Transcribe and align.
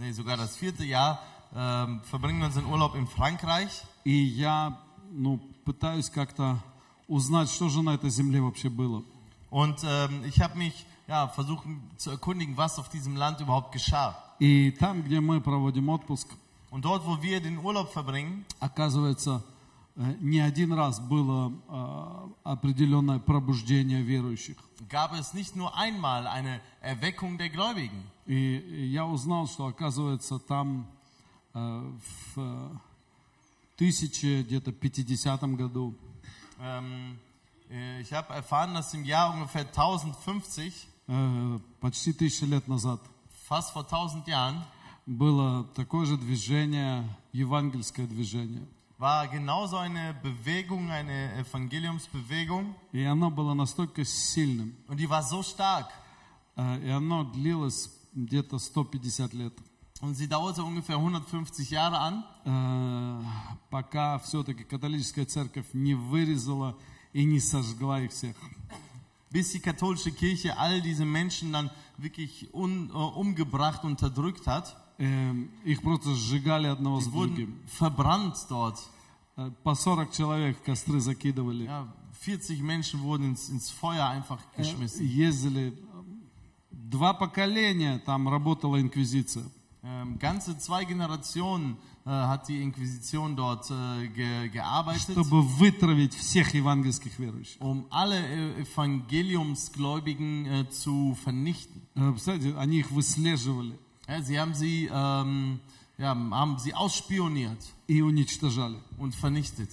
nee, 0.00 0.11
sogar 0.11 0.37
das 0.37 0.55
vierte 0.55 0.83
Jahr, 0.83 1.19
ähm, 1.55 2.01
verbringen 2.03 2.39
wir 2.39 2.47
unseren 2.47 2.65
Urlaub 2.65 2.95
in 2.95 3.07
Frankreich. 3.07 3.83
И 4.03 4.23
я, 4.23 4.79
ну, 5.11 5.39
пытаюсь 5.65 6.09
как-то 6.09 6.59
узнать, 7.07 7.49
что 7.49 7.69
же 7.69 7.81
на 7.81 7.95
этой 7.95 8.09
земле 8.09 8.41
вообще 8.41 8.69
было. 8.69 9.03
Und 9.49 9.83
ähm, 9.83 10.23
ich 10.25 10.39
habe 10.41 10.57
mich 10.57 10.85
ja, 11.07 11.27
versucht 11.27 11.65
zu 11.97 12.11
erkundigen, 12.11 12.55
was 12.55 12.79
auf 12.79 12.89
diesem 12.89 13.15
Land 13.17 13.41
überhaupt 13.41 13.73
geschah. 13.73 14.15
И 14.39 14.71
там, 14.71 15.03
где 15.03 15.19
мы 15.19 15.39
проводим 15.41 15.89
отпуск, 15.89 16.27
Und 16.71 16.85
dort, 16.85 17.05
wo 17.05 17.21
wir 17.21 17.41
den 17.41 17.57
Urlaub 17.57 17.91
verbringen, 17.91 18.45
оказывается, 18.61 19.43
э, 19.43 19.49
не 19.95 20.39
один 20.39 20.73
раз 20.73 20.99
было 20.99 21.51
э, 21.51 22.29
определенное 22.43 23.19
пробуждение 23.19 24.01
верующих. 24.01 24.57
gab 24.89 25.13
es 25.13 25.33
nicht 25.33 25.55
nur 25.55 25.75
einmal 25.77 26.25
eine 26.27 26.59
Erweckung 26.81 27.37
der 27.37 27.49
Gläubigen. 27.49 28.03
И 28.25 28.89
я 28.91 29.05
узнал, 29.05 29.47
что, 29.47 29.67
оказывается, 29.67 30.39
там 30.39 30.87
э, 31.53 31.91
в 32.35 32.39
э, 32.39 32.69
1000, 33.77 34.45
где-то 34.45 34.71
50 34.71 35.57
году 35.57 35.95
Ähm, 36.59 37.17
äh, 37.69 38.01
ich 38.01 38.13
habe 38.13 38.33
erfahren, 38.33 38.73
dass 38.75 38.93
im 38.93 39.03
Jahr 39.03 39.33
ungefähr 39.33 39.65
1050, 39.65 40.87
э, 41.07 41.59
почти 41.79 42.13
тысячу 42.13 42.45
лет 42.45 42.67
назад 42.67 43.01
fast 43.51 43.71
vor 43.71 43.85
1000 43.85 44.27
Jahren, 44.27 44.63
было 45.05 45.65
такое 45.75 46.05
же 46.05 46.15
движение, 46.15 47.03
евангельское 47.33 48.07
движение. 48.07 48.65
war 49.00 49.28
genauso 49.28 49.76
eine 49.76 50.14
Bewegung, 50.22 50.90
eine 50.90 51.34
Evangeliumsbewegung. 51.38 52.74
И 52.92 53.02
оно 53.04 53.30
было 53.30 53.54
настолько 53.54 54.04
сильным, 54.04 54.74
Und 54.88 54.98
die 54.98 55.08
war 55.08 55.22
so 55.22 55.42
stark. 55.42 55.88
э, 56.56 56.86
и 56.86 56.88
оно 56.90 57.24
длилось 57.24 57.90
где-то 58.14 58.58
150 58.58 59.32
лет, 59.34 59.52
Und 60.00 60.14
sie 60.14 60.28
dauerte 60.28 60.62
ungefähr 60.62 60.96
150 60.98 61.70
Jahre 61.70 61.98
an, 61.98 62.24
э, 62.44 63.22
пока 63.70 64.18
все-таки 64.18 64.64
католическая 64.64 65.24
церковь 65.26 65.66
не 65.72 65.94
вырезала 65.94 66.76
и 67.12 67.24
не 67.24 67.40
сожгла 67.40 68.00
их 68.00 68.12
всех. 68.12 68.36
bis 69.30 69.52
die 69.52 69.60
katholische 69.60 70.12
Kirche 70.12 70.56
all 70.56 70.80
diese 70.80 71.04
Menschen 71.04 71.52
dann 71.52 71.70
wirklich 71.98 72.48
un, 72.54 72.88
äh, 72.88 72.92
umgebracht, 72.92 73.84
unterdrückt 73.84 74.46
hat. 74.46 74.76
Э, 75.00 75.34
Их 75.64 75.82
просто 75.82 76.14
сжигали 76.14 76.66
одного 76.68 77.00
с 77.00 77.06
Sie 77.06 77.10
другим. 77.12 77.48
wurden 77.48 77.68
verbrannt 77.78 78.34
dort. 78.48 78.78
Э, 79.36 79.50
По 79.62 79.74
40 79.74 80.10
человек 80.12 80.58
в 80.58 80.62
костры 80.62 81.00
закидывали. 81.00 81.64
Ja, 81.64 81.86
40 82.24 82.60
Menschen 82.62 83.02
wurden 83.02 83.32
ins, 83.32 83.48
ins 83.50 83.70
Feuer 83.70 84.08
einfach 84.08 84.38
Э, 84.56 84.62
geschmissen. 84.62 85.04
Ездили. 85.06 85.74
Два 86.70 87.12
поколения 87.14 87.98
там 88.06 88.28
работала 88.28 88.80
инквизиция. 88.80 89.44
Ähm, 89.82 90.18
ganze 90.18 90.56
zwei 90.58 90.84
Generationen 90.84 91.76
äh, 92.04 92.10
hat 92.10 92.48
die 92.48 92.60
Inquisition 92.62 93.36
dort 93.36 93.70
äh, 93.70 94.08
ge, 94.08 94.48
gearbeitet, 94.48 95.12
чтобы 95.12 95.42
вытравить 95.42 96.14
всех 96.14 96.54
евангельских 96.54 97.18
верующих. 97.18 97.60
um 97.60 97.86
alle 97.90 98.16
äh, 98.18 98.62
Evangeliumsgläubigen 98.62 100.46
äh, 100.46 100.70
zu 100.70 101.16
vernichten. 101.22 101.82
Э, 101.94 102.10
Представляете, 102.10 102.56
они 102.58 102.78
их 102.78 102.90
выслеживали 102.90 103.78
Ja, 104.10 104.22
sie 104.22 104.38
haben 104.38 104.54
sie, 104.54 104.88
ähm, 104.92 105.58
ja, 105.98 106.08
haben 106.14 106.58
sie 106.58 106.72
ausspioniert 106.74 107.58
и 107.88 108.02
уничтожали. 108.02 108.78
und 108.98 109.14
vernichtet. 109.14 109.70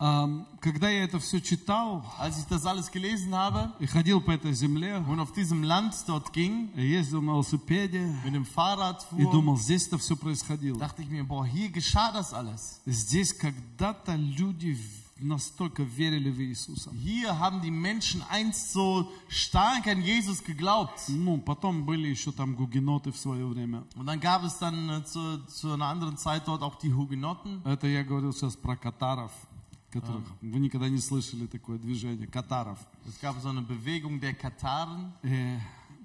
Ам, 0.00 0.46
Когда 0.60 0.88
я 0.88 1.02
это 1.02 1.18
все 1.18 1.40
читал 1.40 2.04
Als 2.18 2.38
ich 2.38 2.44
das 2.44 2.64
alles 2.66 2.92
gelesen 2.92 3.34
habe 3.34 3.72
и 3.80 3.86
ходил 3.86 4.20
по 4.20 4.30
этой 4.30 4.52
земле, 4.54 4.98
und 5.08 5.18
auf 5.18 5.32
diesem 5.32 5.64
Land 5.64 5.92
dort 6.06 6.32
ging, 6.32 6.70
ездил 6.76 7.20
на 7.20 7.32
велосипеде 7.32 8.14
mit 8.24 8.32
dem 8.32 8.44
Fahrrad 8.44 9.04
и 9.16 9.24
fuhr, 9.24 9.32
думал, 9.32 9.56
здесь 9.56 9.88
это 9.88 9.98
все 9.98 10.14
происходило. 10.16 10.78
dachte 10.78 11.02
ich 11.02 11.08
mir, 11.10 11.24
boah, 11.24 11.44
hier 11.44 11.70
geschah 11.70 12.12
das 12.12 12.32
alles. 12.32 12.80
Здесь 12.86 13.32
когда-то 13.34 14.14
люди 14.14 14.74
в- 14.74 15.01
настолько 15.22 15.82
верили 15.82 16.30
в 16.30 16.40
Иисуса. 16.40 16.90
Hier 16.92 17.38
haben 17.38 17.60
die 17.60 17.70
Menschen 17.70 18.22
einst 18.30 18.72
so 18.72 19.10
stark 19.28 19.86
an 19.86 20.00
Jesus 20.02 20.42
geglaubt. 20.44 21.08
Ну, 21.08 21.38
потом 21.38 21.84
были 21.84 22.08
еще 22.08 22.30
там 22.32 22.54
гугеноты 22.54 23.10
в 23.12 23.16
свое 23.16 23.46
время. 23.46 23.84
Und 23.96 24.06
dann 24.06 24.20
gab 24.20 24.44
es 24.44 24.58
dann 24.58 24.88
äh, 24.90 25.04
zu, 25.04 25.38
zu 25.46 25.72
einer 25.72 25.86
anderen 25.86 26.16
Zeit 26.16 26.46
dort 26.46 26.62
auch 26.62 26.76
die 26.76 26.92
Hugenotten. 26.92 27.62
Это 27.64 27.86
я 27.86 28.04
говорил 28.04 28.32
сейчас 28.32 28.56
про 28.56 28.76
катаров, 28.76 29.32
которых 29.90 30.24
вы 30.40 30.58
никогда 30.60 30.88
не 30.88 30.98
слышали 30.98 31.46
такое 31.46 31.78
движение, 31.78 32.26
катаров. 32.26 32.78
Es 33.06 33.18
gab 33.20 33.40
so 33.40 33.48
eine 33.48 33.62
Bewegung 33.62 34.20
der 34.20 34.34
Kataren. 34.34 35.12
Э, 35.22 35.58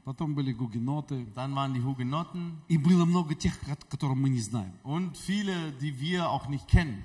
Потом 0.05 0.35
были 0.35 0.51
гугеноты. 0.51 1.25
Dann 1.33 1.55
waren 1.55 1.73
die 1.73 1.81
Hugenotten 1.81 2.57
И 2.67 2.77
было 2.77 3.05
много 3.05 3.35
тех, 3.35 3.57
ко- 3.61 3.77
которых 3.89 4.17
мы 4.17 4.27
не 4.29 4.41
знаем. 4.41 4.73
und 4.83 5.15
viele, 5.17 5.71
die 5.79 5.97
wir 6.01 6.29
auch 6.29 6.47
nicht 6.49 6.67
kennen. 6.67 7.01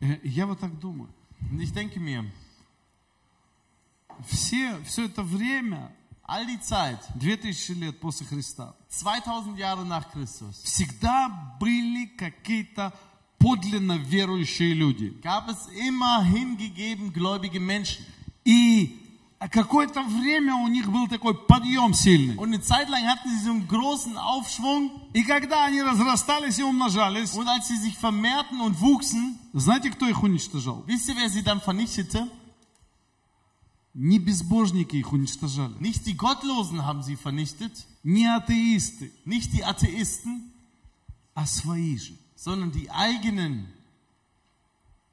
Э, 0.00 0.18
Я 0.24 0.46
вот 0.46 0.58
так 0.58 0.76
думаю. 0.80 1.08
Und 1.50 1.60
ich 1.60 1.72
denke 1.72 1.98
mir, 2.00 2.24
Все, 4.26 4.78
все 4.84 5.06
это 5.06 5.22
время, 5.22 5.90
all 6.24 6.46
die 6.46 6.60
Zeit, 6.60 7.00
2000 7.18 7.80
лет 7.80 8.00
после 8.00 8.26
Христа, 8.26 8.74
2000 8.90 9.56
Jahre 9.58 9.84
nach 9.84 10.10
Christus, 10.12 10.62
всегда 10.62 11.56
были 11.58 12.06
какие-то 12.16 12.92
подлинно 13.38 13.96
верующие 13.96 14.74
люди. 14.74 15.18
gab 15.22 15.48
es 15.48 15.66
immer 15.68 16.22
hingegeben 16.22 17.12
gläubige 17.12 17.60
Menschen. 17.60 18.04
И 18.44 18.98
какое-то 19.48 20.02
время 20.02 20.54
у 20.56 20.68
них 20.68 20.90
был 20.90 21.08
такой 21.08 21.34
подъем 21.34 21.94
сильный. 21.94 22.36
Und 22.36 22.48
eine 22.52 22.60
Zeit 22.60 22.88
lang 22.90 23.06
hatten 23.06 23.28
sie 23.30 23.44
so 23.44 23.50
einen 23.52 23.66
großen 23.66 24.16
Aufschwung. 24.18 24.90
И 25.14 25.22
когда 25.24 25.64
они 25.64 25.80
разрастались 25.82 26.58
и 26.58 26.62
умножались, 26.62 27.34
Und 27.34 27.48
als 27.48 27.68
sie 27.68 27.76
sich 27.76 27.96
vermehrten 27.96 28.60
und 28.60 28.80
wuchsen, 28.80 29.38
знаете, 29.54 29.90
кто 29.90 30.06
их 30.06 30.22
уничтожал? 30.22 30.84
wisst 30.86 31.08
ihr, 31.08 31.16
wer 31.16 31.30
sie 31.30 31.42
dann 31.42 31.60
vernichtete? 31.60 32.28
Не 33.94 34.18
безбожники 34.20 34.96
их 34.96 35.12
уничтожали, 35.12 35.74
Nicht 35.80 36.06
die 36.06 36.16
Gottlosen 36.16 36.84
haben 36.86 37.02
sie 37.02 37.16
vernichtet, 37.16 37.72
не 38.04 38.26
атеисты, 38.26 39.10
nicht 39.24 39.52
die 39.52 39.64
Atheisten, 39.64 40.52
а 41.34 41.46
свои 41.46 41.96
же. 41.98 42.14
sondern 42.36 42.70
die 42.72 42.90
eigenen. 42.90 43.66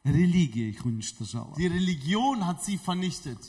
Религия 0.04 0.70
их 0.70 0.86
уничтожала. 0.86 1.54
Die 1.58 1.68
Religion 1.68 2.46
hat 2.46 2.64
sie 2.64 2.78
vernichtet. 2.78 3.40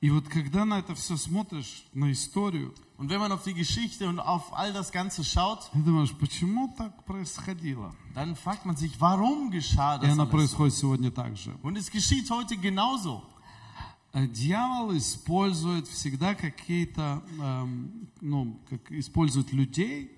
И 0.00 0.10
вот 0.10 0.28
когда 0.28 0.64
на 0.64 0.80
это 0.80 0.94
все 0.94 1.16
смотришь, 1.16 1.84
на 1.94 2.10
историю, 2.12 2.74
Und 2.98 3.08
wenn 3.08 3.18
man 3.18 3.32
auf 3.32 3.42
die 3.42 3.54
Geschichte 3.54 4.08
und 4.08 4.20
auf 4.20 4.52
all 4.56 4.72
das 4.72 4.92
Ganze 4.92 5.24
schaut, 5.24 5.70
думаешь, 5.74 6.12
почему 6.18 6.72
так 6.76 7.04
происходило? 7.04 7.94
dann 8.14 8.36
fragt 8.36 8.64
man 8.66 8.76
sich, 8.76 9.00
warum 9.00 9.50
geschah 9.50 9.96
И 9.96 10.00
das 10.02 10.10
оно 10.12 10.22
alles? 10.24 10.30
происходит 10.30 10.74
сегодня 10.74 11.10
так 11.10 11.36
же. 11.36 11.52
Und 11.62 11.76
es 11.76 11.90
geschieht 11.90 12.30
heute 12.30 12.56
genauso. 12.56 13.22
А 14.12 14.26
Дьявол 14.26 14.96
использует 14.96 15.88
всегда 15.88 16.34
какие-то, 16.34 17.22
эм, 17.40 18.08
ну, 18.20 18.60
как 18.68 18.92
использует 18.92 19.52
людей, 19.52 20.10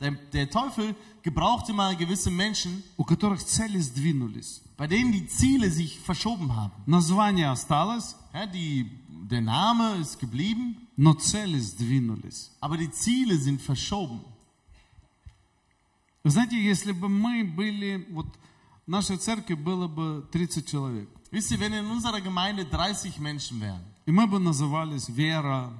Der, 0.00 0.10
der 0.32 0.50
Teufel 0.50 0.96
gebrauchte 1.22 1.72
mal 1.72 1.94
gewisse 1.96 2.30
Menschen, 2.30 2.82
у 2.96 3.04
которых 3.04 3.44
цели 3.44 3.78
сдвинулись. 3.80 4.62
bei 4.76 4.86
denen 4.88 5.12
die 5.12 5.26
Ziele 5.28 5.70
sich 5.70 5.98
verschoben 6.00 6.54
haben. 6.56 6.72
Название 6.86 7.48
осталось, 7.50 8.16
Ja, 8.34 8.46
die, 8.46 8.90
der 9.30 9.40
Name 9.42 9.96
ist 10.00 10.18
geblieben, 10.18 10.76
но 10.96 11.14
цели 11.14 11.58
сдвинулись. 11.60 12.50
aber 12.60 12.76
die 12.78 12.90
Ziele 12.90 13.36
sind 13.38 13.60
verschoben. 13.62 14.20
Вы 16.24 16.30
знаете, 16.30 16.56
если 16.60 16.92
бы 16.92 17.08
мы 17.08 17.44
были, 17.44 18.06
вот 18.10 18.26
в 18.86 18.90
нашей 18.90 19.16
церкви 19.16 19.54
было 19.54 19.88
бы 19.88 20.26
30 20.32 20.66
человек, 20.68 21.08
Wisst 21.30 21.50
ihr, 21.50 21.60
wenn 21.60 21.72
in 21.72 21.86
unserer 21.86 22.20
Gemeinde 22.20 22.64
30 22.64 23.18
Menschen 23.18 23.60
wären 23.60 23.80
и 24.04 24.10
мы 24.10 24.26
бы 24.26 24.38
назывались 24.40 25.08
Вера, 25.08 25.72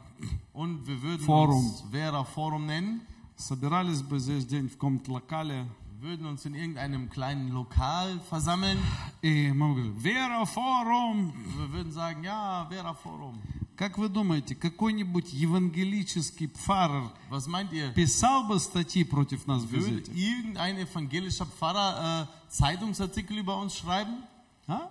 und 0.52 0.86
wir 0.86 1.00
würden 1.02 1.24
Forum. 1.26 1.66
uns 1.66 1.82
Vera 1.90 2.22
Forum 2.24 2.66
nennen, 2.66 3.00
собирались 3.36 4.02
бы 4.02 4.18
здесь 4.18 4.44
день 4.46 4.68
в 4.68 4.72
каком-то 4.74 5.12
локале, 5.12 5.66
wir 6.00 6.08
würden 6.18 6.26
uns 6.26 6.44
in 6.44 6.54
irgendeinem 6.54 7.08
kleinen 7.10 7.50
Lokal 7.52 8.18
versammeln, 8.28 8.78
и 9.22 9.52
мы 9.52 9.74
бы 9.74 9.82
говорили, 9.82 10.00
Вера, 10.00 10.44
форум. 10.44 11.32
wir 11.58 11.72
würden 11.72 11.92
sagen, 11.92 12.24
ja, 12.24 12.66
Vera 12.70 12.94
Forum. 12.94 13.38
Как 13.76 13.96
вы 13.98 14.08
думаете, 14.08 14.54
какой-нибудь 14.54 15.32
евангелический 15.32 16.46
пфарер 16.48 17.10
Was 17.30 17.46
meint 17.48 17.72
ihr? 17.72 17.92
писал 17.94 18.46
бы 18.46 18.58
статьи 18.60 19.02
против 19.04 19.46
нас 19.46 19.62
в 19.62 19.70
Würde 19.72 20.02
газете? 20.02 20.12
irgendein 20.12 20.76
evangelischer 20.78 21.46
Pfarrer 21.46 22.28
äh, 22.28 22.50
Zeitungsartikel 22.50 23.38
über 23.38 23.56
uns 23.56 23.74
schreiben? 23.76 24.22
А? 24.66 24.90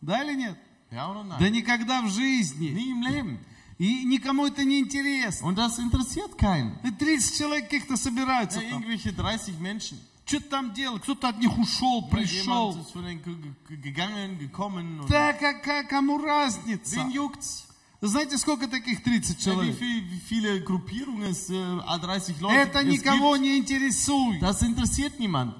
Да 0.00 0.22
или 0.22 0.34
нет? 0.36 0.56
Ja 0.90 1.10
oder 1.10 1.24
Да 1.24 1.38
nein? 1.38 1.52
никогда 1.52 2.02
в 2.02 2.10
жизни. 2.10 2.68
Nie 2.68 2.90
im 2.90 3.02
Leben. 3.02 3.38
И 3.79 4.05
никому 4.05 4.47
это 4.47 4.63
не 4.63 4.79
интересно. 4.79 5.47
Und 5.47 5.55
das 5.57 5.77
interessiert 5.77 6.35
keinen. 6.37 6.79
И 6.83 6.89
30 6.91 7.37
человек 7.37 7.65
каких-то 7.69 7.95
собираются 7.95 8.59
Ja, 8.61 8.69
там. 8.71 8.81
irgendwelche 8.81 9.11
30 9.13 9.59
Menschen. 9.59 9.99
Что-то 10.25 10.49
там 10.49 10.73
делают, 10.73 11.03
кто-то 11.03 11.29
от 11.29 11.39
них 11.39 11.57
ушел, 11.57 12.01
пришел. 12.09 12.75
Gegangen, 13.69 14.37
gekommen. 14.39 15.05
Да 15.07 15.33
какая, 15.33 15.83
кому 15.83 16.17
разница? 16.17 16.97
wen 16.97 17.11
juckt's? 17.11 17.63
Знаете, 18.01 18.37
сколько 18.37 18.67
таких 18.67 19.01
30 19.03 19.37
Ja, 19.45 19.53
wie, 19.53 19.55
человек? 19.55 19.77
viel, 19.79 20.03
wie 20.11 20.19
viele 20.19 20.59
Gruppierungen 20.61 21.31
es, 21.31 21.49
äh, 21.49 21.99
30 21.99 22.39
Leute 22.41 22.55
Это 22.55 22.83
никого 22.83 23.37
не 23.37 23.57
интересует. 23.57 24.39
das 24.41 24.61
interessiert 24.61 25.19
niemanden. 25.19 25.55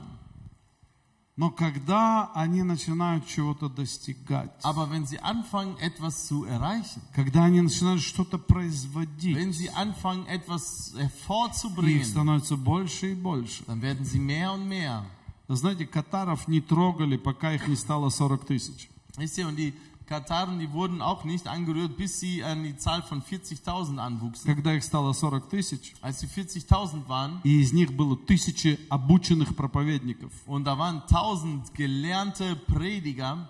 Но 1.38 1.52
когда 1.52 2.32
они 2.34 2.64
начинают 2.64 3.28
чего-то 3.28 3.70
достигать, 3.70 4.52
Aber 4.64 4.90
wenn 4.90 5.06
sie 5.06 5.20
anfangen, 5.20 5.78
etwas 5.78 6.26
zu 6.26 6.46
erreichen, 6.46 7.00
когда 7.14 7.46
они 7.46 7.62
начинают 7.62 8.02
что-то 8.02 8.40
производить, 8.40 9.36
wenn 9.36 9.54
sie 9.54 9.70
anfangen, 9.70 10.26
etwas 10.26 10.94
их 10.96 11.00
hervorzubringen, 11.00 12.04
становится 12.04 12.58
больше 12.58 13.12
и 13.12 13.14
больше. 13.14 13.64
dann 13.68 13.84
werden 13.84 14.04
sie 14.04 14.18
mehr 14.20 14.52
und 14.52 14.68
mehr. 14.68 15.06
Знаете, 15.48 15.86
катаров 15.86 16.48
не 16.48 16.60
трогали, 16.60 17.18
пока 17.18 17.54
их 17.54 17.68
не 17.68 17.76
стало 17.76 18.10
40 18.10 18.46
тысяч. 18.46 18.90
Wisst 19.18 19.38
ihr, 19.38 19.48
und 19.48 19.56
die 19.58 19.74
Kataren, 20.07 20.59
die 20.59 20.71
wurden 20.73 21.01
auch 21.01 21.25
nicht 21.25 21.47
angerührt, 21.47 21.97
bis 21.97 22.21
sie 22.21 22.43
an 22.45 22.65
die 22.65 22.77
Zahl 22.77 23.03
von 23.03 23.23
40.000 23.23 23.99
anwuchsen. 23.99 24.45
Когда 24.47 24.75
их 24.75 24.83
стало 24.85 25.15
40 25.15 25.49
тысяч, 25.49 25.95
Als 26.03 26.21
sie 26.21 26.27
40.000 26.27 27.09
waren, 27.09 27.41
и 27.45 27.61
из 27.63 27.73
них 27.73 27.93
было 27.97 28.17
тысячи 28.17 28.79
обученных 28.91 29.55
проповедников, 29.57 30.33
und 30.47 30.65
da 30.65 30.77
waren 30.77 31.03
1000 31.07 31.73
gelernte 31.75 32.57
Prediger, 32.67 33.49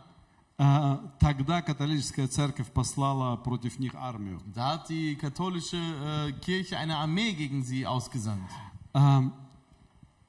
а, 0.59 1.01
тогда 1.19 1.63
католическая 1.63 2.29
церковь 2.29 2.71
послала 2.71 3.37
против 3.37 3.79
них 3.81 3.95
армию. 3.97 4.41
da 4.55 4.75
hat 4.75 4.89
die 4.91 5.17
katholische 5.17 5.79
äh, 5.79 6.33
Kirche 6.41 6.77
eine 6.79 6.97
Armee 6.99 7.33
gegen 7.33 7.65
sie 7.65 7.87
ausgesandt. 7.87 8.49
А, 8.93 9.23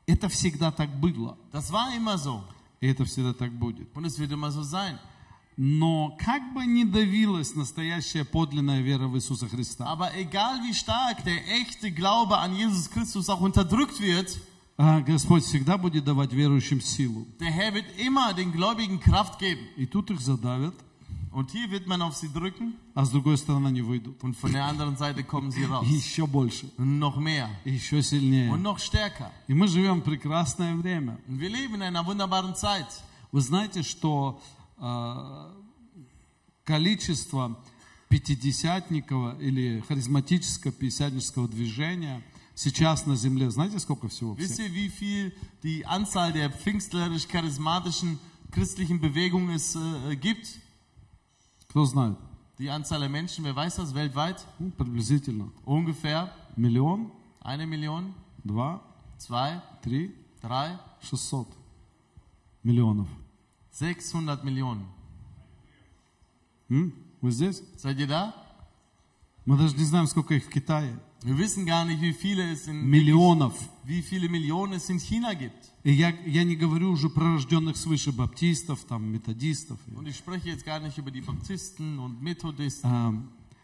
Это 0.08 0.28
всегда 0.30 0.72
так 0.72 0.90
было, 1.00 1.38
Das 1.52 1.72
war 1.72 1.94
immer 1.96 2.18
so. 2.18 2.44
и 2.81 2.88
это 2.88 3.06
всегда 3.06 3.34
так 3.34 3.52
будет. 3.52 3.96
Und 3.96 4.06
es 4.06 4.18
wird 4.18 4.31
immer 4.31 4.52
so 4.52 4.64
sein. 4.64 4.98
Но 5.61 6.17
как 6.25 6.55
бы 6.55 6.65
ни 6.65 6.85
давилась 6.85 7.57
настоящая 7.57 8.25
подлинная 8.25 8.81
вера 8.81 9.09
в 9.09 9.17
Иисуса 9.17 9.49
Христа, 9.49 9.87
Aber 9.87 10.13
egal 10.15 10.61
wie 10.63 10.73
stark 10.73 11.25
der 11.25 11.37
echte 11.61 11.91
Glaube 11.91 12.39
an 12.39 12.55
Jesus 12.55 12.89
Christus 12.89 13.29
auch 13.29 13.41
unterdrückt 13.41 13.99
wird, 14.01 14.39
а, 14.77 15.01
Господь 15.01 15.43
всегда 15.43 15.77
будет 15.77 16.05
давать 16.05 16.33
верующим 16.33 16.81
силу. 16.81 17.27
der 17.41 17.51
Herr 17.51 17.75
wird 17.75 17.87
immer 17.99 18.33
den 18.35 18.53
Gläubigen 18.53 19.01
Kraft 19.01 19.41
geben. 19.41 19.67
И 19.77 19.87
тут 19.87 20.13
их 20.13 20.21
задавят, 20.21 20.75
Und 21.33 21.51
hier 21.51 21.69
wird 21.73 21.89
man 21.89 22.03
auf 22.03 22.15
sie 22.17 22.29
drücken 22.33 22.75
а 22.95 23.05
с 23.05 23.11
другой 23.11 23.37
стороны 23.37 23.67
они 23.67 23.83
выйдут. 23.83 24.23
und 24.23 24.37
von 24.37 24.53
der 24.53 24.65
anderen 24.65 24.97
Seite 24.97 25.25
kommen 25.25 25.51
sie 25.51 25.65
raus. 25.65 25.85
И 25.89 25.93
еще 25.95 26.29
больше, 26.29 26.71
Und 26.79 27.01
noch 27.01 27.17
mehr 27.17 27.49
и 27.65 27.73
еще 27.73 27.97
und 27.97 28.05
сильнее. 28.05 28.57
noch 28.57 28.79
stärker. 28.79 29.33
И 29.49 29.55
мы 29.55 29.67
живем 29.67 30.03
прекрасное 30.03 30.77
время. 30.77 31.19
Und 31.27 31.41
wir 31.41 31.49
leben 31.51 31.75
in 31.75 31.83
einer 31.83 32.07
wunderbaren 32.07 32.55
Zeit. 32.55 32.87
Вы 33.33 33.41
знаете, 33.41 33.83
что 33.83 34.41
а, 34.41 34.58
количество 36.64 37.60
пятидесятников 38.10 39.40
или 39.42 39.84
харизматического 39.88 40.72
пятидесятнического 40.72 41.48
движения 41.48 42.24
сейчас 42.56 43.06
на 43.06 43.16
земле, 43.16 43.50
знаете, 43.50 43.80
сколько 43.80 44.08
всего? 44.08 44.36
Wisst 44.36 44.54
всех? 44.54 44.68
ihr, 44.68 44.74
wie 44.74 44.90
viel 44.90 45.34
die 45.64 45.86
Anzahl 45.86 46.31
der 46.31 46.50
pfingstlerisch-charismatischen 46.52 48.20
christlichen 48.52 49.00
Bewegungen 49.00 49.56
es 49.56 49.75
äh, 49.75 50.16
gibt? 50.16 50.60
Кто 51.70 51.86
знает? 51.86 52.18
Die 52.60 52.70
Anzahl 52.70 53.00
der 53.00 53.10
Menschen, 53.10 53.44
wer 53.46 53.56
weiß 53.56 53.78
das 53.78 53.96
weltweit? 53.96 54.46
Ну, 54.60 54.70
приблизительно. 54.70 55.52
Ungefähr 55.66 56.31
Миллион, 56.56 57.12
eine 57.42 57.66
Million, 57.66 58.14
два, 58.44 58.81
zwei, 59.18 59.60
три, 59.81 60.14
drei, 60.40 60.78
шестьсот 61.02 61.48
миллионов. 62.62 63.08
600 63.78 64.44
Millionen. 64.44 64.86
М? 66.70 66.94
Вы 67.22 67.31
здесь? 67.31 67.62
Seid 67.78 68.00
ihr 68.00 68.08
da? 68.08 68.34
Мы 69.46 69.58
даже 69.58 69.75
не 69.75 69.84
знаем, 69.84 70.08
сколько 70.08 70.34
их 70.36 70.46
в 70.46 70.50
Китае. 70.50 70.98
Wir 71.24 71.38
wissen 71.38 71.66
gar 71.66 71.86
nicht, 71.86 72.02
wie 72.02 72.14
viele 72.14 72.52
es 72.52 72.68
in 72.68 72.86
Миллионов. 72.90 73.54
wie 73.86 74.02
viele 74.02 74.28
Millionen 74.30 74.74
es 74.74 74.90
in 74.90 75.00
China 75.00 75.34
gibt. 75.34 75.72
И 75.84 75.92
я, 75.92 76.10
я 76.25 76.44
не 76.44 76.56
говорю 76.56 76.92
уже 76.92 77.10
про 77.10 77.34
рожденных 77.34 77.75
свыше 77.78 78.12
баптистов, 78.12 78.84
там, 78.86 79.06
методистов. 79.12 79.80
Und 79.96 80.08
ich 80.08 80.18
spreche 80.18 80.50
jetzt 80.50 80.66
gar 80.66 80.80
nicht 80.80 80.98
über 80.98 81.12
die 81.12 81.22
Baptisten 81.22 82.00
und 82.00 82.22
Methodisten. 82.22 82.90
А, 82.90 83.14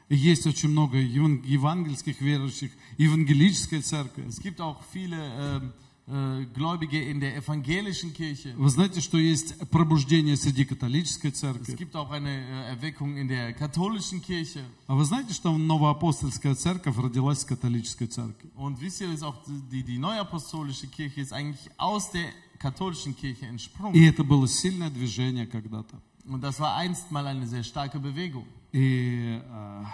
и 0.10 0.16
есть 0.16 0.46
очень 0.48 0.70
много 0.70 0.98
еван- 0.98 1.44
евангельских 1.46 2.20
верующих, 2.22 2.72
евангелической 2.98 3.82
церкви. 3.82 4.26
Es 4.28 4.40
gibt 4.42 4.60
auch 4.62 4.82
viele 4.94 5.18
ähm, 5.18 5.64
äh, 5.68 5.72
Gläubige 6.07 7.01
in 7.03 7.19
der 7.19 7.35
evangelischen 7.37 8.13
Kirche. 8.13 8.55
Вы 8.59 8.69
знаете, 8.69 9.01
что 9.01 9.17
есть 9.17 9.57
пробуждение 9.71 10.37
среди 10.37 10.67
католической 10.67 11.29
Es 11.31 11.39
церкви? 11.41 11.75
gibt 11.77 11.97
auch 11.97 12.11
eine 12.11 12.29
äh, 12.29 12.73
Erweckung 12.75 13.17
in 13.17 13.27
der 13.27 13.55
katholischen 13.55 14.21
Kirche. 14.21 14.61
А 14.87 14.95
вы 14.95 15.05
знаете, 15.07 15.33
что 15.33 15.57
новоапостольская 15.57 16.55
церковь 16.57 16.99
родилась 16.99 17.41
с 17.41 17.45
католической 17.47 18.07
церкви? 18.07 18.51
Und 18.55 18.81
wisst 18.83 19.01
ihr, 19.01 19.09
dass 19.11 19.23
auch 19.23 19.37
die, 19.71 19.83
die 19.83 19.97
neuapostolische 19.97 20.89
Kirche 20.89 21.23
ist 21.23 21.33
eigentlich 21.33 21.71
aus 21.79 22.11
der 22.11 22.27
katholischen 22.59 23.17
Kirche 23.17 23.47
И 23.47 23.49
entsprungen. 23.49 23.95
это 24.07 24.25
было 24.25 24.47
сильное 24.47 24.91
движение 24.91 25.47
когда-то. 25.47 25.97
Und 26.27 26.43
das 26.43 26.61
war 26.61 26.77
einst 26.77 27.11
mal 27.11 27.27
eine 27.27 27.47
sehr 27.47 27.63
starke 27.63 27.99
Bewegung. 27.99 28.45
И 28.73 29.41
а, 29.51 29.87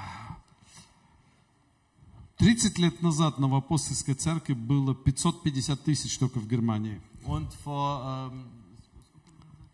30 2.40 2.78
лет 2.80 3.02
назад 3.02 3.38
в 3.38 3.40
новоапостольской 3.40 4.14
церкви 4.14 4.54
было 4.54 4.94
550 4.94 5.84
тысяч 5.84 6.18
только 6.18 6.40
в 6.40 6.48
Германии. 6.48 7.02
Und 7.26 7.48
vor, 7.64 8.32
ähm, 8.32 8.46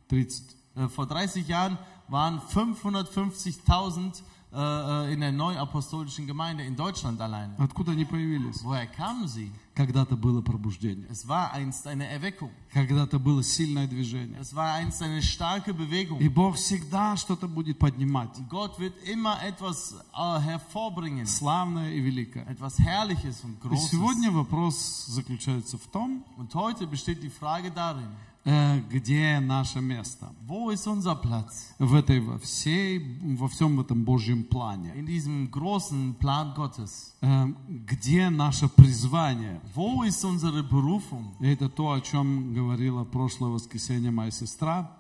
30. 0.10 0.44
äh, 0.76 0.88
vor 0.88 1.08
30 1.08 1.48
Jahren 1.48 1.78
waren 2.08 2.40
550.000 2.40 4.22
äh, 4.54 5.10
äh, 5.10 5.14
in 5.14 5.22
der 5.22 5.32
neuapostolischen 5.32 6.28
Gemeinde 6.28 6.64
in 6.64 6.76
Deutschland 6.76 7.20
allein. 7.22 7.56
Откуда 7.58 7.94
они 7.94 8.06
появились? 8.06 8.64
Woher 8.64 8.86
kamen 8.88 9.28
sie? 9.28 9.52
Когда-то 9.77 10.17
было 10.17 10.41
пробуждение. 10.41 11.07
Es 11.11 11.29
war 11.29 11.53
einst 11.53 11.87
eine 11.87 12.07
Erweckung. 12.07 12.51
Когда-то 12.73 13.19
было 13.19 13.43
сильное 13.43 13.87
движение. 13.87 14.41
Es 14.41 14.55
war 14.55 14.73
einst 14.73 15.03
eine 15.03 15.21
starke 15.21 15.75
Bewegung. 15.75 16.19
И 16.19 16.31
Бог 16.31 16.57
всегда 16.57 17.15
что-то 17.19 17.47
будет 17.47 17.79
поднимать. 17.79 18.31
Gott 18.49 18.79
wird 18.79 18.95
immer 19.07 19.39
etwas 19.43 19.95
äh, 20.15 20.41
hervorbringen. 20.41 21.27
Славное 21.27 21.93
и 21.93 22.01
великое. 22.01 22.45
Etwas 22.47 22.79
Herrliches 22.79 23.45
und 23.45 23.59
И 23.63 23.69
Großes. 23.69 23.91
сегодня 23.91 24.31
вопрос 24.33 25.05
заключается 25.09 25.77
в 25.77 25.87
том, 25.89 26.25
Und 26.39 26.55
heute 26.55 26.87
besteht 26.87 27.23
die 27.23 27.29
Frage 27.29 27.71
darin, 27.71 28.07
э, 28.07 28.36
где 28.47 29.41
наше 29.41 29.81
место 29.81 30.31
wo 30.47 30.71
ist 30.71 30.87
unser 30.87 31.17
Platz 31.21 31.75
в 31.79 31.95
этой 31.95 32.21
во 32.21 32.39
всей 32.39 33.19
во 33.37 33.49
всем 33.49 33.81
этом 33.81 34.05
Божьем 34.05 34.45
плане, 34.45 34.93
in 34.95 35.07
diesem 35.07 35.51
großen 35.51 36.17
Plan 36.19 36.55
Gottes? 36.55 37.15
Э, 37.21 37.47
где 37.69 38.31
наше 38.31 38.69
призвание. 38.69 39.61
Wo 39.75 40.05
ist 40.05 40.25
unsere 40.25 40.63
Berufung? 40.63 41.35
Это 41.41 41.69
то, 41.69 41.93
о 41.93 42.01
чем 42.01 42.55
говорила 42.55 43.05
прошлое 43.05 43.51
воскресенье 43.51 44.11
моя 44.11 44.31
сестра, 44.31 44.93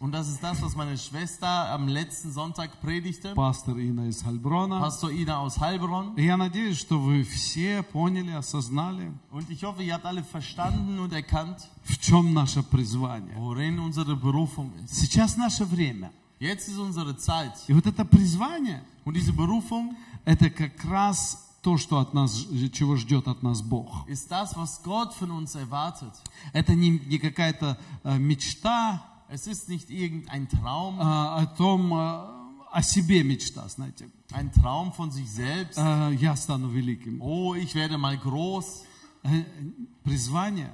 Und 0.00 0.10
das 0.10 0.28
ist 0.28 0.42
das, 0.42 0.60
was 0.60 0.74
meine 0.74 0.98
Schwester 0.98 1.46
am 1.70 1.86
letzten 1.86 2.32
Sonntag 2.32 2.80
predigte, 2.80 3.34
пастор 3.36 3.78
Инна 3.78 4.08
из 4.08 4.22
Хальброна. 4.22 4.80
Pastor 4.80 5.12
Ida 5.12 5.38
aus 5.38 5.60
Heilbronn. 5.60 6.14
И 6.16 6.24
я 6.24 6.36
надеюсь, 6.36 6.76
что 6.76 6.98
вы 6.98 7.22
все 7.22 7.84
поняли, 7.84 8.32
осознали, 8.32 9.12
Und 9.30 9.48
ich 9.48 9.62
hoffe, 9.62 9.82
ihr 9.84 9.94
habt 9.94 10.04
alle 10.04 10.24
verstanden 10.24 10.98
und 10.98 11.12
erkannt, 11.12 11.68
в 11.84 11.98
чем 11.98 12.34
наше 12.34 12.64
призвание. 12.64 13.36
worin 13.36 13.78
unsere 13.78 14.16
Berufung 14.16 14.72
ist. 14.84 14.94
Сейчас 14.96 15.36
наше 15.36 15.64
время. 15.64 16.10
Jetzt 16.40 16.66
ist 16.68 16.78
unsere 16.78 17.16
Zeit. 17.16 17.52
И 17.68 17.72
вот 17.72 17.86
это 17.86 18.04
призвание, 18.04 18.82
Und 19.04 19.14
diese 19.14 19.32
Berufung 19.32 19.94
это 20.24 20.50
как 20.50 20.84
раз 20.84 21.48
то, 21.62 21.76
что 21.78 22.00
от 22.00 22.12
нас, 22.12 22.44
чего 22.72 22.96
ждет 22.96 23.28
от 23.28 23.44
нас 23.44 23.62
Бог. 23.62 24.04
ist 24.08 24.28
das, 24.32 24.56
was 24.56 24.82
Gott 24.82 25.14
von 25.14 25.30
uns 25.30 25.54
erwartet. 25.54 26.12
Это 26.52 26.74
не, 26.74 26.90
не 27.06 27.18
какая-то 27.18 27.78
э, 28.02 28.18
мечта 28.18 29.04
Es 29.28 29.46
ist 29.46 29.68
nicht 29.68 29.90
irgendein 29.90 30.48
Traum, 30.48 30.98
э, 30.98 31.02
о 31.02 31.46
том, 31.46 31.92
э, 31.92 31.96
о 32.70 32.82
себе 32.82 33.22
мечта, 33.24 33.68
знаете. 33.68 34.08
ein 34.32 34.50
Traum 34.52 34.92
von 34.92 35.10
sich 35.10 35.30
selbst. 35.30 35.78
Э, 35.78 36.12
я 36.18 36.36
стану 36.36 36.68
великим. 36.68 37.20
Oh, 37.20 37.54
ich 37.54 37.74
werde 37.74 37.98
mal 37.98 38.16
groß. 38.16 38.84
Э, 39.24 39.44
Призвание 40.04 40.70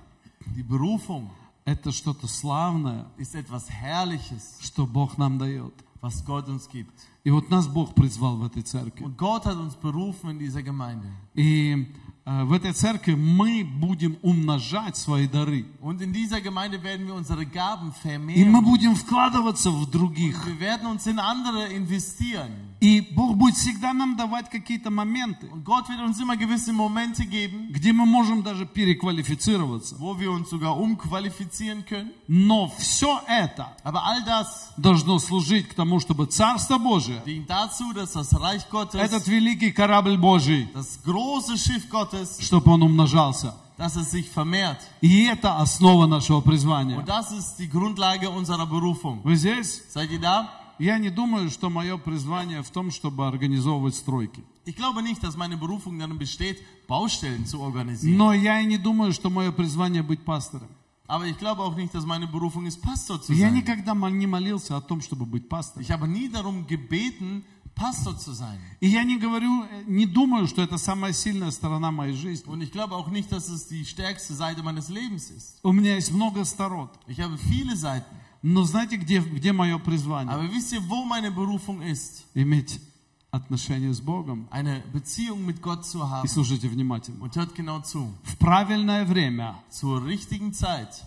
Die 0.56 0.62
Berufung – 0.62 1.64
это 1.66 1.92
что-то 1.92 2.26
славное, 2.26 3.06
ist 3.18 3.34
etwas 3.34 3.68
Herrliches, 3.68 4.58
что 4.62 4.87
Бог 4.87 5.18
нам 5.18 5.38
дает. 5.38 5.75
was 6.00 6.25
Gott 6.25 6.48
uns 6.48 6.68
gibt. 6.68 6.92
И 7.25 7.30
вот 7.30 7.50
нас 7.50 7.66
Бог 7.66 7.94
призвал 7.94 8.37
в 8.37 8.44
этой 8.44 8.62
церкви. 8.62 9.04
Und 9.04 9.18
Gott 9.18 9.44
hat 9.44 9.56
uns 9.56 9.75
berufen 9.75 10.30
in 10.30 10.38
dieser 10.38 10.62
Gemeinde. 10.62 11.08
И 11.34 11.72
э, 11.72 11.87
в 12.25 12.52
этой 12.52 12.72
церкви 12.75 13.14
мы 13.14 13.64
будем 13.64 14.18
умножать 14.20 14.98
свои 14.98 15.26
дары. 15.26 15.64
Und 15.80 16.02
in 16.02 16.12
dieser 16.12 16.42
Gemeinde 16.42 16.82
werden 16.82 17.06
wir 17.06 17.14
unsere 17.14 17.46
Gaben 17.46 17.88
И 17.88 18.44
мы 18.44 18.60
vermehren. 18.60 18.64
будем 18.64 18.94
вкладываться 18.94 19.70
в 19.70 19.90
других. 19.90 20.37
Wir 20.46 20.60
werden 20.60 20.87
uns 20.88 21.06
in 21.06 21.18
andere 21.18 21.68
investieren. 21.72 22.50
И 22.83 22.99
Бог 22.99 23.37
будет 23.37 23.55
всегда 23.55 23.93
нам 23.93 24.17
давать 24.17 24.49
какие-то 24.49 24.91
моменты, 24.91 25.47
geben, 27.23 27.67
где 27.69 27.93
мы 27.93 28.05
можем 28.05 28.43
даже 28.43 28.65
переквалифицироваться. 28.65 29.95
können. 31.87 32.11
Но 32.27 32.69
все 32.77 33.21
это 33.25 33.77
должно 34.75 35.17
служить 35.19 35.69
к 35.69 35.75
тому, 35.75 36.01
чтобы 36.01 36.25
Царство 36.25 36.77
Божие, 36.77 37.23
dazu, 37.47 37.93
das 37.93 38.17
Gottes, 38.69 38.99
этот 38.99 39.27
великий 39.27 39.71
корабль 39.71 40.17
Божий, 40.17 40.67
Gottes, 41.89 42.41
чтобы 42.41 42.73
он 42.73 42.83
умножался. 42.83 43.53
dass 43.77 43.95
es 43.95 44.11
sich 44.11 44.29
vermehrt. 44.29 44.79
И 44.99 45.23
это 45.23 45.57
основа 45.57 46.05
нашего 46.05 46.41
призвания. 46.41 46.97
Und 46.97 47.07
das 47.07 47.31
ist 47.31 47.57
die 47.59 47.69
Grundlage 47.69 48.29
unserer 48.29 48.65
Berufung. 48.65 49.21
Вы 49.23 49.37
здесь? 49.37 49.83
Seid 49.89 50.11
ihr 50.11 50.19
da? 50.19 50.62
Я 50.79 50.97
не 50.97 51.09
думаю, 51.09 51.49
что 51.49 51.69
мое 51.69 51.97
призвание 51.97 52.61
в 52.63 52.69
том, 52.69 52.91
чтобы 52.91 53.27
организовывать 53.27 53.95
стройки. 53.95 54.43
Ich 54.65 54.75
glaube 54.75 55.01
nicht, 55.03 55.21
dass 55.23 55.35
meine 55.35 55.57
Berufung 55.57 55.99
darin 55.99 56.17
besteht, 56.17 56.57
Baustellen 56.87 57.45
zu 57.45 57.59
organisieren. 57.61 58.17
Но 58.17 58.33
я 58.33 58.61
и 58.61 58.65
не 58.65 58.77
думаю, 58.77 59.11
что 59.13 59.29
мое 59.29 59.51
призвание 59.51 60.03
быть 60.03 60.23
пастором. 60.23 60.69
Aber 61.05 61.25
ich 61.25 61.37
glaube 61.37 61.61
auch 61.63 61.75
nicht, 61.75 61.93
dass 61.93 62.05
meine 62.05 62.27
Berufung 62.27 62.65
ist, 62.65 62.81
Pastor 62.81 63.21
zu 63.21 63.33
Я 63.33 63.49
sein. 63.49 63.55
никогда 63.55 63.93
мо- 63.93 64.09
не 64.09 64.25
молился 64.25 64.75
о 64.77 64.81
том, 64.81 65.01
чтобы 65.01 65.25
быть 65.25 65.47
пастором. 65.49 65.81
Ich 65.83 65.91
habe 65.91 66.07
nie 66.07 66.29
darum 66.29 66.65
gebeten, 66.65 67.43
Pastor 67.75 68.17
zu 68.17 68.33
sein. 68.33 68.57
И 68.79 68.87
я 68.87 69.03
не 69.03 69.17
говорю, 69.17 69.63
э, 69.65 69.83
не 69.87 70.05
думаю, 70.05 70.47
что 70.47 70.61
это 70.61 70.77
самая 70.77 71.11
сильная 71.11 71.51
сторона 71.51 71.91
моей 71.91 72.13
жизни. 72.15 72.47
Und 72.49 72.61
ich 72.61 72.71
glaube 72.71 72.95
auch 72.95 73.09
nicht, 73.09 73.31
dass 73.31 73.49
es 73.49 73.67
die 73.67 73.83
stärkste 73.85 74.33
Seite 74.33 74.63
meines 74.63 74.89
Lebens 74.89 75.29
ist. 75.29 75.59
У 75.63 75.71
меня 75.73 75.95
есть 75.95 76.11
много 76.13 76.45
сторон. 76.45 76.89
Ich 77.07 77.19
habe 77.19 77.37
viele 77.37 77.75
Seiten. 77.75 78.15
Но 78.43 78.63
знаете, 78.65 78.97
где, 78.97 79.19
где 79.19 79.53
мое 79.53 79.79
призвание? 79.79 80.35
Aber 80.35 80.43
wisst 80.51 80.73
ihr, 80.73 80.81
wo 80.89 81.05
meine 81.05 81.31
Berufung 81.31 81.81
ist? 81.81 82.25
Иметь 82.35 82.79
отношения 83.31 83.93
с 83.93 84.01
Богом. 84.01 84.47
Eine 84.51 84.83
Beziehung 84.93 85.45
mit 85.45 85.62
Gott 85.62 85.85
zu 85.85 86.00
И 86.00 86.01
haben. 86.01 86.27
слушайте 86.27 86.67
внимательно. 86.67 87.21
Und 87.23 87.35
hört 87.38 87.55
genau 87.55 87.79
zu. 87.81 88.13
В 88.23 88.38
правильное 88.38 89.05
время 89.05 89.55
Zur 89.71 90.05
richtigen 90.05 90.53
Zeit 90.53 91.03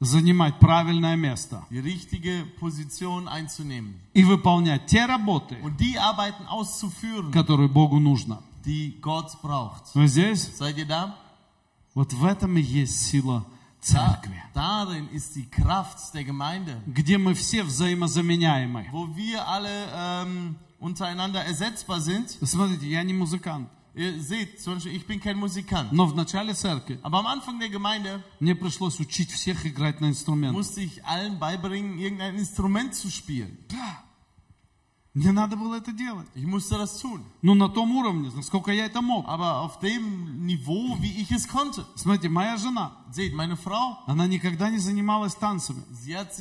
занимать 0.00 0.58
правильное 0.58 1.16
место 1.16 1.62
die 1.70 1.78
richtige 1.80 2.46
Position 2.58 3.28
einzunehmen. 3.28 3.94
и 4.14 4.24
выполнять 4.24 4.86
те 4.86 5.04
работы, 5.04 5.56
Und 5.62 5.76
die 5.78 5.98
Arbeiten 5.98 6.46
auszuführen, 6.46 7.30
которые 7.30 7.68
Богу 7.68 7.98
нужно. 8.00 8.42
die 8.64 8.98
Gott 9.02 9.38
braucht. 9.42 9.94
Вы 9.94 10.06
здесь? 10.08 10.48
Seid 10.58 10.78
ihr 10.78 10.86
da? 10.86 11.14
Вот 11.94 12.12
в 12.14 12.24
этом 12.24 12.56
и 12.56 12.62
есть 12.62 13.06
сила 13.08 13.44
da 13.44 13.59
церкви, 13.81 14.41
darin 14.53 15.07
ist 15.11 15.35
die 15.35 15.49
Kraft 15.49 16.13
der 16.13 16.23
Gemeinde, 16.23 16.81
где 16.87 17.17
мы 17.17 17.33
все 17.35 17.63
взаимозаменяемы. 17.63 18.85
wo 18.91 19.07
wir 19.15 19.47
alle 19.47 19.69
ähm, 19.93 20.55
untereinander 20.79 21.43
ersetzbar 21.45 21.99
sind. 22.01 22.29
Смотрите, 22.43 22.87
я 22.87 23.03
не 23.03 23.13
музыкант, 23.13 23.69
Ihr 23.97 24.21
seht, 24.21 24.59
zum 24.61 24.73
Beispiel, 24.73 24.93
ich 24.93 25.07
bin 25.07 25.21
kein 25.21 25.37
Musikant. 25.37 25.91
но 25.93 26.05
в 26.05 26.15
начале 26.15 26.53
церкви 26.53 26.99
Aber 27.01 27.19
am 27.19 27.27
Anfang 27.27 27.59
der 27.59 27.69
Gemeinde 27.69 28.21
мне 28.41 28.53
пришлось 28.55 28.99
учить 28.99 29.31
всех 29.31 29.65
играть 29.65 30.01
на 30.01 30.07
инструментах. 30.09 30.53
musste 30.57 30.81
ich 30.81 31.05
allen 31.05 31.39
beibringen, 31.39 31.97
irgendein 31.97 32.35
Instrument 32.35 32.93
zu 32.93 33.09
spielen. 33.09 33.57
Да. 33.69 34.03
Мне 35.12 35.32
надо 35.32 35.56
было 35.56 35.74
это 35.74 35.90
делать. 35.90 36.28
Ich 36.36 36.46
musste 36.46 36.78
das 36.78 37.00
tun. 37.00 37.20
Ну, 37.42 37.54
на 37.54 37.68
том 37.68 37.96
уровне, 37.96 38.30
насколько 38.32 38.70
я 38.70 38.86
это 38.86 39.00
мог. 39.00 39.26
Aber 39.28 39.58
auf 39.62 39.80
dem 39.80 40.46
Niveau, 40.46 40.96
wie 41.00 41.10
ich 41.20 41.32
es 41.32 41.48
konnte. 41.48 41.84
Смотрите, 41.96 42.28
моя 42.28 42.56
жена, 42.56 42.92
Seht, 43.10 43.34
meine 43.34 43.56
Frau, 43.56 43.98
она 44.06 44.28
никогда 44.28 44.70
не 44.70 44.78
занималась 44.78 45.34
танцами. 45.34 45.82
sie 45.92 46.16
hat 46.16 46.38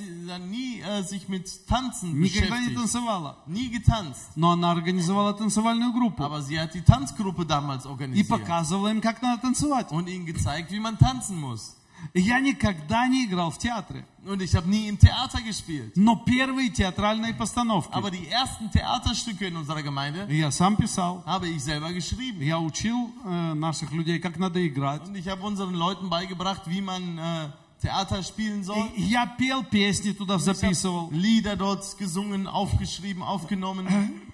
nie 0.47 0.81
äh, 0.81 1.01
sich 1.01 1.27
mit 1.27 1.65
Tanzen 1.67 2.13
Никогда 2.19 2.59
не 2.59 2.67
beschäftigt. 2.67 2.75
танцевала. 2.77 3.37
Nie 3.47 3.69
getanzt. 3.69 4.29
Но 4.35 4.51
она 4.51 4.71
организовала 4.71 5.33
танцевальную 5.33 5.91
группу. 5.91 6.21
Aber 6.23 6.43
sie 6.43 6.59
hat 6.59 6.75
die 6.75 6.83
Tanzgruppe 6.83 7.47
damals 7.47 7.85
И 7.85 7.87
organisiert. 7.89 8.27
показывала 8.29 8.89
им, 8.91 9.01
как 9.01 9.23
надо 9.23 9.41
танцевать. 9.41 9.91
Und 9.91 10.07
ihnen 10.07 10.27
gezeigt, 10.27 10.71
wie 10.71 10.79
man 10.79 10.95
tanzen 10.99 11.39
muss. 11.41 11.75
И 12.12 12.20
я 12.20 12.38
никогда 12.38 13.06
не 13.08 13.24
играл 13.24 13.50
в 13.50 13.56
театре. 13.58 14.04
Und 14.26 14.42
ich 14.42 14.54
habe 14.54 14.68
nie 14.68 14.88
im 14.88 14.98
Theater 14.98 15.40
gespielt. 15.40 15.92
Но 15.96 16.16
первые 16.16 16.68
театральные 16.70 17.32
постановки 17.34 17.92
Aber 17.94 18.10
die 18.10 18.26
ersten 18.28 18.70
Theaterstücke 18.70 19.46
in 19.46 19.56
unserer 19.56 19.82
Gemeinde 19.82 20.26
я 20.30 20.50
сам 20.50 20.76
писал. 20.76 21.22
habe 21.26 21.48
ich 21.48 21.62
selber 21.62 21.92
geschrieben. 21.92 22.42
Я 22.42 22.58
учил 22.60 23.10
э, 23.24 23.54
наших 23.54 23.90
людей, 23.92 24.18
как 24.18 24.38
надо 24.38 24.66
играть. 24.66 25.02
Und 25.08 25.16
ich 25.16 25.28
habe 25.28 25.42
unseren 25.46 25.74
Leuten 25.74 26.10
beigebracht, 26.10 26.62
wie 26.66 26.82
man 26.82 27.16
äh, 27.18 27.48
Theater 27.80 28.22
spielen 28.22 28.62
soll. 28.64 28.86
И 28.96 29.02
я 29.02 29.24
пел 29.26 29.62
песни 29.64 30.12
туда 30.12 30.36
Ich 30.36 30.46
habe 30.46 30.54
записывал. 30.54 31.08
Lieder 31.10 31.56
dort 31.56 31.96
gesungen, 31.98 32.46
aufgeschrieben, 32.46 33.22
aufgenommen. 33.22 33.86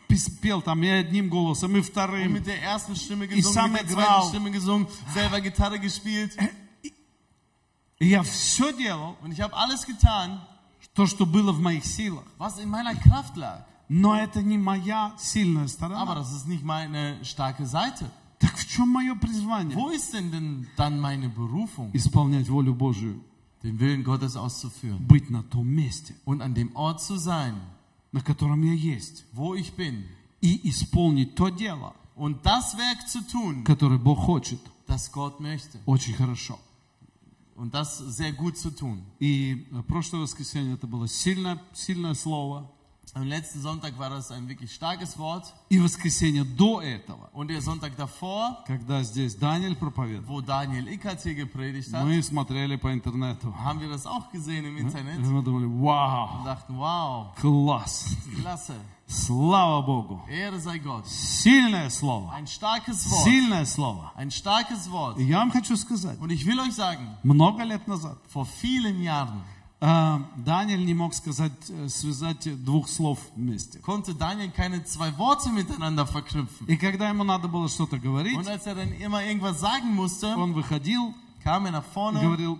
Пис- 0.08 0.28
Пел 0.40 0.60
там 0.60 0.82
и 0.82 0.88
одним 0.88 1.28
голосом, 1.28 1.76
и 1.76 1.78
Und 1.78 1.84
вторым. 1.86 2.32
mit 2.32 2.46
der 2.46 2.60
ersten 2.62 2.96
Stimme 2.96 3.26
Ich 3.26 3.36
gesungen, 3.44 3.72
mit 3.72 3.82
sag 3.82 3.86
der 3.88 3.96
mal, 3.96 4.02
zweiten 4.02 4.20
grau. 4.22 4.28
Stimme 4.28 4.50
gesungen, 4.50 4.86
selber 5.14 5.40
Gitarre 5.40 5.78
gespielt. 5.78 6.36
И 7.98 8.08
я 8.08 8.22
все 8.22 8.72
делал, 8.76 9.16
Und 9.22 9.32
ich 9.32 9.40
habe 9.40 9.54
alles 9.56 9.84
getan, 9.86 10.40
то, 10.94 11.06
что 11.06 11.26
было 11.26 11.52
в 11.52 11.60
моих 11.60 11.84
силах. 11.84 12.24
was 12.38 12.58
in 12.58 12.68
meiner 12.70 12.94
Kraft 12.94 13.36
lag. 13.36 13.64
Но 13.88 14.16
это 14.16 14.40
не 14.42 14.56
моя 14.56 15.12
сильная 15.18 15.64
Aber 15.64 15.68
сторона. 15.68 16.14
das 16.14 16.32
ist 16.32 16.46
nicht 16.46 16.62
meine 16.64 17.22
starke 17.24 17.66
Seite. 17.66 18.10
Так 18.38 18.56
в 18.56 18.66
чем 18.66 18.88
мое 18.88 19.14
призвание? 19.16 19.76
Wo 19.76 19.90
ist 19.90 20.14
denn, 20.14 20.30
denn 20.30 20.66
dann 20.76 20.98
meine 20.98 21.28
Berufung, 21.28 21.90
Исполнять 21.92 22.48
волю 22.48 22.74
Божию. 22.74 23.20
den 23.62 23.78
Willen 23.78 24.02
Gottes 24.04 24.36
auszuführen 24.36 25.06
Быть 25.06 25.28
на 25.28 25.42
том 25.42 25.66
месте, 25.68 26.14
und 26.24 26.40
an 26.40 26.54
dem 26.54 26.74
Ort 26.74 27.02
zu 27.02 27.18
sein, 27.18 27.54
на 28.12 28.22
котором 28.22 28.62
я 28.62 28.72
есть. 28.72 29.24
wo 29.34 29.54
ich 29.54 29.74
bin 29.76 30.04
И 30.40 30.66
исполнить 30.70 31.34
то 31.34 31.50
дело, 31.50 31.92
und 32.16 32.38
das 32.46 32.74
Werk 32.78 33.06
zu 33.06 33.20
tun, 33.28 33.62
которое 33.64 33.98
Бог 33.98 34.18
хочет. 34.20 34.58
das 34.88 35.12
Gott 35.12 35.38
möchte 35.40 35.78
Очень 35.84 36.14
хорошо. 36.14 36.58
Und 37.55 37.73
das 37.73 37.97
sehr 37.97 38.33
gut 38.33 38.57
zu 38.57 38.69
tun. 38.69 39.03
И 39.19 39.67
э, 39.71 39.81
прошлое 39.83 40.21
воскресенье 40.21 40.75
это 40.75 40.87
было 40.87 41.07
сильное, 41.07 41.61
сильное 41.73 42.13
слово. 42.13 42.71
Am 43.14 43.24
letzten 43.24 43.60
Sonntag 43.60 43.98
war 43.98 44.08
das 44.08 44.30
ein 44.30 44.46
wirklich 44.48 44.72
starkes 44.72 45.18
Wort 45.18 45.52
И 45.68 45.80
воскресенье 45.80 46.44
до 46.44 46.80
этого, 46.80 47.28
und 47.32 47.48
der 47.48 47.60
Sonntag 47.60 47.96
davor, 47.96 48.56
когда 48.68 49.02
здесь 49.02 49.34
Даниэль 49.34 49.74
проповедовал, 49.74 50.36
wo 50.36 50.40
Daniel 50.40 50.86
Ickert 50.86 51.20
hier 51.22 51.34
gepredigt 51.34 51.92
hat, 51.92 52.04
мы 52.04 52.22
смотрели 52.22 52.76
по 52.76 52.92
интернету. 52.92 53.52
haben 53.64 53.80
wir 53.80 53.88
das 53.88 54.06
auch 54.06 54.30
gesehen 54.30 54.64
im 54.64 54.76
И 54.76 54.80
Internet 54.82 55.18
мы 55.26 55.42
думали, 55.42 55.64
und 55.64 55.82
вау, 55.82 56.44
dachten, 56.44 56.76
wow, 56.78 57.34
класс, 57.34 58.14
klasse, 58.40 58.74
слава 59.08 59.82
Богу. 59.82 60.22
Ehre 60.28 60.60
sei 60.60 60.78
Gott. 60.78 61.04
Сильное 61.08 61.90
слово, 61.90 62.30
Ein 62.32 62.46
starkes 62.46 63.10
Wort, 63.10 63.24
сильное 63.24 63.64
слово. 63.64 64.12
ein 64.14 64.30
starkes 64.30 64.88
Wort. 64.88 65.18
И 65.18 65.24
я 65.24 65.38
вам 65.40 65.50
хочу 65.50 65.74
сказать, 65.76 66.16
Und 66.20 66.30
ich 66.30 66.46
will 66.46 66.60
euch 66.60 66.74
sagen, 66.74 67.16
много 67.24 67.64
лет 67.64 67.88
назад 67.88 68.18
vor 68.28 68.46
vielen 68.46 69.02
Jahren 69.02 69.42
э, 69.85 70.19
Даниэль 70.37 70.85
не 70.85 70.93
мог 70.93 71.13
сказать, 71.13 71.51
э, 71.69 71.87
связать 71.89 72.63
двух 72.63 72.87
слов 72.87 73.19
вместе. 73.35 73.79
konnte 73.79 74.13
Daniel 74.15 74.49
keine 74.51 74.83
zwei 74.85 75.17
Worte 75.17 75.49
miteinander 75.49 76.05
verknüpfen. 76.07 76.67
И 76.67 76.77
когда 76.77 77.09
ему 77.09 77.23
надо 77.23 77.47
было 77.47 77.69
что-то 77.69 77.99
говорить, 77.99 78.35
Und 78.37 78.47
als 78.47 78.65
er 78.65 78.75
dann 78.75 78.91
immer 78.93 79.23
irgendwas 79.23 79.59
sagen 79.59 79.93
musste, 79.93 80.35
он 80.35 80.53
выходил 80.53 81.13
kam 81.43 81.67
er 81.67 81.73
nach 81.73 81.83
vorne 81.93 82.19
говорил, 82.21 82.59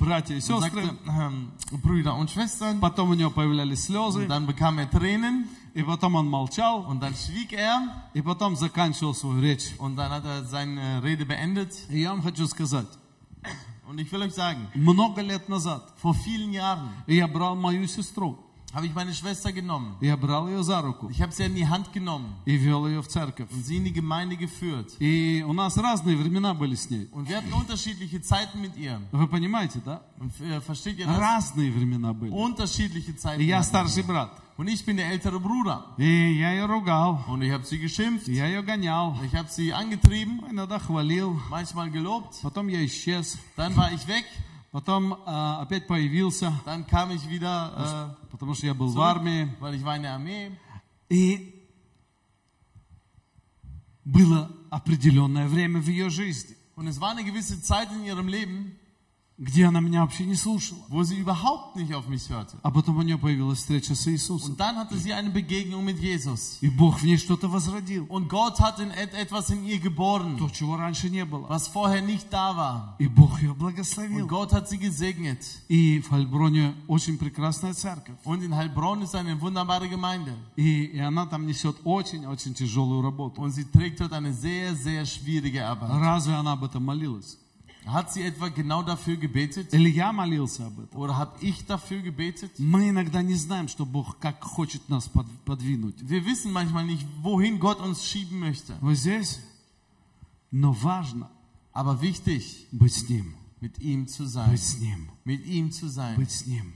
братья 0.00 0.34
и 0.34 0.40
сестры, 0.40 0.60
sagte, 0.82 0.96
ähm, 1.06 1.52
Brüder 1.80 2.16
und 2.16 2.28
Schwestern. 2.28 2.80
потом 2.80 3.10
у 3.10 3.14
него 3.14 3.30
появлялись 3.30 3.84
слезы, 3.84 4.22
Und 4.22 4.28
dann 4.28 4.46
bekam 4.46 4.78
er 4.78 4.90
Tränen 4.90 5.48
и 5.74 5.82
потом 5.84 6.14
он 6.16 6.26
молчал, 6.28 6.86
und 6.88 7.00
dann 7.02 7.14
schwieg 7.14 7.52
er 7.52 7.82
и 8.14 8.22
потом 8.22 8.56
заканчивал 8.56 9.14
свою 9.14 9.40
речь. 9.40 9.74
und 9.78 9.94
dann 9.94 10.10
hat 10.10 10.24
er 10.24 10.44
seine 10.44 11.02
Rede 11.04 11.24
beendet. 11.24 11.72
И 11.88 12.00
я 12.00 12.10
вам 12.10 12.22
хочу 12.22 12.46
сказать, 12.48 12.88
Und 13.95 13.99
ich 13.99 14.11
will 14.11 14.21
euch 14.21 14.33
sagen, 14.33 14.67
много 14.73 15.21
лет 15.21 15.49
назад 15.49 15.93
vor 15.97 16.13
vielen 16.13 16.53
Jahren 16.53 16.89
я 17.07 17.27
брал 17.27 17.55
мою 17.55 17.87
сестру, 17.87 18.37
habe 18.75 18.85
ich 18.85 18.93
meine 18.95 19.13
Schwester 19.13 19.51
genommen. 19.51 19.97
я 19.99 20.15
брал 20.15 20.47
ее 20.47 20.63
за 20.63 20.81
руку 20.81 21.09
Ich 21.09 21.21
habe 21.21 21.31
sie 21.33 21.43
in 21.43 21.55
die 21.55 21.67
Hand 21.67 21.91
genommen 21.91 22.33
и 22.45 22.55
вел 22.55 22.87
ее 22.87 23.01
в 23.01 23.07
церковь. 23.07 23.49
und 23.51 23.65
sie 23.65 23.77
in 23.77 23.83
die 23.83 23.91
Gemeinde 23.91 24.37
geführt. 24.37 24.95
И 24.99 25.43
у 25.45 25.51
нас 25.53 25.75
разные 25.77 26.15
времена 26.15 26.53
были 26.53 26.75
с 26.75 26.89
ней. 26.89 27.09
Und 27.11 27.27
wir 27.27 27.37
hatten 27.37 27.51
unterschiedliche 27.53 28.21
Zeiten 28.21 28.61
mit 28.61 28.77
ihr. 28.77 29.01
Вы 29.11 29.27
понимаете, 29.27 29.81
да? 29.83 30.01
Und 30.19 30.31
äh, 30.39 30.61
versteht 30.61 30.99
ihr 30.99 31.05
das? 31.05 31.17
Разные 31.19 31.69
времена 31.71 32.13
были. 32.13 32.31
Unterschiedliche 32.31 33.15
Zeiten. 33.17 33.41
И 33.41 33.45
я 33.45 33.57
hatten 33.57 33.65
старший 33.67 34.03
брат. 34.03 34.31
wir. 34.37 34.41
Und 34.57 34.67
ich 34.67 34.85
bin 34.85 34.95
der 34.95 35.07
ältere 35.11 35.39
Bruder. 35.39 35.83
И 35.97 36.37
я 36.39 36.51
ее 36.51 36.65
ругал, 36.65 37.25
Und 37.27 37.41
ich 37.41 37.51
habe 37.51 37.65
sie 37.65 37.77
geschimpft. 37.79 38.27
я 38.29 38.45
ее 38.45 38.61
гонял, 38.63 39.17
Ich 39.25 39.35
habe 39.35 39.49
sie 39.49 39.73
angetrieben, 39.73 40.39
иногда 40.49 40.79
хвалил, 40.79 41.41
manchmal 41.49 41.89
gelobt. 41.89 42.39
потом 42.41 42.67
я 42.69 42.85
исчез, 42.85 43.37
Dann 43.57 43.75
war 43.75 43.91
ich 43.91 44.07
weg. 44.07 44.23
Потом 44.76 45.22
а, 45.24 45.62
опять 45.62 45.86
появился, 45.86 46.52
Dann 46.66 46.86
kam 46.86 47.10
ich 47.10 47.26
wieder, 47.30 48.14
потому 48.30 48.52
что 48.52 48.66
я 48.66 48.74
был 48.74 48.92
äh, 48.92 48.94
в 48.94 49.00
армии. 49.00 49.44
zurück, 49.46 49.60
weil 49.60 49.74
ich 49.74 49.82
war 49.82 49.96
in 49.96 50.02
der 50.02 50.12
Armee. 50.12 50.52
И 51.08 51.66
было 54.04 54.50
определенное 54.68 55.48
время 55.48 55.80
в 55.80 55.88
ее 55.88 56.10
жизни. 56.10 56.54
Und 56.76 56.88
es 56.88 57.00
war 57.00 57.12
eine 57.12 57.24
gewisse 57.24 57.62
Zeit 57.62 57.90
in 57.90 58.04
ihrem 58.04 58.28
Leben, 58.28 58.78
где 59.38 59.66
она 59.66 59.80
меня 59.80 60.00
вообще 60.00 60.24
не 60.24 60.34
слушала. 60.34 60.80
wo 60.88 61.02
sie 61.02 61.18
überhaupt 61.18 61.76
nicht 61.76 61.92
auf 61.94 62.08
mich 62.08 62.30
hörte. 62.30 62.56
А 62.62 62.70
потом 62.70 62.96
у 62.96 63.02
нее 63.02 63.18
появилась 63.18 63.58
встреча 63.58 63.94
с 63.94 64.06
Иисусом. 64.06 64.52
Und 64.52 64.56
dann 64.60 64.76
hatte 64.76 64.96
sie 64.96 65.12
eine 65.12 65.28
Begegnung 65.30 65.84
mit 65.84 65.98
Jesus. 65.98 66.56
И 66.62 66.70
Бог 66.70 67.00
в 67.00 67.04
ней 67.04 67.18
что-то 67.18 67.46
возродил. 67.48 68.06
Und 68.08 68.28
Gott 68.30 68.58
hat 68.60 68.80
in 68.80 68.90
et 68.92 69.12
etwas 69.12 69.50
in 69.50 69.64
ihr 69.66 69.78
geboren, 69.78 70.38
То, 70.38 70.48
чего 70.48 70.76
раньше 70.78 71.10
не 71.10 71.24
было. 71.26 71.46
was 71.50 71.68
vorher 71.68 72.00
nicht 72.00 72.28
da 72.32 72.56
war. 72.56 72.96
И 72.98 73.08
Бог 73.08 73.38
ее 73.42 73.50
Und 73.52 73.58
благословил. 73.58 74.26
Gott 74.26 74.54
hat 74.54 74.70
sie 74.70 74.78
gesegnet. 74.78 75.44
И 75.68 76.00
в 76.00 76.08
Хальброне 76.08 76.74
очень 76.88 77.18
прекрасная 77.18 77.74
церковь. 77.74 78.16
Und 78.24 78.42
in 78.42 78.54
Heilbronn 78.56 79.02
ist 79.02 79.14
eine 79.14 79.38
wunderbare 79.38 79.86
Gemeinde. 79.90 80.32
И, 80.56 80.84
и 80.84 80.98
она 80.98 81.26
там 81.26 81.46
несет 81.46 81.76
очень-очень 81.84 82.54
tяжелую 82.54 83.02
работу. 83.02 83.42
Und 83.42 83.50
sie 83.50 83.64
trägt 83.70 84.00
dort 84.00 84.14
eine 84.14 84.32
sehr, 84.32 84.74
sehr 84.74 85.04
schwierige 85.04 85.66
Arbeit. 85.66 85.90
Разве 85.90 86.32
она 86.32 86.52
об 86.52 86.64
этом 86.64 86.82
молилась? 86.82 87.36
Hat 87.85 88.13
sie 88.13 88.21
etwa 88.21 88.49
genau 88.49 88.83
dafür 88.83 89.17
gebetet? 89.17 89.73
Или 89.73 89.89
я 89.89 90.11
молился 90.13 90.67
об 90.67 90.79
этом? 90.79 90.99
Oder 90.99 91.17
habe 91.17 91.35
ich 91.41 91.65
dafür 91.65 92.01
gebetet? 92.01 92.51
Мы 92.59 92.89
иногда 92.89 93.21
не 93.23 93.33
знаем, 93.33 93.67
что 93.67 93.85
Бог 93.85 94.19
как 94.19 94.43
хочет 94.43 94.87
нас 94.89 95.07
под- 95.07 95.27
подвинуть. 95.45 95.95
Wir 96.01 96.23
wissen 96.25 96.51
manchmal 96.51 96.85
nicht, 96.85 97.05
wohin 97.23 97.59
Gott 97.59 97.79
uns 97.79 98.05
schieben 98.05 98.39
möchte. 98.39 98.77
Вы 98.81 98.95
здесь? 98.95 99.39
Но 100.51 100.73
важно 100.73 101.29
Aber 101.73 102.01
wichtig, 102.01 102.67
быть 102.71 102.93
с 102.93 103.09
Ним. 103.09 103.33
mit 103.61 103.79
ihm 103.79 104.07
zu 104.07 104.25
sein. 104.27 104.51
Быть 104.51 104.61
с 104.63 104.77
Ним. 104.79 105.09
Mit 105.23 105.45
ihm 105.45 105.71
zu 105.71 105.87
sein. 105.87 106.15
Быть 106.17 106.31
с 106.31 106.45
Ним. 106.45 106.73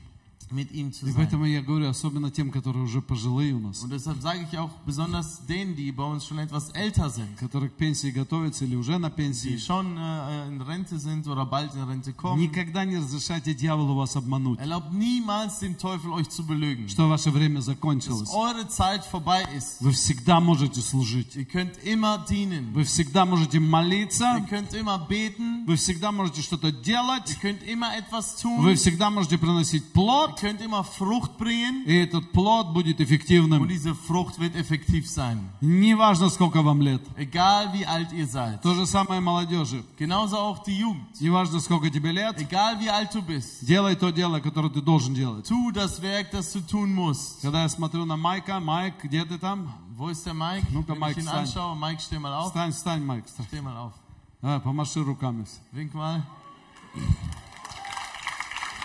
Mit 0.52 0.72
ihm 0.72 0.90
zu 0.92 1.06
И 1.06 1.10
sein. 1.12 1.14
поэтому 1.16 1.44
я 1.46 1.62
говорю, 1.62 1.88
особенно 1.88 2.30
тем, 2.30 2.50
которые 2.50 2.82
уже 2.82 3.00
пожилые 3.00 3.54
у 3.54 3.60
нас, 3.60 3.82
Und 3.84 3.90
deshalb 3.90 4.20
sage 4.20 4.46
ich 4.50 4.58
auch 4.58 4.70
besonders 4.84 5.46
denen, 5.46 5.76
die 5.76 5.92
bei 5.92 6.02
uns 6.04 6.24
schon 6.26 6.38
etwas 6.38 6.70
älter 6.70 7.08
sind, 7.08 7.36
которые 7.38 7.70
к 7.70 7.74
пенсии 7.74 8.10
готовятся 8.10 8.64
или 8.64 8.74
уже 8.74 8.98
на 8.98 9.10
die 9.10 9.58
schon 9.58 9.96
äh, 9.96 10.48
in 10.48 10.60
Rente 10.60 10.98
sind 10.98 11.28
oder 11.28 11.46
bald 11.46 11.74
in 11.74 11.82
Rente 11.82 12.12
kommen. 12.12 12.40
никогда 12.40 12.84
не 12.84 12.96
разрешайте 12.98 13.54
дьяволу 13.54 13.94
вас 13.94 14.16
обмануть, 14.16 14.58
Erlaubt 14.58 14.92
niemals 14.92 15.60
dem 15.60 15.78
Teufel 15.78 16.10
euch 16.12 16.28
zu 16.28 16.44
belügen. 16.44 16.88
что 16.88 17.08
ваше 17.08 17.30
время 17.30 17.58
Dass 17.60 17.66
закончилось. 17.66 18.30
eure 18.34 18.66
Zeit 18.68 19.04
vorbei 19.04 19.44
ist. 19.56 19.80
Вы 19.80 19.92
всегда 19.92 20.40
можете 20.40 20.80
служить. 20.80 21.36
Ihr 21.36 21.44
könnt 21.44 21.78
immer 21.84 22.18
dienen. 22.28 22.72
Вы 22.74 22.82
всегда 22.84 23.24
можете 23.24 23.58
Ihr 23.58 23.60
молиться. 23.60 24.44
könnt 24.48 24.74
immer 24.74 24.98
beten. 24.98 25.64
Вы 25.66 25.76
всегда 25.76 26.10
можете 26.10 26.42
что-то 26.42 26.72
делать. 26.72 27.30
Ihr 27.30 27.36
könnt 27.40 27.62
immer 27.62 27.96
etwas 27.96 28.36
tun. 28.42 28.60
Вы 28.62 28.74
всегда 28.74 29.10
можете 29.10 29.38
приносить 29.38 29.84
Ihr 29.84 29.92
плод. 29.92 30.39
könnt 30.39 30.61
immer 30.61 30.83
Frucht 30.83 31.37
bringen. 31.37 31.83
И 31.85 31.95
этот 31.95 32.31
плод 32.31 32.73
будет 32.73 32.99
Und 32.99 33.05
эффективным. 33.05 33.67
diese 33.67 33.93
Frucht 33.95 34.39
wird 34.39 34.55
effektiv 34.55 35.09
sein. 35.09 35.39
Неважно, 35.61 36.29
сколько 36.29 36.61
вам 36.61 36.81
лет. 36.81 37.01
Egal 37.17 37.71
wie 37.73 37.85
alt 37.85 38.11
ihr 38.13 38.27
seid. 38.27 38.61
То 38.61 38.73
же 38.73 38.85
самое 38.85 39.19
молодежи. 39.21 39.83
Genauso 39.97 40.37
auch 40.37 40.63
die 40.63 40.77
Jugend. 40.79 41.19
Неважно, 41.19 41.59
сколько 41.59 41.89
тебе 41.89 42.11
лет. 42.11 42.39
Egal 42.39 42.79
wie 42.79 42.89
alt 42.89 43.13
du 43.13 43.21
bist. 43.21 43.63
Делай 43.65 43.95
то 43.95 44.09
дело, 44.11 44.39
которое 44.39 44.69
ты 44.69 44.81
должен 44.81 45.13
делать. 45.13 45.47
Tu 45.47 45.71
das 45.71 46.01
Werk, 46.01 46.31
das 46.31 46.51
du 46.53 46.61
tun 46.61 46.93
musst. 46.93 47.41
Когда 47.41 47.63
я 47.63 47.69
смотрю 47.69 48.05
на 48.05 48.17
Майка, 48.17 48.59
Майк, 48.59 48.95
где 49.03 49.23
ты 49.25 49.37
там? 49.37 49.71
Wo 49.97 50.09
ist 50.09 50.25
der 50.25 50.33
Mike? 50.33 50.67
Ну-ка, 50.71 50.91
Wenn 50.93 50.99
Mike, 50.99 51.11
ich 51.11 51.17
ihn 51.19 51.25
встань. 51.27 51.43
anschaue, 51.45 51.75
Mike, 51.77 52.01
steh 52.01 52.19
mal 52.19 52.33
auf. 52.33 52.47
Встань, 52.47 52.71
встань, 52.73 53.03
Майк. 53.05 53.25
встань. 53.27 53.45
Steh 53.49 53.61
mal 53.61 53.77
auf. 53.77 53.93
Давай, 54.41 54.59
помаши 54.59 55.01
руками. 55.03 55.45
Wink 55.71 55.93
mal. 55.93 56.21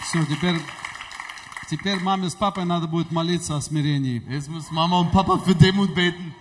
Все, 0.02 0.24
теперь, 0.26 0.60
теперь 1.69 1.99
маме 1.99 2.29
с 2.29 2.35
папой 2.35 2.65
надо 2.65 2.87
будет 2.87 3.11
молиться 3.11 3.55
о 3.55 3.61
смирении. 3.61 4.21
Jetzt 4.29 4.49
muss 4.49 4.71
Mama 4.71 4.99
und 4.99 5.11
Papa 5.11 5.37
für 5.37 5.55
Demut 5.55 5.93
beten. 5.93 6.33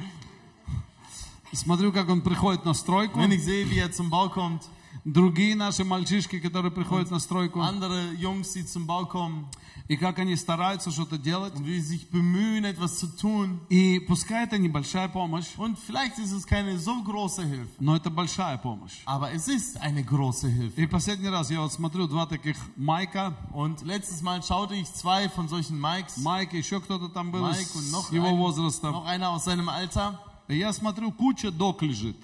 Смотрю, 1.52 1.92
как 1.92 2.08
он 2.08 2.20
приходит 2.20 2.64
на 2.64 2.74
стройку. 2.74 3.18
Wenn 3.20 3.30
ich 3.30 3.44
sehe, 3.44 3.68
wie 3.70 3.78
er 3.78 3.92
zum 3.92 4.10
Bau 4.10 4.28
kommt, 4.28 4.62
Другие 5.05 5.55
наши 5.55 5.83
мальчишки, 5.85 6.39
которые 6.39 6.71
приходят 6.71 7.09
на 7.09 7.19
стройку. 7.19 7.61
andere 7.61 8.11
Jungs, 8.19 8.53
die 8.53 8.65
zum 8.65 8.85
Bau 8.85 9.05
kommen 9.05 9.45
И 9.87 9.97
как 9.97 10.19
они 10.19 10.35
стараются 10.35 10.91
что-то 10.91 11.17
делать. 11.17 11.55
und 11.55 11.65
wie 11.65 11.79
sie 11.79 11.97
sich 11.97 12.09
bemühen, 12.11 12.63
etwas 12.65 12.99
zu 12.99 13.07
tun. 13.07 13.59
И 13.69 13.99
пускай 13.99 14.43
это 14.45 14.57
небольшая 14.57 15.07
помощь, 15.07 15.47
Und 15.57 15.79
vielleicht 15.79 16.19
ist 16.19 16.31
es 16.31 16.45
keine 16.45 16.77
so 16.77 17.01
große 17.03 17.43
Hilfe, 17.43 17.71
но 17.79 17.95
это 17.95 18.09
большая 18.11 18.57
помощь. 18.57 19.01
aber 19.05 19.31
es 19.31 19.47
ist 19.47 19.77
eine 19.81 20.03
große 20.03 20.47
Hilfe. 20.49 20.79
И 20.81 20.85
последний 20.85 21.29
раз 21.29 21.49
я 21.49 21.61
вот 21.61 21.71
смотрю 21.71 22.07
два 22.07 22.25
таких 22.27 22.57
Майка. 22.75 23.33
Und 23.53 23.81
letztes 23.83 24.21
Mal 24.21 24.43
schaute 24.43 24.75
ich 24.75 24.91
zwei 24.93 25.29
von 25.29 25.47
solchen 25.47 25.79
Mikes, 25.79 26.17
Майк, 26.17 26.53
еще 26.53 26.79
кто-то 26.81 27.07
там 27.09 27.31
был 27.31 27.41
Mike 27.47 27.63
с 27.63 27.75
und 27.75 27.91
noch, 27.91 28.11
его 28.11 28.27
ein, 28.27 28.37
возраста. 28.37 28.91
noch 28.91 29.05
einer 29.05 29.29
aus 29.29 29.45
seinem 29.45 29.69
Alter. 29.69 30.19
И 30.49 30.57
я 30.57 30.71
смотрю, 30.73 31.11
куча 31.11 31.51
док 31.51 31.81
лежит. 31.81 32.17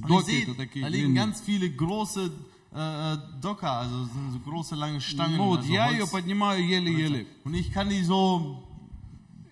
Und 0.00 0.02
ich 0.02 0.06
Доки 0.06 0.24
sehe, 0.30 0.42
это 0.44 0.54
такие 0.54 0.82
da 0.82 0.88
liegen 0.88 1.12
длинные. 1.12 1.24
ganz 1.24 1.40
viele 1.40 1.70
große 1.70 2.30
äh, 2.72 3.16
Docker, 3.40 3.72
also 3.72 4.04
sind 4.04 4.32
so 4.32 4.38
große 4.40 4.74
lange 4.76 5.00
Stangen. 5.00 5.36
Ну 5.36 5.46
вот, 5.46 5.60
also 5.60 5.72
я 5.72 5.86
Holz. 5.86 5.98
ее 5.98 6.06
поднимаю 6.06 6.64
еле-еле. 6.66 7.26
Und 7.44 7.54
ich 7.54 7.72
kann 7.72 7.88
die 7.88 8.02
so 8.04 8.62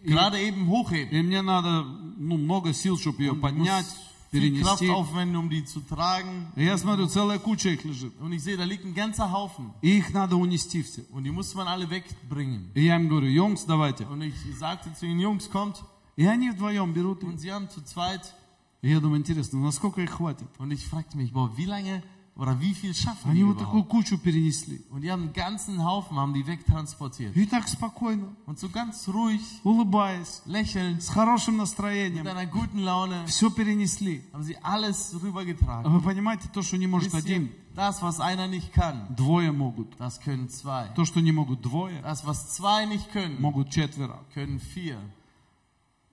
gerade 0.05 0.39
eben 0.41 0.69
hochheben. 0.69 1.11
И 1.11 1.23
мне 1.23 1.43
надо 1.43 1.85
ну, 2.17 2.37
много 2.37 2.73
сил, 2.73 2.97
чтобы 2.99 3.23
ее 3.23 3.33
Und 3.33 3.41
поднять, 3.41 3.87
muss 3.87 4.07
viel 4.31 4.61
Kraft 4.63 4.81
перенести. 4.81 4.91
aufwenden, 4.91 5.37
um 5.37 5.51
die 5.51 5.65
zu 5.65 5.81
tragen. 5.81 6.53
И 6.57 6.65
я 6.65 6.77
смотрю, 6.79 7.09
целая 7.09 7.39
куча 7.39 7.71
их 7.71 7.85
лежит. 7.85 8.13
Und 8.21 8.33
ich 8.33 8.43
sehe, 8.43 8.57
da 8.57 8.65
liegt 8.65 8.85
ein 8.85 8.95
ganzer 8.95 9.33
Haufen. 9.33 9.73
И 9.83 9.99
их 9.99 10.13
надо 10.13 10.37
унести 10.37 10.83
все. 10.83 11.05
Und 11.11 11.25
die 11.25 11.33
muss 11.33 11.55
man 11.55 11.67
alle 11.67 11.89
wegbringen. 11.91 12.71
И 12.75 12.85
я 12.85 12.97
им 12.97 13.09
говорю, 13.09 13.29
Йонгс, 13.29 13.65
давайте. 13.65 14.05
Und 14.07 14.23
ich 14.23 14.35
sagte 14.57 14.93
zu 14.95 15.07
den 15.07 15.19
Jungs, 15.19 15.51
kommt. 15.51 15.83
И 16.17 16.25
они 16.25 16.51
вдвоем 16.51 16.93
берут. 16.93 17.25
Und 17.25 17.39
sie 17.39 17.51
haben 17.53 17.69
zu 17.69 17.83
zweit. 17.83 18.35
И 18.83 18.91
я 18.91 19.01
думаю, 19.01 19.21
интересно, 19.21 19.59
насколько 19.61 20.01
их 20.01 20.11
хватит? 20.11 20.49
Und 20.59 20.71
ich 20.73 20.87
fragte 20.87 21.17
mich, 21.17 21.33
boah, 21.33 21.51
wie 21.57 21.65
lange 21.67 22.03
oder 22.37 22.61
wie 22.61 22.75
viel 22.75 22.93
schaffen 22.95 23.31
Они 23.31 23.41
die 23.41 23.47
вот 23.47 23.59
такую 23.59 23.83
überhaupt? 23.83 23.89
кучу 23.91 24.19
перенесли. 24.19 24.85
Und 24.91 25.01
die 25.01 25.11
haben 25.11 25.23
einen 25.23 25.33
ganzen 25.33 25.83
Haufen, 25.83 26.19
haben 26.19 26.35
die 26.35 26.47
wegtransportiert. 26.47 27.35
И 27.35 27.47
так 27.47 27.67
спокойно, 27.67 28.37
Und 28.45 28.59
so 28.59 28.69
ganz 28.69 29.09
ruhig, 29.09 29.41
улыбаясь, 29.65 30.43
lächelnd, 30.45 31.03
с 31.03 31.09
хорошим 31.09 31.55
mit 31.57 31.61
настроением, 31.63 32.27
einer 32.27 32.45
guten 32.47 32.81
Laune, 32.81 33.25
все 33.27 33.49
перенесли. 33.51 34.23
haben 34.35 34.43
sie 34.45 34.57
alles 34.63 35.15
А 35.15 35.19
rübergetragen. 35.19 35.91
вы 35.91 36.01
понимаете, 36.03 36.49
то, 36.53 36.61
что 36.61 36.77
не 36.77 36.87
может 36.87 37.13
Wisst 37.15 37.27
ihr, 37.27 37.37
один, 37.37 37.51
das, 37.75 38.03
was 38.03 38.21
einer 38.21 38.47
nicht 38.47 38.71
kann, 38.75 39.07
двое 39.17 39.51
могут. 39.53 39.97
das 39.99 40.21
können 40.21 40.51
zwei. 40.51 40.89
То, 40.95 41.07
что 41.07 41.21
не 41.21 41.33
могут 41.33 41.63
двое, 41.63 42.03
Das, 42.03 42.27
was 42.27 42.55
zwei 42.55 42.85
nicht 42.85 43.11
können, 43.13 43.41
могут 43.41 43.71
четверо. 43.71 44.19
können 44.35 44.61
vier. 44.61 44.99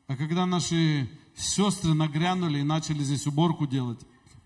А 0.08 0.16
когда 0.16 0.46
наши 0.46 1.10
сестры 1.36 1.94
нагрянули 1.94 2.60
и 2.60 2.64
начали 2.64 3.04
здесь 3.04 3.26
уборку 3.28 3.66
делать, 3.68 4.00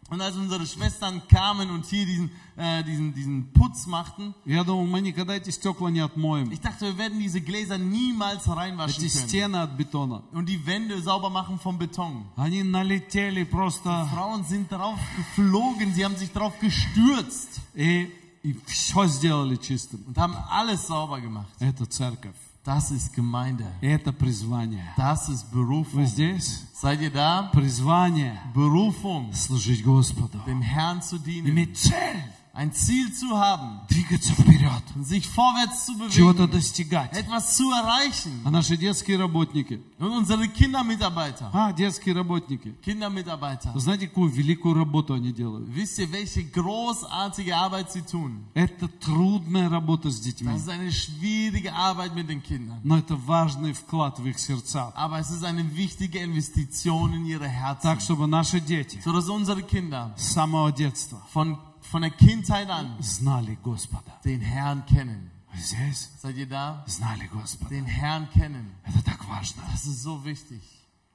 Und 0.10 0.22
als 0.22 0.38
unsere 0.38 0.66
Schwestern 0.66 1.22
kamen 1.28 1.70
und 1.70 1.86
hier 1.86 2.06
diesen, 2.06 2.32
äh, 2.56 2.82
diesen, 2.86 3.14
diesen 3.14 3.52
Putz 3.52 3.88
machten, 3.88 4.34
я 4.46 4.64
думал, 4.64 4.86
мы 4.86 5.02
никогда 5.02 5.36
эти 5.36 5.50
стекла 5.50 5.90
не 5.92 6.00
отмоем. 6.00 6.50
ich 6.50 6.62
dachte, 6.62 6.86
wir 6.86 6.98
werden 6.98 7.20
diese 7.20 7.42
Gläser 7.42 7.78
niemals 7.78 8.48
reinwaschen 8.48 9.04
Эти 9.04 9.12
können. 9.14 9.28
стены 9.28 9.56
от 9.58 9.76
бетона. 9.76 10.24
Und 10.32 10.48
die 10.48 10.66
Wände 10.66 11.02
sauber 11.02 11.30
machen 11.30 11.60
vom 11.60 11.78
Beton. 11.78 12.24
Они 12.38 12.64
налетели 12.64 13.44
просто 13.44 14.08
Frauen 14.14 14.46
sind 14.46 14.72
drauf 14.72 14.98
geflogen, 15.18 15.94
sie 15.94 16.06
haben 16.06 16.16
sich 16.16 16.32
drauf 16.32 16.54
gestürzt 16.62 17.60
и, 17.76 18.10
и 18.44 18.56
все 18.66 19.08
сделали 19.08 19.58
чистым. 19.58 20.06
und 20.08 20.18
haben 20.18 20.36
alles 20.50 20.88
sauber 20.88 21.20
gemacht. 21.20 21.52
Это 21.60 21.86
церковь. 21.86 22.36
Das 22.65 22.93
ist 22.93 23.13
Gemeinde. 23.13 23.65
Это 23.81 24.13
призвание. 24.13 24.85
Das 24.97 25.29
ist 25.29 25.47
Вы 25.53 25.65
Berufung. 25.65 26.07
здесь? 26.07 26.63
Seid 26.75 27.01
ihr 27.01 27.11
da? 27.11 27.51
Призвание 27.53 28.39
Berufung, 28.55 29.33
служить 29.33 29.83
Господу. 29.85 30.39
dem 30.47 30.63
Herrn 30.63 31.03
zu 31.03 31.19
dienen, 31.19 31.49
Иметь 31.49 31.77
цель. 31.77 32.23
ein 32.54 32.72
Ziel 32.74 33.14
zu 33.14 33.38
haben, 33.38 33.82
Двигаться 33.88 34.34
вперед. 34.34 34.82
und 34.96 35.04
sich 35.06 35.28
vorwärts 35.28 35.86
zu 35.86 35.94
Чего-то 36.10 36.48
bewegen, 36.48 36.54
достигать. 36.54 37.14
etwas 37.16 37.56
zu 37.56 37.70
erreichen. 37.72 38.42
А 38.46 38.50
наши 38.50 38.76
детские 38.78 39.18
работники. 39.20 39.80
Und 40.00 40.12
unsere 40.12 40.48
Kindermitarbeiter, 40.48 41.52
А, 41.54 41.72
детские 41.72 42.16
работники. 42.16 42.74
Kindermitarbeiter, 42.84 43.72
Вы 43.76 43.80
знаете, 43.80 44.08
какую 44.08 44.32
великую 44.32 44.74
работу 44.74 45.14
они 45.14 45.32
делают? 45.32 45.68
wisst 45.70 46.00
ihr, 46.00 46.12
welche 46.12 46.44
großartige 46.46 47.56
Arbeit 47.56 47.92
sie 47.92 48.02
tun? 48.02 48.44
Это 48.56 48.88
трудная 48.88 49.70
работа 49.70 50.10
с 50.10 50.20
детьми. 50.20 50.50
Das 50.52 50.62
ist 50.62 50.70
eine 50.70 50.92
schwierige 50.92 51.74
Arbeit 51.74 52.16
mit 52.16 52.28
den 52.28 52.42
Kindern. 52.42 52.80
Но 52.84 52.98
это 52.98 53.16
важный 53.16 53.74
вклад 53.74 54.18
в 54.20 54.26
их 54.26 54.40
сердца. 54.40 54.92
Aber 54.96 55.20
es 55.20 55.30
ist 55.30 55.44
eine 55.44 55.76
wichtige 55.76 56.20
Investition 56.20 57.14
in 57.14 57.26
ihre 57.28 57.48
Herzen. 57.48 57.82
Так, 57.84 58.02
чтобы 58.02 58.26
наши 58.28 58.60
дети 58.60 59.00
sodass 59.06 59.30
unsere 59.30 59.62
Kinder 59.62 60.12
с 60.18 60.34
самого 60.34 60.72
детства 60.72 61.22
von, 61.34 61.58
von 61.92 62.02
der 62.02 62.12
Kindheit 62.12 62.70
an 62.70 62.96
знали 63.02 63.58
Господа. 63.64 64.20
den 64.24 64.42
Herrn 64.42 64.86
kennen. 64.86 65.32
Вы 65.54 65.60
здесь 65.60 66.10
Seid 66.22 66.36
ihr 66.38 66.48
da? 66.48 66.84
знали 66.88 67.28
Господа. 67.28 67.70
Den 67.70 67.86
Herrn 67.86 68.28
kennen. 68.34 68.74
Это 68.84 69.04
так 69.04 69.26
важно. 69.28 69.62
Das 69.72 69.86
ist 69.86 70.02
so 70.04 70.24
wichtig. 70.24 70.62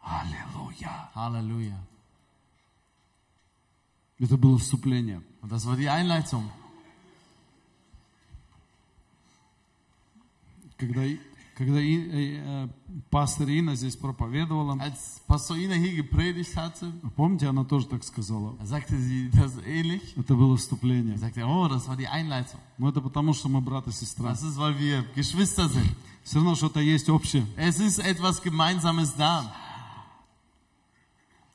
Аллилуйя. 0.03 1.11
Halleluja. 1.14 1.79
Это 4.18 4.37
было 4.37 4.59
вступление. 4.59 5.20
Und 5.40 5.51
das 5.51 5.66
war 5.66 5.77
die 5.77 5.88
Einleitung. 5.88 6.51
Когда, 10.79 11.03
Когда 11.58 11.82
И- 11.82 11.98
э, 11.98 12.38
э, 12.46 12.67
пастор 13.10 13.50
Инна 13.50 13.74
здесь 13.76 13.96
проповедовала, 13.96 14.74
Als 14.80 15.20
Pastor 15.28 15.58
Ina 15.58 15.74
hier 15.74 15.96
gepredigt 15.96 16.56
hatte, 16.56 16.93
помните, 17.15 17.48
она 17.48 17.63
тоже 17.63 17.88
так 17.88 18.04
сказала. 18.04 18.56
sagte 18.63 18.96
sie 18.96 19.32
das 19.32 19.58
ähnlich. 19.65 20.13
Это 20.15 20.36
было 20.36 20.56
вступление. 20.58 21.15
Er 21.15 21.17
sagte, 21.17 21.43
oh, 21.48 21.67
das 21.67 21.88
war 21.88 21.96
die 21.98 22.08
Einleitung. 22.08 22.60
Но 22.78 22.89
это 22.89 23.02
потому, 23.02 23.34
что 23.34 23.50
мы 23.50 23.60
брат 23.62 23.88
и 23.88 23.91
сестра. 23.91 24.30
Das 24.30 24.43
ist, 24.43 24.56
weil 24.58 24.78
wir 24.78 25.04
Geschwister 25.15 25.67
sind. 25.67 25.89
Все 26.24 26.36
равно 26.36 26.54
что-то 26.54 26.80
есть 26.80 27.10
общее. 27.10 27.43
Es 27.56 27.80
ist 27.80 27.98
etwas 27.98 28.43
Gemeinsames 28.43 29.15
da. 29.15 29.52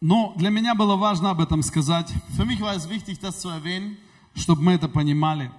Но 0.01 0.35
для 0.37 0.51
меня 0.51 0.75
было 0.75 0.97
важно 0.97 1.31
об 1.31 1.41
этом 1.41 1.63
сказать, 1.63 2.13
Für 2.37 2.45
mich 2.45 2.61
war 2.61 2.75
es 2.75 2.89
wichtig, 2.89 3.21
das 3.21 3.39
zu 3.41 3.49
erwähnen, 3.51 3.97
чтобы 4.35 4.63
мы 4.63 4.73
это 4.73 4.89
понимали. 4.89 5.53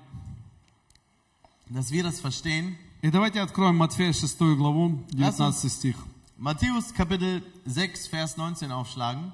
dass 1.69 1.91
wir 1.91 2.03
das 2.03 2.19
verstehen. 2.19 2.75
И 3.02 3.10
давайте 3.10 3.40
откроем 3.40 3.76
Матфея 3.76 4.12
6 4.12 4.40
главу, 4.56 5.04
19 5.10 5.72
стих. 5.72 5.96
Matthäus 6.36 6.92
Kapitel 6.92 7.42
6, 7.66 8.12
Vers 8.12 8.36
19 8.36 8.70
aufschlagen. 8.70 9.32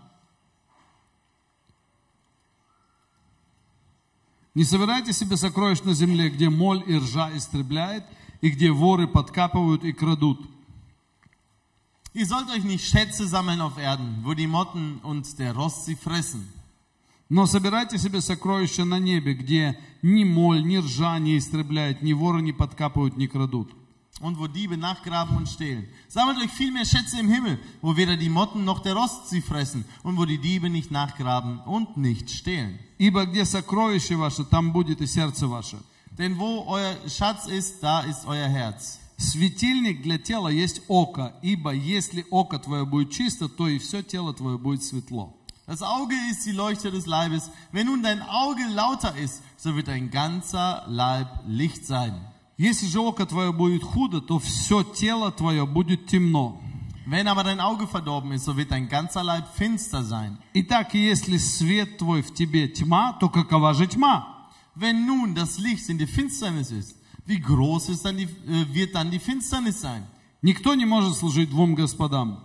Не 4.55 4.65
собирайте 4.65 5.13
себе 5.13 5.37
сокровищ 5.37 5.83
на 5.83 5.95
земле, 5.95 6.31
где 6.31 6.49
моль 6.49 6.83
и 6.87 6.97
ржа 6.97 7.37
истребляет, 7.37 8.05
и 8.41 8.51
где 8.51 8.71
воры 8.71 9.09
подкапывают 9.09 9.83
и 9.83 9.93
крадут. 9.93 10.39
Ihr 12.13 12.27
sollt 12.27 12.49
euch 12.51 12.63
nicht 12.63 12.87
Schätze 12.87 13.27
sammeln 13.27 13.61
auf 13.61 13.77
Erden, 13.79 14.21
wo 14.23 14.35
die 14.35 14.47
Motten 14.47 15.01
und 15.03 15.39
der 15.41 15.55
Rost 15.55 15.87
sie 15.87 15.97
fressen. 15.97 16.49
Но 17.30 17.46
собирайте 17.46 17.98
себе 17.98 18.22
сокровища 18.22 18.86
на 18.86 19.00
небе, 19.00 19.34
где 19.36 19.80
ни 20.02 20.24
моль, 20.24 20.64
ни 20.64 20.78
ржа 20.78 21.20
не 21.20 21.38
истребляет, 21.38 22.02
ни 22.02 22.14
воры 22.14 22.42
не 22.42 22.54
подкапывают, 22.54 23.18
не 23.18 23.28
крадут. 23.28 23.72
und 24.20 24.38
wo 24.38 24.48
Diebe 24.48 24.78
nachgraben 24.78 25.38
und 25.38 25.48
stehlen. 25.48 25.88
Sammelt 26.08 26.40
euch 26.40 26.52
vielmehr 26.52 26.86
Schätze 26.86 27.20
im 27.20 27.30
Himmel, 27.30 27.60
wo 27.82 27.96
weder 27.96 28.18
die 28.18 28.30
Motten 28.30 28.66
noch 28.66 28.80
der 28.80 28.94
Rost 28.94 29.30
sie 29.30 29.42
fressen 29.42 29.86
und 30.04 30.18
wo 30.18 30.26
die 30.26 30.40
Diebe 30.40 30.70
nicht 30.70 30.92
nachgraben 30.92 31.60
und 31.60 31.98
nicht 31.98 32.30
stehlen. 32.30 32.80
Ибо 32.98 33.26
где 33.26 33.46
сокровище 33.46 34.18
ваше, 34.18 34.44
там 34.44 34.74
будет 34.74 35.02
и 35.02 35.08
сердце 35.08 35.48
ваше. 35.48 35.78
Denn 36.18 36.38
wo 36.38 36.66
euer 36.68 36.98
Schatz 37.08 37.48
ist, 37.48 37.82
da 37.82 38.02
ist 38.02 38.26
euer 38.26 38.50
Herz. 38.50 39.00
Светильник 39.18 40.02
для 40.02 40.18
тела 40.18 40.50
есть 40.50 40.82
око, 40.88 41.34
ибо 41.42 41.74
если 41.74 42.26
око 42.30 42.58
твое 42.60 42.86
будет 42.86 43.12
чисто, 43.12 43.48
то 43.48 43.68
и 43.68 43.78
все 43.78 44.02
тело 44.02 44.34
твое 44.34 44.58
будет 44.58 44.84
светло. 44.84 45.39
Das 45.69 45.83
Auge 45.83 46.15
ist 46.31 46.45
die 46.45 46.53
Leuchte 46.53 46.91
des 46.91 47.07
Leibes. 47.07 47.51
Wenn 47.73 47.87
nun 47.87 48.03
dein 48.03 48.21
Auge 48.21 48.63
lauter 48.69 49.17
ist, 49.17 49.43
so 49.57 49.75
wird 49.77 49.89
dein 49.89 50.11
ganzer 50.11 50.85
Leib 50.87 51.29
Licht 51.47 51.87
sein. 51.87 52.15
Если 52.57 52.87
же 52.87 53.01
око 53.01 53.27
твое 53.27 53.53
будет 53.53 53.83
худо, 53.83 54.21
то 54.21 54.39
все 54.39 54.83
тело 54.83 55.33
твое 55.33 55.67
будет 55.67 56.07
темно. 56.07 56.61
Wenn 57.07 57.29
aber 57.29 57.45
dein 57.45 57.61
Auge 57.61 57.87
verdorben 57.87 58.33
ist, 58.33 58.45
so 58.45 58.57
wird 58.57 58.71
dein 58.71 58.89
ganzer 58.89 59.25
Leib 59.25 59.47
finster 59.57 60.05
sein. 60.05 60.39
Итак, 60.55 60.95
если 60.95 61.39
свет 61.39 61.99
твой 61.99 62.23
в 62.23 62.33
тебе 62.33 62.69
тьма, 62.69 63.15
то 63.19 63.29
какова 63.29 63.75
же 63.75 63.87
тьма? 63.87 64.51
Wenn 64.75 65.07
nun 65.07 65.35
das 65.35 65.59
Licht 65.59 65.89
in 65.89 65.99
die 65.99 66.07
Finsternis 66.07 66.71
ist, 66.71 66.97
wie 67.27 67.41
groß 67.41 67.89
ist 67.91 68.05
dann 68.05 68.17
die, 68.17 68.25
äh, 68.25 68.75
wird 68.75 68.95
dann 68.95 69.11
die 69.11 69.19
Finsternis 69.19 69.81
sein? 69.81 70.07
Никто 70.43 70.75
не 70.75 70.85
может 70.85 71.17
служить 71.17 71.51
двум 71.51 71.75
господам, 71.75 72.45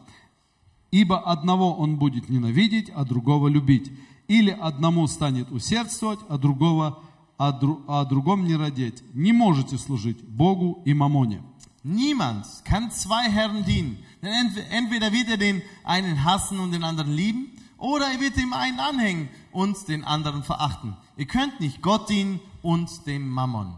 Ибо 0.94 1.18
одного 1.18 1.74
он 1.74 1.96
будет 1.96 2.28
ненавидеть, 2.28 2.88
а 2.94 3.04
другого 3.04 3.48
любить. 3.48 3.90
Или 4.28 4.50
одному 4.50 5.08
станет 5.08 5.50
усердствовать, 5.50 6.20
а 6.28 6.38
другого 6.38 7.02
а, 7.36 7.50
дру- 7.50 7.82
а 7.88 8.04
другом 8.04 8.44
не 8.46 8.54
родить. 8.54 9.02
Не 9.12 9.32
можете 9.32 9.76
служить 9.76 10.22
Богу 10.22 10.82
и 10.84 10.94
Мамоне. 10.94 11.42
Niemand 11.82 12.46
kann 12.64 12.90
zwei 12.92 13.28
Herren 13.28 13.64
dienen. 13.64 13.98
Denn 14.22 14.32
ent- 14.32 14.64
entweder 14.70 15.12
wird 15.12 15.28
er 15.30 15.36
den 15.36 15.62
einen 15.82 16.24
hassen 16.24 16.60
und 16.60 16.70
den 16.70 16.84
anderen 16.84 17.12
lieben, 17.12 17.48
oder 17.76 18.06
er 18.12 18.20
wird 18.20 18.36
dem 18.36 18.52
einen 18.52 18.78
anhängen 18.78 19.28
und 19.50 19.76
den 19.88 20.04
anderen 20.04 20.44
verachten. 20.44 20.96
Ihr 21.16 21.26
könnt 21.26 21.58
nicht 21.60 21.82
Gott 21.82 22.08
dienen 22.08 22.38
und 22.62 22.88
dem 23.06 23.28
Mammon. 23.28 23.74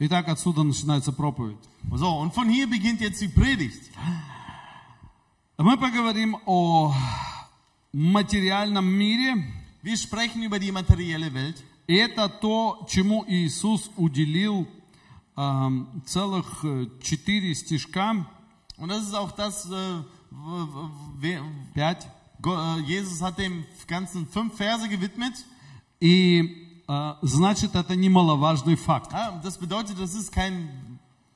Итак, 0.00 0.28
отсюда 0.28 0.64
начинается 0.64 1.12
проповедь. 1.12 1.62
So, 1.94 2.08
und 2.18 2.34
von 2.34 2.48
hier 2.48 2.66
beginnt 2.68 3.00
jetzt 3.00 3.20
die 3.20 3.28
Predigt. 3.28 3.82
Мы 5.62 5.76
поговорим 5.76 6.38
о 6.46 6.94
материальном 7.92 8.86
мире. 8.86 9.44
Wir 9.82 9.98
sprechen 9.98 10.42
über 10.42 10.58
die 10.58 10.72
materielle 10.72 11.34
Welt. 11.34 11.62
И 11.86 11.96
это 11.96 12.30
то, 12.30 12.86
чему 12.88 13.26
Иисус 13.28 13.90
уделил 13.98 14.66
ам, 15.36 16.02
целых 16.06 16.64
э, 16.64 16.86
четыре 17.02 17.54
стишка, 17.54 18.26
Und 18.78 18.88
das 18.88 19.02
ist 19.02 19.14
auch 19.14 19.32
das, 19.32 19.70
äh, 19.70 20.02
пять. 21.74 22.08
Go- 22.40 22.56
äh, 22.56 22.80
Jesus 22.86 23.20
hat 23.20 23.38
dem 23.38 23.66
ganzen 23.86 24.26
fünf 24.28 24.56
Verse 24.56 24.88
gewidmet. 24.88 25.44
И 26.00 26.80
э, 26.88 27.14
значит, 27.20 27.74
это 27.74 27.94
немаловажный 27.96 28.76
факт. 28.76 29.12
Ja, 29.12 29.38
das 29.42 29.58
bedeutet, 29.58 29.98
das 30.00 30.14
ist 30.14 30.32
kein 30.32 30.89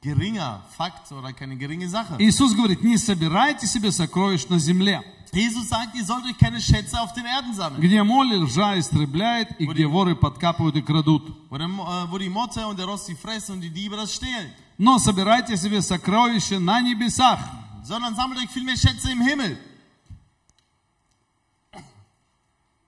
geringer 0.04 0.62
Fakt 0.78 1.12
oder 1.12 1.34
keine 1.34 1.56
geringe 1.58 1.88
Sache. 1.90 2.16
Иисус 2.20 2.54
говорит, 2.56 2.84
не 2.84 2.98
собирайте 2.98 3.68
себе 3.68 3.92
сокровищ 3.92 4.48
на 4.50 4.60
земле, 4.60 5.02
Jesus 5.32 5.68
sagt, 5.70 5.94
ihr 5.96 6.04
sollt 6.06 6.26
euch 6.26 6.38
keine 6.40 6.60
Schätze 6.60 7.00
auf 7.00 7.14
den 7.14 7.26
Erden 7.26 7.54
sammeln, 7.54 7.80
где 7.82 8.02
моль 8.02 8.34
и 8.34 8.44
ржа 8.44 8.80
истребляет, 8.80 9.60
и 9.60 9.66
где 9.68 9.86
воры 9.88 10.16
подкапывают 10.16 10.76
и 10.78 10.82
крадут. 10.82 11.36
wo, 11.52 11.58
der, 11.58 11.68
Mo- 11.68 11.86
äh, 11.86 12.10
wo 12.12 12.18
die 12.18 12.30
Motte 12.30 12.66
und 12.66 12.80
der 12.80 12.86
Rost 12.88 13.08
die 13.10 13.16
fressen 13.16 13.54
und 13.56 13.62
die 13.62 13.70
Diebe 13.70 13.96
das 13.96 14.14
stehlen. 14.16 14.52
Но 14.80 14.98
собирайте 14.98 15.56
себе 15.58 15.82
сокровища 15.82 16.60
на 16.60 16.82
небесах, 16.82 17.40
Sondern 17.84 18.16
sammelt 18.16 18.40
euch 18.42 18.50
vielmehr 18.50 18.76
Schätze 18.78 19.12
im 19.12 19.22
Himmel, 19.22 19.58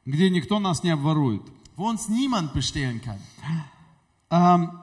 где 0.06 0.30
никто 0.30 0.60
нас 0.60 0.84
не 0.84 0.90
обворует. 0.92 1.42
wo 1.78 1.88
uns 1.90 2.10
niemand 2.10 2.54
bestehlen 2.54 3.02
kann. 3.02 3.20
Ам, 4.30 4.82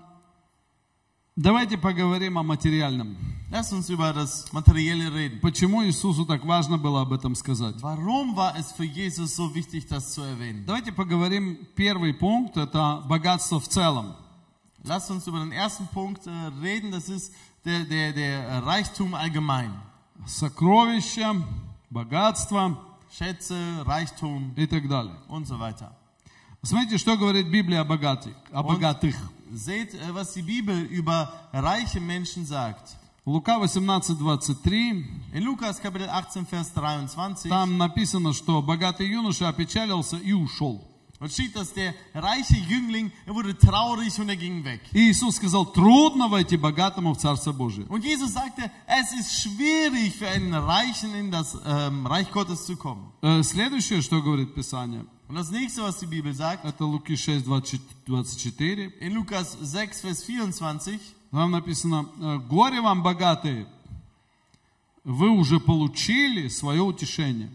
давайте 1.35 1.77
поговорим 1.77 2.37
о 2.37 2.43
материальном. 2.43 3.17
Lasst 3.51 3.71
uns 3.71 3.87
über 3.89 4.13
das 4.13 4.51
Materielle 4.51 5.13
reden. 5.13 5.39
Почему 5.39 5.83
Иисусу 5.85 6.25
так 6.25 6.43
важно 6.43 6.79
было 6.79 7.01
об 7.01 7.13
этом 7.13 7.35
сказать? 7.35 7.75
Warum 7.81 8.35
war 8.35 8.55
es 8.57 8.71
für 8.71 8.83
Jesus 8.83 9.35
so 9.35 9.53
wichtig, 9.53 9.87
das 9.87 10.13
zu 10.13 10.21
erwähnen? 10.23 10.65
Давайте 10.65 10.91
поговорим, 10.91 11.59
первый 11.75 12.13
пункт, 12.15 12.57
это 12.57 13.03
богатство 13.07 13.59
в 13.59 13.67
целом. 13.67 14.15
Lasst 14.83 15.11
uns 15.11 15.27
über 15.27 15.39
den 15.39 15.51
ersten 15.51 15.87
Punkt 15.87 16.25
äh, 16.25 16.31
reden, 16.61 16.91
das 16.91 17.09
ist 17.09 17.31
der, 17.63 17.85
der, 17.85 18.11
der 18.13 18.65
Reichtum 18.65 19.13
allgemein. 19.13 19.71
Сокровища, 20.25 21.35
богатство 21.91 22.77
Schätze, 23.15 23.55
Reichtum 23.85 24.53
и 24.55 24.65
так 24.65 24.87
далее. 24.87 25.15
und 25.27 25.45
so 25.45 25.59
weiter. 25.59 25.91
Смотрите, 26.63 26.97
что 26.97 27.17
говорит 27.17 27.47
Библия 27.51 27.81
о 27.81 27.83
богатых. 27.83 28.33
О 28.51 28.63
богатых. 28.63 29.15
Seht, 29.52 29.94
äh, 29.94 29.98
was 30.12 30.32
die 30.34 30.42
Bibel 30.42 30.80
über 30.82 31.32
reiche 31.52 32.00
Menschen 32.00 32.44
sagt. 32.46 32.96
Лука 33.24 33.60
18, 33.60 33.86
23, 33.86 35.04
In 35.34 35.42
Lukas 35.44 35.80
Kapitel 35.80 36.08
18, 36.08 36.46
Vers 36.46 36.72
23, 36.72 37.50
там 37.50 37.76
написано, 37.76 38.32
что 38.32 38.62
богатый 38.62 39.06
юноша 39.06 39.48
опечалился 39.48 40.16
и 40.16 40.32
ушел. 40.32 40.88
dort 41.20 41.32
steht, 41.32 41.56
dass 41.56 41.72
der 41.74 41.94
reiche 42.14 42.56
Jüngling, 42.56 43.10
er 43.26 43.34
wurde 43.34 43.56
traurig 43.58 44.18
und 44.20 44.28
er 44.28 44.36
ging 44.36 44.64
weg. 44.64 44.80
И 44.92 45.10
Иисус 45.10 45.36
сказал, 45.36 45.66
трудно 45.66 46.28
войти 46.28 46.56
богатому 46.56 47.12
в 47.14 47.18
Царство 47.18 47.52
Божие. 47.52 47.86
Und 47.88 48.04
Jesus 48.04 48.32
sagte, 48.32 48.70
es 48.86 49.12
ist 49.12 49.42
schwierig 49.42 50.14
für 50.16 50.28
einen 50.28 50.54
Reichen 50.54 51.14
in 51.14 51.30
das 51.30 51.56
ähm, 51.66 52.06
Reich 52.06 52.30
Gottes 52.30 52.66
zu 52.66 52.76
kommen. 52.76 53.12
Э, 53.22 53.42
Следующее, 53.42 54.00
что 54.02 54.22
говорит 54.22 54.54
Писание, 54.54 55.04
Und 55.33 55.39
das 55.39 55.49
nächste, 55.49 55.81
was 55.81 55.97
die 55.97 56.05
Bibel 56.05 56.31
sagt, 56.31 56.63
это 56.63 56.85
Луки 56.85 57.15
6, 57.15 57.47
24. 58.05 58.91
in 59.01 59.13
Lukas 59.15 59.57
6, 59.59 60.01
Vers 60.01 60.23
24, 60.25 60.99
Там 61.31 61.49
написано, 61.49 62.07
э, 62.21 62.37
горе 62.47 62.79
вам, 62.81 63.01
богатые, 63.01 63.65
вы 65.03 65.31
уже 65.31 65.59
получили 65.59 66.49
свое 66.49 66.83
утешение. 66.83 67.49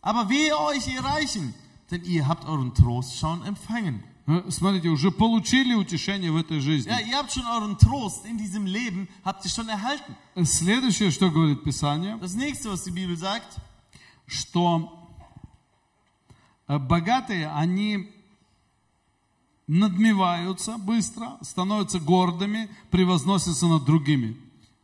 aber 0.00 0.30
wehe 0.30 0.56
euch, 0.56 0.88
ihr 0.88 1.04
Reichen, 1.04 1.52
denn 1.90 2.02
ihr 2.04 2.26
habt 2.26 2.46
euren 2.46 2.72
Trost 2.72 3.18
schon 3.18 3.42
empfangen. 3.44 4.02
Э, 4.26 4.50
Смотрите, 4.50 4.88
уже 4.88 5.10
получили 5.10 5.74
утешение 5.74 6.32
в 6.32 6.36
этой 6.38 6.60
жизни. 6.60 6.88
Ja, 6.88 7.00
ihr 7.00 7.18
habt 7.18 7.34
schon 7.34 7.44
euren 7.44 7.76
Trost 7.76 8.24
in 8.24 8.38
diesem 8.38 8.64
Leben, 8.64 9.08
habt 9.24 9.44
ihr 9.44 9.50
schon 9.50 9.68
erhalten. 9.68 10.16
Следующее, 10.42 11.10
что 11.10 11.30
говорит 11.30 11.62
Писание, 11.64 12.16
Das 12.16 12.34
nächste, 12.34 12.70
was 12.70 12.84
die 12.84 12.92
Bibel 12.92 13.18
sagt, 13.18 13.58
что 14.26 14.90
э, 14.94 14.99
богатые, 16.78 17.48
они 17.48 18.10
надмеваются 19.66 20.78
быстро, 20.78 21.38
становятся 21.42 22.00
гордыми, 22.00 22.68
превозносятся 22.90 23.66
над 23.66 23.84
другими. 23.84 24.36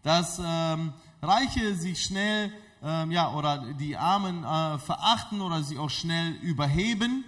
dass 0.07 0.39
ähm, 0.39 0.93
Reiche 1.21 1.75
sich 1.75 2.01
schnell, 2.01 2.53
ähm, 2.81 3.11
ja, 3.11 3.35
oder 3.35 3.75
die 3.75 3.97
Armen 3.97 4.45
äh, 4.45 4.79
verachten 4.79 5.41
oder 5.41 5.65
sie 5.65 5.79
auch 5.79 5.91
schnell 5.91 6.35
überheben. 6.43 7.25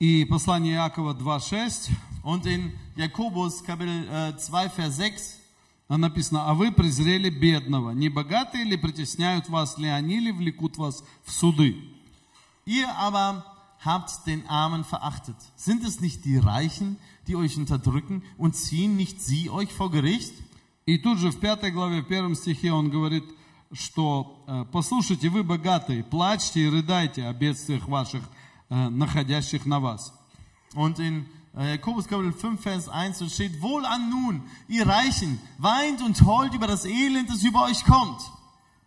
И 0.00 0.24
послание 0.24 0.76
Иакова 0.76 1.12
2.6 1.12 1.90
Und 2.22 2.46
in 2.46 2.72
Jakobus 2.96 3.62
Kapitel 3.62 4.08
äh, 4.08 4.36
2, 4.36 4.70
Vers 4.70 4.96
6, 4.96 5.38
А 5.88 5.98
написано, 5.98 6.48
а 6.48 6.54
вы 6.54 6.72
презрели 6.72 7.28
бедного. 7.28 7.90
Не 7.90 8.08
богатые 8.08 8.64
ли 8.64 8.78
притесняют 8.78 9.50
вас, 9.50 9.76
ли 9.76 9.88
они 9.88 10.18
ли 10.20 10.32
влекут 10.32 10.78
вас 10.78 11.04
в 11.24 11.30
суды? 11.30 11.76
Ihr 12.64 12.88
aber 12.96 13.44
habt 13.81 14.25
den 14.25 14.47
Armen 14.47 14.83
verachtet. 14.83 15.35
Sind 15.55 15.83
es 15.83 15.99
nicht 16.01 16.25
die 16.25 16.37
Reichen, 16.37 16.97
die 17.27 17.35
euch 17.35 17.57
unterdrücken 17.57 18.23
und 18.37 18.55
ziehen 18.55 18.95
nicht 18.95 19.21
sie 19.21 19.49
euch 19.49 19.71
vor 19.73 19.91
Gericht? 19.91 20.33
И 20.85 20.97
тут 20.97 21.19
же 21.19 21.31
в 21.31 21.39
пятой 21.39 21.71
главе, 21.71 22.01
в 22.01 22.07
первом 22.07 22.33
стихе 22.33 22.71
он 22.71 22.89
говорит, 22.89 23.25
что 23.73 24.41
э, 24.47 24.63
«Послушайте, 24.71 25.27
вы 25.27 25.43
богатые, 25.43 26.01
плачьте 26.01 26.61
и 26.61 26.69
рыдайте 26.69 27.25
о 27.25 27.33
бедствиях 27.33 27.89
ваших, 27.89 28.23
э, 28.69 28.89
находящих 28.89 29.65
на 29.65 29.81
вас». 29.81 30.13
Und 30.75 30.99
in 30.99 31.25
äh, 31.53 31.71
Jakobus 31.73 32.07
Kapitel 32.07 32.31
5, 32.31 32.61
Vers 32.61 32.87
1 32.87 33.19
dort 33.19 33.31
steht, 33.31 33.61
Wohl 33.61 33.85
an 33.85 34.09
nun, 34.09 34.43
ihr 34.69 34.87
Reichen, 34.87 35.39
weint 35.57 36.01
und 36.01 36.21
heult 36.25 36.53
über 36.53 36.67
das 36.67 36.85
Elend, 36.85 37.29
das 37.29 37.43
über 37.43 37.65
euch 37.65 37.83
kommt. 37.83 38.21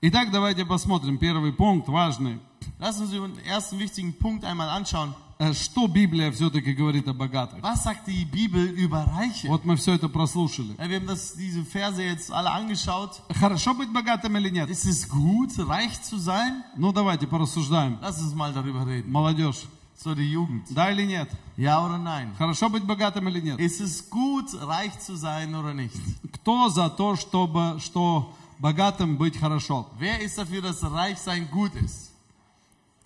Итак, 0.08 0.30
давайте 0.32 0.66
посмотрим. 0.66 1.18
Первый 1.18 1.52
пункт 1.52 1.88
важный. 1.88 2.40
Lass 2.80 3.00
uns 3.02 3.10
den 3.10 3.40
ersten 3.44 3.80
wichtigen 3.80 4.14
Punkt 4.14 4.44
einmal 4.44 4.70
anschauen. 4.70 5.16
Э, 5.40 5.52
Что 5.54 5.88
Библия 5.88 6.32
все-таки 6.32 6.74
говорит 6.74 7.08
о 7.08 7.14
богатых? 7.14 7.60
Was 7.64 7.84
sagt 7.84 8.06
die 8.08 8.24
Bibel 8.26 8.64
über 8.66 9.04
Reiche? 9.18 9.48
Вот 9.48 9.66
мы 9.66 9.76
все 9.78 9.94
это 9.94 10.08
прослушали. 10.08 10.76
Ja, 10.78 10.88
wir 10.88 10.98
haben 10.98 11.08
das, 11.08 11.34
diese 11.36 11.66
Verse 11.66 12.04
jetzt 12.04 12.32
alle 12.32 12.52
angeschaut. 12.52 13.20
Хорошо 13.34 13.74
быть 13.74 13.92
богатым 13.92 14.38
или 14.38 14.50
нет? 14.52 14.70
Ist 14.70 14.86
es 14.86 15.10
gut, 15.10 15.58
reich 15.58 16.00
zu 16.04 16.20
sein? 16.20 16.64
Ну, 16.78 16.92
давайте 16.94 17.26
порассуждаем. 17.26 17.98
Lass 18.00 18.22
uns 18.22 18.36
mal 18.36 18.54
darüber 18.54 18.86
reden. 18.86 19.12
Молодежь, 19.12 19.66
So 19.98 20.14
die 20.14 20.30
Jugend. 20.32 20.68
да 20.70 20.92
или 20.92 21.04
нет? 21.06 21.30
Ja 21.58 21.84
oder 21.84 21.98
nein? 21.98 22.32
Хорошо 22.38 22.70
быть 22.70 22.84
богатым 22.84 23.28
или 23.28 23.40
нет? 23.42 23.60
Ist 23.60 23.82
es 23.82 24.08
gut, 24.08 24.54
reich 24.54 25.00
zu 25.00 25.16
sein 25.16 25.56
oder 25.56 25.74
nicht? 25.74 25.96
Кто 26.34 26.70
за 26.70 26.90
то, 26.92 27.16
чтобы, 27.16 27.80
что 27.80 28.32
богатым 28.60 29.18
быть 29.18 29.38
хорошо? 29.38 29.88
Wer 30.00 30.22
ist 30.22 30.38
dafür, 30.38 30.62
dass 30.62 30.84
reich 30.84 31.18
sein 31.20 31.48
gut 31.52 31.74
ist? 31.76 32.12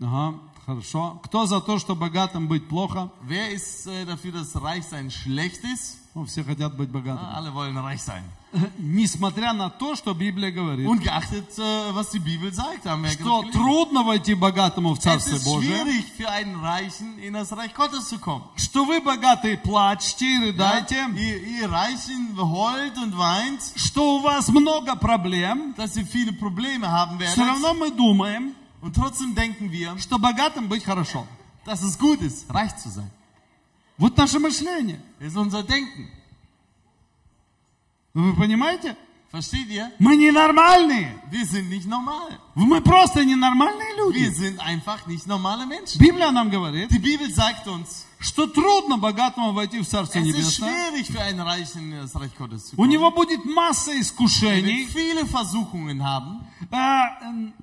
Ага, 0.01 0.39
хорошо. 0.65 1.19
Кто 1.23 1.45
за 1.45 1.59
то, 1.61 1.77
что 1.79 1.95
богатым 1.95 2.47
быть 2.47 2.67
плохо? 2.69 3.09
Wer 3.23 3.51
ist 3.51 3.85
äh, 3.87 4.05
dafür, 4.05 4.31
dass 4.31 4.55
reich 4.61 4.85
sein 4.85 5.11
schlecht 5.11 5.63
ist? 5.63 5.97
Ну, 6.15 6.25
все 6.25 6.43
хотят 6.43 6.75
быть 6.77 6.89
Ah, 6.89 6.93
богатыми. 6.93 7.33
alle 7.35 7.53
wollen 7.53 7.77
reich 7.77 8.01
sein. 8.01 8.23
Несмотря 8.79 9.53
на 9.53 9.69
то, 9.69 9.95
что 9.95 10.13
Библия 10.15 10.51
говорит, 10.51 10.87
Ungeachtet, 10.87 11.57
äh, 11.59 11.93
was 11.93 12.09
die 12.11 12.19
Bibel 12.19 12.51
sagt, 12.51 12.85
haben 12.85 13.03
wir 13.03 13.11
что 13.11 13.41
gelesen. 13.41 13.51
трудно 13.51 14.03
войти 14.03 14.33
богатому 14.33 14.95
в 14.95 14.99
ist 14.99 15.45
Божие, 15.45 15.77
schwierig 15.83 16.05
für 16.17 16.29
einen 16.29 16.55
Reichen 16.55 17.19
in 17.19 17.33
das 17.33 17.55
Reich 17.55 17.75
Gottes 17.75 18.09
zu 18.09 18.17
kommen. 18.17 18.43
что 18.55 18.85
вы 18.85 19.01
богатые 19.01 19.57
плачьте 19.57 20.25
и 20.25 20.39
Ja, 20.39 20.45
рыдайте, 20.47 20.95
ihr, 21.15 21.43
ihr 21.43 21.71
Reichen 21.71 22.35
heult 22.35 22.97
und 22.97 23.15
weint, 23.17 23.61
что 23.75 24.17
у 24.17 24.21
вас 24.21 24.49
много 24.49 24.95
проблем, 24.95 25.75
dass 25.77 25.95
ihr 25.95 26.05
viele 26.07 26.33
Probleme 26.33 26.89
haben 26.89 27.19
все 27.19 27.45
равно 27.45 27.75
мы 27.75 27.91
думаем, 27.91 28.55
Und 28.81 28.95
trotzdem 28.95 29.35
denken 29.35 29.71
wir, 29.71 29.99
что 29.99 30.17
богатым 30.17 30.67
быть 30.67 30.83
хорошо. 30.83 31.27
dass 31.65 31.83
es 31.83 31.99
gut 31.99 32.21
ist, 32.21 32.51
reich 32.51 32.75
zu 32.77 32.89
sein. 32.89 33.11
Вот 33.99 34.17
наше 34.17 34.39
мышление. 34.39 34.99
Ist 35.19 35.35
unser 35.37 35.61
Denken. 35.61 36.09
Вы 38.13 38.33
понимаете? 38.35 38.95
Versteht 39.31 39.69
ihr? 39.69 39.91
Мы 39.99 40.15
ненормальные. 40.15 41.13
Wir 41.29 41.45
sind 41.45 41.69
nicht 41.69 41.85
normal. 41.87 42.39
Мы 42.55 42.81
просто 42.81 43.23
ненормальные 43.23 43.95
Wir 43.95 43.97
люди. 43.97 44.29
sind 44.33 44.59
einfach 44.59 45.05
nicht 45.05 45.27
normale 45.27 45.67
Menschen. 45.67 45.99
Библия 45.99 46.31
нам 46.31 46.49
говорит, 46.49 46.89
Die 46.89 46.97
Bibel 46.97 47.29
sagt 47.31 47.67
uns, 47.67 48.05
что 48.19 48.47
трудно 48.47 48.97
богатому 48.97 49.53
войти 49.53 49.77
в 49.77 49.83
es 49.83 49.93
ist 49.93 50.15
Небесное. 50.15 50.91
schwierig 50.91 51.07
für 51.11 51.21
einen 51.21 51.41
Reichen 51.41 51.91
in 51.93 52.01
das 52.01 52.15
Reich 52.19 52.35
Gottes 52.35 52.69
zu 52.69 52.75
У 52.77 52.85
него 52.85 53.11
будет 53.11 53.45
масса 53.45 53.91
Er 53.91 53.97
wird 53.97 54.01
искушений. 54.07 54.87
viele 54.87 55.27
Versuchungen 55.27 56.01
haben. 56.03 56.39
А, 56.71 57.19
м, 57.21 57.53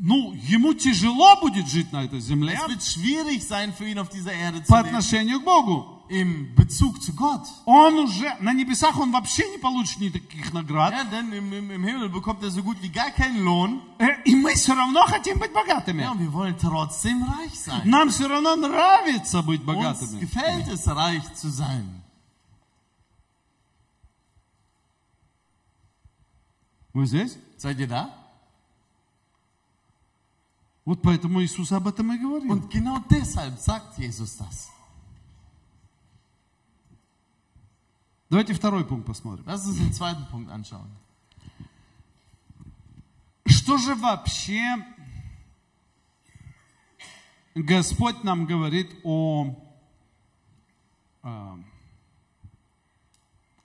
ну, 0.00 0.32
ему 0.32 0.72
тяжело 0.74 1.36
будет 1.40 1.68
жить 1.68 1.92
на 1.92 2.04
этой 2.04 2.20
земле 2.20 2.54
Es 2.54 2.66
wird 2.68 2.82
schwierig 2.82 3.44
sein 3.46 3.74
für 3.74 3.86
ihn 3.86 3.98
auf 3.98 4.08
dieser 4.08 4.32
Erde 4.32 4.62
zu 4.62 4.68
по 4.72 4.78
отношению 4.78 5.40
к 5.40 5.44
Богу. 5.44 5.97
Im 6.09 6.53
Bezug 6.53 7.01
zu 7.01 7.13
Gott. 7.15 7.47
Он 7.65 7.97
уже, 7.99 8.35
на 8.41 8.53
небесах 8.53 8.99
он 8.99 9.11
вообще 9.11 9.49
не 9.49 9.57
получит 9.57 9.99
никаких 9.99 10.53
наград. 10.53 10.93
Ja, 10.93 11.03
denn 11.05 11.31
im, 11.31 11.51
im, 11.53 11.71
im 11.71 11.83
Himmel 11.83 12.09
bekommt 12.09 12.43
er 12.43 12.51
so 12.51 12.61
gut 12.61 12.77
wie 12.81 12.89
gar 12.89 13.09
keinen 13.11 13.43
Lohn. 13.43 13.81
Э, 13.99 14.21
И 14.25 14.35
мы 14.35 14.53
все 14.53 14.73
равно 14.75 15.05
хотим 15.07 15.39
быть 15.39 15.53
богатыми. 15.53 16.01
Ja, 16.01 16.11
und 16.11 16.19
wir 16.19 16.31
wollen 16.33 16.57
trotzdem 16.57 17.23
reich 17.23 17.57
sein. 17.57 17.81
Нам 17.89 18.09
все 18.09 18.27
равно 18.27 18.55
нравится 18.57 19.41
быть 19.41 19.61
Uns 19.61 19.65
богатыми. 19.65 20.19
gefällt 20.19 20.67
es, 20.67 20.87
reich 20.87 21.23
zu 21.35 21.49
sein. 21.49 22.01
Вы 26.93 27.05
здесь? 27.07 27.37
Seid 27.57 27.79
ihr 27.79 27.87
da? 27.87 28.09
Вот 30.85 31.01
поэтому 31.01 31.41
Иисус 31.41 31.71
об 31.71 31.87
этом 31.87 32.11
и 32.13 32.17
говорил. 32.17 32.51
Und 32.51 32.69
genau 32.69 32.99
deshalb 33.09 33.57
sagt 33.57 33.97
Jesus 33.97 34.37
das. 34.37 34.67
Давайте 38.29 38.53
второй 38.53 38.83
пункт 38.85 39.05
посмотрим. 39.05 39.45
Lass 39.45 39.65
uns 39.65 39.77
den 39.77 39.93
zweiten 39.93 40.25
Punkt 40.31 40.49
anschauen. 40.51 40.89
Что 43.45 43.77
же 43.77 43.95
вообще 43.95 44.61
Господь 47.55 48.23
нам 48.23 48.45
говорит 48.45 48.89
о, 49.03 49.55
а, 51.21 51.57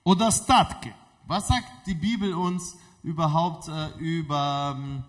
о 0.03 0.15
достатке? 0.15 0.93
Was 1.27 1.47
sagt 1.47 1.65
die 1.85 1.93
Bibel 1.95 2.33
uns 2.33 2.75
überhaupt 3.03 3.67
äh, 3.67 3.89
über, 3.99 4.75
ähm, 4.77 5.03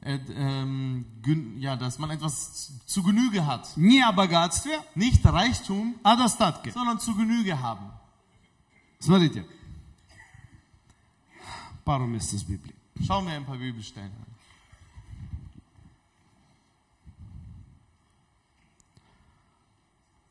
äh, 0.00 0.16
ähm, 0.32 1.04
gün- 1.22 1.58
ja, 1.58 1.76
dass 1.76 1.98
man 1.98 2.10
etwas 2.10 2.72
zu 2.86 3.02
Genüge 3.02 3.46
hat? 3.46 3.76
Не 3.76 4.02
о 4.02 4.12
богатстве, 4.12 4.78
Nicht 4.94 5.24
Reichtum, 5.24 5.94
а 6.02 6.12
о 6.12 6.16
достатке. 6.16 6.72
sondern 6.72 6.98
zu 6.98 7.14
Genüge 7.14 7.60
haben. 7.60 7.90
Смотрите. 9.01 9.45
Пару 11.83 12.05
мест 12.05 12.31
из 12.33 12.43
Библии. 12.43 12.75
Schauen 12.99 13.25
wir 13.25 13.33
ein 13.33 13.45
paar 13.45 13.57
Bibelstellen 13.57 14.11
an. 14.11 14.31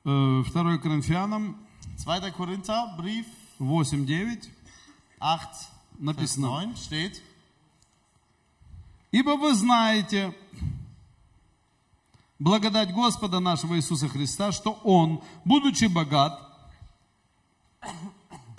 Э, 0.04 0.44
2 0.48 0.78
Коринфянам 0.78 1.56
2. 1.98 2.30
Korinther, 2.30 2.96
Brief 2.96 3.26
8.9 3.58 4.48
8, 5.18 5.18
Vers 5.18 5.68
написано. 5.98 6.46
9 6.46 6.78
steht, 6.78 7.20
Ибо 9.10 9.30
вы 9.36 9.52
знаете 9.54 10.32
благодать 12.38 12.94
Господа 12.94 13.40
нашего 13.40 13.76
Иисуса 13.76 14.08
Христа, 14.08 14.52
что 14.52 14.74
Он, 14.84 15.20
будучи 15.44 15.86
богат, 15.86 16.40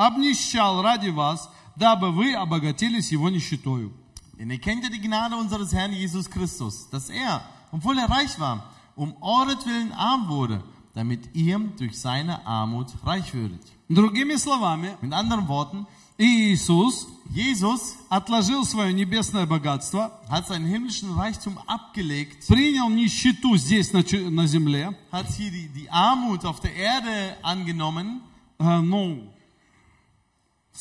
обнищал 0.01 0.83
ради 0.83 1.09
вас, 1.09 1.51
дабы 1.77 2.11
вы 2.11 2.35
обогатились 2.35 3.13
Его 3.13 3.29
нищетою. 3.29 3.93
Denn 4.39 4.51
ihr 4.51 4.59
kennt 4.59 4.85
ja 4.85 4.91
die 4.91 5.01
Gnade 5.01 5.37
unseres 5.37 5.73
Herrn 5.73 5.93
Jesus 5.93 6.29
Christus, 6.31 6.89
dass 6.91 7.09
er, 7.09 7.43
obwohl 7.73 7.99
er 7.99 8.11
reich 8.11 8.39
war, 8.39 8.71
um 8.95 9.15
euretwillen 9.23 9.93
arm 9.93 10.29
wurde, 10.29 10.63
damit 10.95 11.35
ihr 11.35 11.59
durch 11.79 11.99
seine 11.99 12.47
Armut 12.47 12.89
reich 13.05 13.33
würdet. 13.33 13.61
Другими 13.89 14.37
словами, 14.37 14.97
Mit 15.01 15.13
anderen 15.13 15.49
Worten, 15.49 15.87
Иисус 16.19 17.07
Jesus 17.31 17.97
отложил 18.09 18.65
свое 18.65 18.93
небесное 18.93 19.47
богатство, 19.47 20.13
hat 20.29 20.47
seinen 20.47 20.67
himmlischen 20.67 21.11
Reichtum 21.13 21.59
abgelegt, 21.67 22.47
принял 22.49 22.89
нищету 22.89 23.57
здесь 23.57 23.93
на, 23.93 24.03
чу- 24.03 24.31
на 24.31 24.47
земле, 24.47 24.97
hat 25.11 25.27
hier 25.37 25.51
die, 25.51 25.69
die 25.69 25.91
Armut 25.91 26.45
auf 26.45 26.61
der 26.61 26.75
Erde 26.75 27.37
angenommen, 27.43 28.21
э, 28.59 28.81
ну, 28.81 29.31
в 29.40 29.40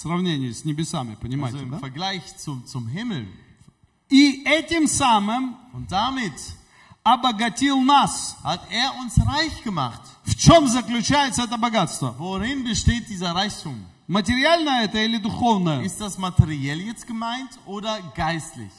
сравнении 0.00 0.50
с 0.50 0.64
небесами, 0.64 1.12
also 1.12 1.20
понимаете, 1.20 1.58
im 1.58 1.70
да? 1.70 1.78
Vergleich 1.78 2.36
zum, 2.36 2.66
zum 2.66 2.88
Himmel. 2.88 3.26
И 4.08 4.42
этим 4.44 4.86
самым 4.88 5.56
Und 5.72 5.90
damit 5.90 6.34
обогатил 7.04 7.80
нас. 7.80 8.36
hat 8.42 8.60
er 8.70 8.92
uns 9.00 9.14
reich 9.18 9.62
gemacht. 9.62 10.00
В 10.24 10.34
чем 10.34 10.66
заключается 10.66 11.42
это 11.42 11.56
богатство? 11.56 12.14
Worin 12.18 12.64
besteht 12.64 13.08
dieser 13.08 13.34
Reichtum? 13.34 13.86
Материальное 14.08 14.84
это 14.84 14.98
или 14.98 15.18
духовное? 15.18 15.82
Ist 15.82 16.00
das 16.00 16.18
materiell 16.18 16.80
jetzt 16.80 17.06
gemeint 17.06 17.58
oder 17.66 18.00
geistlich? 18.16 18.72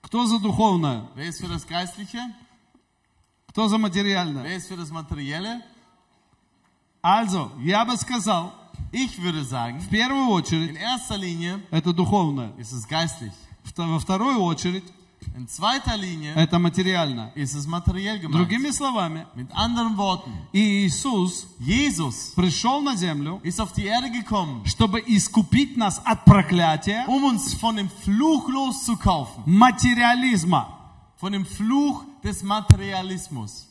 Кто 0.00 0.26
за 0.26 0.38
духовное? 0.38 1.06
Wer 1.14 1.28
ist 1.28 1.40
für 1.40 1.48
das 1.48 1.66
Geistliche? 1.66 2.20
Кто 3.48 3.68
за 3.68 3.76
материальное? 3.78 4.42
Wer 4.44 4.56
ist 4.56 4.68
für 4.68 4.76
das 4.76 4.90
Materielle? 4.90 5.60
Also, 7.02 7.52
я 7.60 7.84
бы 7.84 7.96
сказал, 7.96 8.52
Ich 8.92 9.20
würde 9.22 9.44
sagen, 9.44 9.80
в 9.80 9.88
первую 9.88 10.24
in 10.24 10.32
очередь 10.32 10.76
erster 10.76 11.18
Linie 11.18 11.60
это 11.70 11.92
духовное. 11.92 12.52
ist 12.58 12.72
es 12.72 12.86
geistlich. 12.88 13.32
Во 13.76 13.98
вторую 13.98 14.40
очередь 14.42 14.84
In 15.36 15.46
zweiter 15.46 15.96
Linie 15.96 16.32
это 16.34 16.58
материально. 16.58 17.32
ist 17.34 17.54
es 17.54 17.66
materiell 17.66 18.18
gemeint. 18.18 18.34
Другими 18.34 18.70
словами, 18.70 19.26
Mit 19.36 19.52
anderen 19.52 19.96
Worten, 19.98 20.32
Иисус 20.52 21.46
Jesus 21.60 22.32
пришел 22.34 22.80
на 22.80 22.96
землю, 22.96 23.40
ist 23.42 23.60
auf 23.60 23.72
die 23.72 23.84
Erde 23.86 24.10
gekommen, 24.10 24.64
чтобы 24.64 25.00
искупить 25.06 25.76
нас 25.76 26.00
от 26.04 26.24
проклятия, 26.24 27.04
um 27.08 27.24
uns 27.24 27.52
von 27.54 27.76
dem 27.76 27.90
Fluch 27.90 28.48
loszukaufen. 28.48 29.42
материализма. 29.46 30.68
Von 31.16 31.32
dem 31.32 31.44
Fluch 31.44 32.04
des 32.24 32.42
Materialismus. 32.42 33.67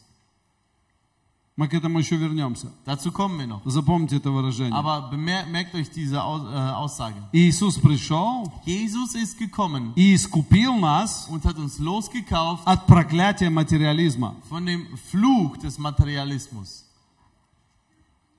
Мы 1.58 1.68
к 1.68 1.74
этому 1.74 1.98
еще 1.98 2.18
вернемся. 2.18 2.72
Dazu 2.86 3.12
kommen 3.12 3.40
wir 3.40 3.48
noch. 3.48 3.62
Запомните 3.66 4.18
это 4.18 4.30
выражение. 4.30 4.74
Aber 4.78 5.12
merkt 5.12 5.74
euch 5.74 5.90
diese 5.90 6.22
Aus, 6.24 6.44
äh, 6.44 6.56
Aussage. 6.76 7.16
Иисус 7.34 7.80
пришел 7.80 8.44
Jesus 8.64 9.16
ist 9.16 9.40
gekommen 9.40 9.92
и 9.96 10.14
искупил 10.14 10.76
нас 10.78 11.28
und 11.32 11.44
hat 11.46 11.58
uns 11.58 11.80
losgekauft 11.80 12.62
от 12.66 12.86
проклятия 12.86 13.50
материализма. 13.50 14.36
von 14.48 14.66
dem 14.68 14.86
Fluch 15.12 15.58
des 15.58 15.80
Materialismus. 15.80 16.84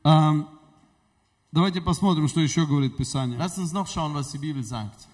Эм, 0.05 0.47
Давайте 1.51 1.81
посмотрим, 1.81 2.29
что 2.29 2.41
еще 2.41 2.67
говорит 2.67 2.97
Писание. 2.97 3.37
Lasst 3.39 3.59
uns 3.59 3.73
noch 3.73 3.89
schauen, 3.89 4.15
was 4.15 4.31
die 4.31 4.39
Bibel 4.39 4.63
sagt. 4.63 5.09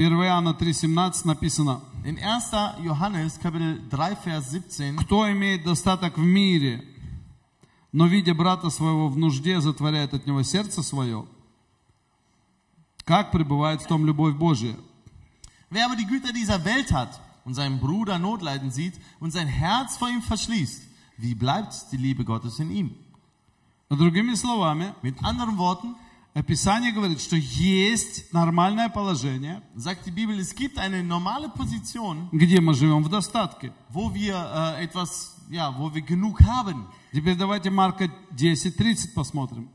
1 0.00 0.12
Иоанна 0.12 0.50
3,17 0.50 1.26
написано, 1.26 1.80
In 2.04 2.18
1. 2.18 2.84
Johannes 2.84 3.38
Kapitel 3.38 3.88
3, 3.88 4.16
Vers 4.24 4.50
17. 4.50 4.96
«Кто 5.04 5.30
имеет 5.32 5.64
достаток 5.64 6.18
в 6.18 6.22
мире, 6.22 6.84
но, 7.92 8.06
видя 8.06 8.34
брата 8.34 8.70
своего 8.70 9.08
в 9.08 9.16
нужде, 9.16 9.60
затворяет 9.60 10.12
от 10.12 10.26
него 10.26 10.42
сердце 10.42 10.82
свое, 10.82 11.26
как 13.04 13.32
пребывает 13.32 13.82
в 13.82 13.86
том 13.86 14.04
любовь 14.04 14.34
Божия?» 14.34 14.76
Wer 15.70 15.86
aber 15.86 15.96
die 15.96 16.06
Güter 16.06 16.32
dieser 16.32 16.64
Welt 16.64 16.92
hat 16.92 17.20
und 17.44 17.54
seinen 17.54 17.80
Bruder 17.80 18.18
Notleiden 18.18 18.70
sieht 18.70 19.00
und 19.18 19.32
sein 19.32 19.48
Herz 19.48 19.96
vor 19.96 20.08
ihm 20.08 20.22
verschließt, 20.22 20.82
wie 21.16 21.34
bleibt 21.34 21.90
die 21.90 21.96
Liebe 21.96 22.24
Gottes 22.24 22.58
in 22.58 22.70
ihm? 22.70 22.94
Другими 23.88 24.34
словами, 24.34 24.94
Mit 25.02 25.24
anderen 25.24 25.58
Worten 25.58 25.94
Писание 26.33 26.93
говорит, 26.93 27.19
что 27.19 27.35
есть 27.35 28.31
нормальное 28.31 28.87
положение, 28.87 29.61
sagt 29.75 30.07
die 30.07 30.11
Bibel, 30.11 30.39
es 30.39 30.55
gibt 30.55 30.77
eine 30.77 31.03
normale 31.03 31.49
Position, 31.49 32.29
где 32.31 32.61
мы 32.61 32.73
живем 32.73 33.03
в 33.03 33.09
достатке. 33.09 33.73
wo 33.89 34.13
wir 34.13 34.77
äh, 34.79 34.85
etwas, 34.85 35.35
ja, 35.49 35.77
wo 35.77 35.93
wir 35.93 36.01
genug 36.01 36.39
haben. 36.41 36.87
Теперь 37.11 37.35
давайте 37.35 37.69
Марка 37.69 38.05
10.30 38.33 39.13
посмотрим. 39.13 39.69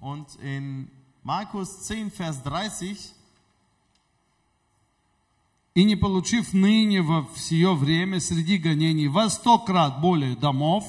Und 0.00 0.28
in 0.40 0.88
Markus 1.24 1.82
10, 1.88 2.12
Vers 2.12 2.40
30, 2.40 3.12
«И 5.74 5.84
не 5.84 5.96
получив 5.96 6.52
ныне 6.52 7.02
во 7.02 7.26
все 7.34 7.74
время 7.74 8.20
среди 8.20 8.58
гонений 8.58 9.08
во 9.08 9.28
сто 9.28 9.58
крат 9.58 10.00
более 10.00 10.36
домов, 10.36 10.84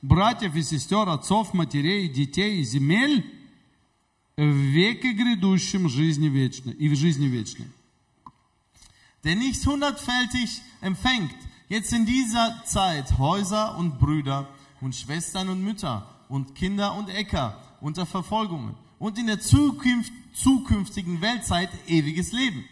братьев 0.00 0.56
и 0.56 0.62
сестер, 0.62 1.06
отцов, 1.08 1.52
матерей, 1.52 2.08
детей 2.08 2.62
и 2.62 2.64
земель, 2.64 3.39
в 4.39 4.43
веке 4.43 5.13
грядущем 5.13 5.89
жизни 5.89 6.27
вечной 6.27 6.73
и 6.73 6.89
в 6.89 6.95
жизни 6.95 7.27
вечной». 7.27 7.67
der 9.25 9.35
nicht 9.35 9.65
hundertfältig 9.65 10.61
empfängt, 10.81 11.35
jetzt 11.67 11.91
in 11.91 12.05
dieser 12.05 12.63
Zeit 12.65 13.17
Häuser 13.17 13.75
und 13.75 13.97
Brüder 13.97 14.47
und 14.81 14.95
Schwestern 14.95 15.49
und 15.49 15.63
Mütter 15.63 16.07
und 16.29 16.53
Kinder 16.53 16.95
und 16.95 17.09
Äcker 17.09 17.59
unter 17.81 18.05
Verfolgungen 18.05 18.75
und 18.99 19.17
in 19.17 19.27
der 19.27 19.39
Zukunft, 19.41 20.13
zukünftigen 20.33 21.21
Weltzeit 21.21 21.69
ewiges 21.87 22.31
Leben. 22.33 22.65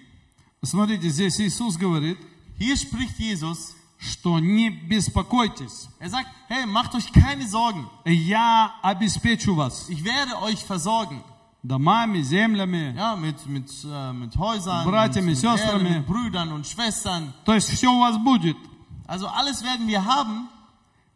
Смотрите, 0.63 1.09
здесь 1.09 1.39
Иисус 1.39 1.77
говорит, 1.77 2.17
Hier 2.57 2.77
spricht 2.77 3.17
Jesus, 3.19 3.75
что 3.97 4.39
не 4.39 4.69
беспокойтесь, 4.69 5.89
er 5.99 6.09
sagt, 6.09 6.29
hey, 6.49 6.65
macht 6.65 6.93
euch 6.93 7.11
keine 7.11 7.47
Sorgen, 7.47 7.89
я 8.05 8.75
обеспечу 8.83 9.55
вас 9.55 9.89
ich 9.89 10.03
werde 10.03 10.39
euch 10.41 10.63
versorgen. 10.63 11.23
Домами, 11.62 12.22
землями, 12.22 12.94
Ja, 12.96 13.16
mit, 13.16 13.44
mit, 13.46 13.70
äh, 13.84 14.12
mit 14.12 14.36
Häusern, 14.36 14.84
Братьями, 14.86 15.30
mit, 15.30 15.42
mit, 15.42 15.58
сестрами. 15.58 15.88
mit 15.98 16.06
Brüdern 16.06 16.52
und 16.52 16.66
Schwestern. 16.66 17.32
то 17.44 17.54
есть 17.54 17.68
все 17.70 17.88
у 17.88 17.98
вас 18.00 18.16
будет. 18.18 18.56
Also 19.06 19.26
alles 19.28 19.62
werden 19.62 19.86
wir 19.88 20.04
haben. 20.04 20.48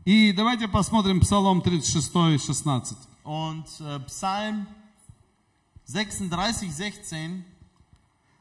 И 0.05 0.33
давайте 0.33 0.67
посмотрим 0.67 1.21
Псалом 1.21 1.63
36, 1.63 2.43
16. 2.43 2.97
Und 3.25 3.67
äh, 3.81 4.01
Psalm 4.07 4.67
36, 5.87 6.71
16. 6.75 7.45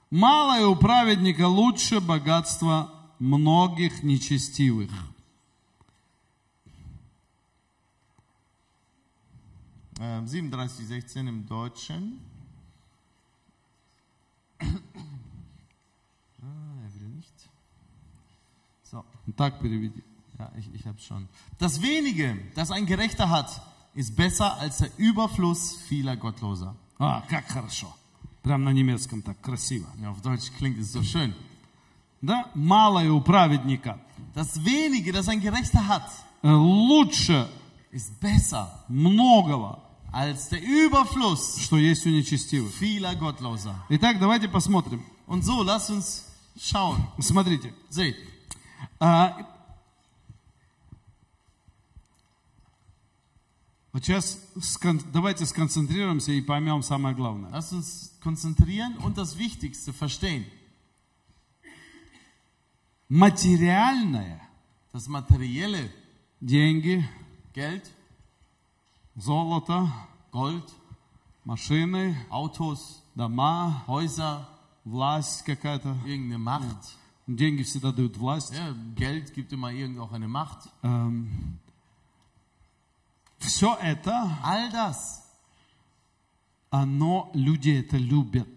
Малое 0.09 0.65
у 0.67 0.75
праведника 0.75 1.47
лучше 1.47 2.01
богатства 2.01 2.89
многих 3.19 4.03
нечестивых. 4.03 4.89
Äh, 10.00 10.26
37, 10.26 10.86
16 10.86 11.26
im 11.26 11.46
Deutschen. 11.46 12.20
Ah, 16.42 16.82
er 16.84 17.00
will 17.00 17.08
nicht. 17.16 17.32
So, 18.84 19.04
Так 19.36 19.60
переведи. 19.60 20.02
ja, 20.38 20.50
ich, 20.58 20.68
ich 20.74 20.86
habe 20.86 20.98
schon. 21.00 21.28
Das 21.58 21.80
wenige, 21.82 22.36
das 22.54 22.70
ein 22.70 22.86
Gerechter 22.86 23.30
hat, 23.30 23.60
ist 23.94 24.14
besser 24.16 24.56
als 24.58 24.78
der 24.78 24.90
Überfluss 24.98 25.76
vieler 25.88 26.16
Gottloser. 26.16 26.74
А, 26.98 27.22
как 27.28 27.46
хорошо. 27.48 27.94
Прям 28.42 28.64
на 28.64 28.70
немецком 28.72 29.22
так 29.22 29.40
красиво. 29.40 29.86
Ja, 30.00 30.10
auf 30.10 30.20
Deutsch 30.22 30.50
klingt 30.58 30.78
es 30.78 30.92
so 30.92 31.02
schön. 31.02 31.34
Да? 32.22 32.50
Малое 32.54 33.10
у 33.12 33.20
праведника 33.20 33.98
Das 34.34 34.64
wenige, 34.64 35.12
das 35.12 35.28
ein 35.28 35.40
Gerechter 35.40 35.86
hat, 35.88 36.08
э, 36.42 36.50
лучше 36.50 37.48
ist 37.90 38.18
besser 38.20 38.84
многого, 38.88 39.78
als 40.11 40.49
der 40.49 40.61
Überfluss 40.61 41.59
что 41.61 41.77
есть 41.77 42.05
у 42.05 42.09
нечестивых. 42.09 42.73
vieler 42.75 43.13
Gottloser. 43.15 43.75
Итак, 43.89 44.19
давайте 44.19 44.47
посмотрим. 44.49 45.03
Und 45.27 45.43
so, 45.43 45.63
lasst 45.63 45.89
uns 45.89 46.25
schauen. 46.59 47.01
Смотрите. 47.19 47.73
Seht, 47.89 48.15
А, 48.99 49.47
вот 53.93 54.03
сейчас 54.05 54.37
скон- 54.61 55.03
давайте 55.11 55.45
сконцентрируемся 55.45 56.31
и 56.31 56.41
поймем 56.41 56.81
самое 56.83 57.15
главное. 57.15 57.49
lasst 57.51 57.73
uns 57.73 58.11
konzentrieren 58.21 58.97
und 58.97 59.17
das 59.17 59.37
Wichtigste 59.37 59.91
verstehen. 59.93 60.45
Материальное, 63.09 64.39
Das 64.93 65.07
Materielle, 65.07 65.89
деньги, 66.41 67.07
Geld, 67.53 67.89
золото, 69.20 69.90
Gold, 70.32 70.70
машины, 71.44 72.16
Autos, 72.30 73.02
дома, 73.14 73.82
Häuser, 73.86 74.46
власть 74.84 75.42
какая-то. 75.44 75.96
irgendeine 76.04 76.38
Macht. 76.38 76.96
Деньги 77.26 77.62
всегда 77.64 77.90
дают 77.92 78.16
власть. 78.16 78.52
Ja, 78.52 78.72
Geld 78.94 79.34
gibt 79.34 79.52
immer 79.52 79.70
irgend 79.72 79.98
auch 79.98 80.12
eine 80.12 80.28
Macht. 80.28 80.68
Эм, 80.82 81.58
Все 83.38 83.76
это, 83.80 84.38
All 84.42 84.70
das, 84.70 85.22
оно, 86.70 87.30
люди 87.34 87.70
это 87.70 87.96
любят. 87.96 88.48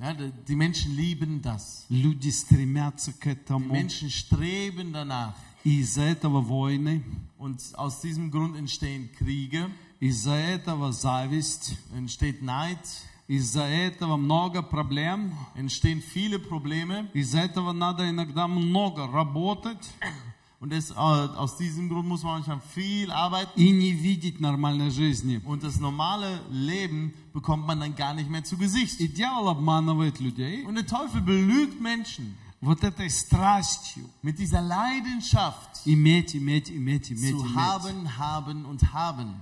ja, 0.00 0.14
die 0.14 0.54
Menschen 0.56 0.94
lieben 0.94 1.42
das. 1.42 1.86
Люди 1.90 2.30
стремятся 2.30 3.12
к 3.12 3.24
Die 3.26 3.30
этому. 3.30 3.72
Menschen 3.72 4.10
streben 4.10 4.92
danach. 4.92 5.34
И 5.64 5.80
из-за 5.80 6.02
этого 6.02 6.40
войны, 6.40 7.02
Und 7.38 7.60
aus 7.74 8.00
diesem 8.00 8.30
Grund 8.30 8.56
entstehen 8.56 9.10
Kriege, 9.12 9.70
из-за 10.02 10.34
этого 10.34 10.92
зависть, 10.92 11.76
entsteht 11.94 12.42
Neid, 12.42 12.78
из-за 13.26 13.64
этого 13.64 14.16
много 14.16 14.62
проблем, 14.62 15.34
entstehen 15.54 16.00
viele 16.00 16.38
Probleme. 16.38 17.08
из-за 17.14 17.40
этого 17.40 17.72
надо 17.72 18.08
иногда 18.08 18.46
много 18.48 19.06
работать 19.06 19.86
Und 20.60 20.72
es, 20.72 20.90
äh, 20.90 20.94
aus 20.94 21.56
diesem 21.56 21.88
Grund 21.88 22.08
muss 22.08 22.24
man 22.24 22.40
manchmal 22.40 22.60
viel 22.74 23.12
arbeiten. 23.12 23.52
и 23.60 23.70
не 23.70 23.92
видеть 23.92 24.40
нормальной 24.40 24.90
жизни. 24.90 25.40
Und 25.44 25.62
das 25.62 25.78
normale 25.78 26.40
Leben 26.50 27.12
bekommt 27.32 27.64
man 27.66 27.78
dann 27.78 27.94
gar 27.94 28.12
nicht 28.14 28.28
mehr 28.28 28.42
zu 28.42 28.56
Gesicht. 28.56 28.98
И 29.00 29.06
дьявол 29.06 29.48
обманывает 29.48 30.18
людей 30.18 30.64
Und 30.64 30.74
der 30.74 30.86
Teufel 30.86 31.20
belügt 31.20 31.80
Menschen 31.80 32.36
вот 32.60 32.82
этой 32.82 33.08
страстью 33.08 34.10
mit 34.22 34.38
dieser 34.40 34.60
Leidenschaft 34.60 35.86
иметь, 35.86 36.34
иметь, 36.34 36.70
иметь, 36.70 37.12
иметь, 37.12 37.30
zu 37.30 37.46
иметь. 37.46 37.54
haben, 37.54 38.18
haben 38.18 38.64
und 38.64 38.92
haben. 38.92 39.34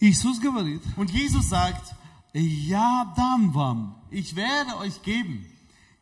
Иисус 0.00 0.38
говорит, 0.40 0.82
Und 0.96 1.10
Jesus 1.10 1.48
sagt, 1.48 1.94
я 2.34 3.12
дам 3.16 3.50
вам, 3.52 3.94
ich 4.10 4.34
werde 4.36 4.76
euch 4.78 5.02
geben 5.02 5.46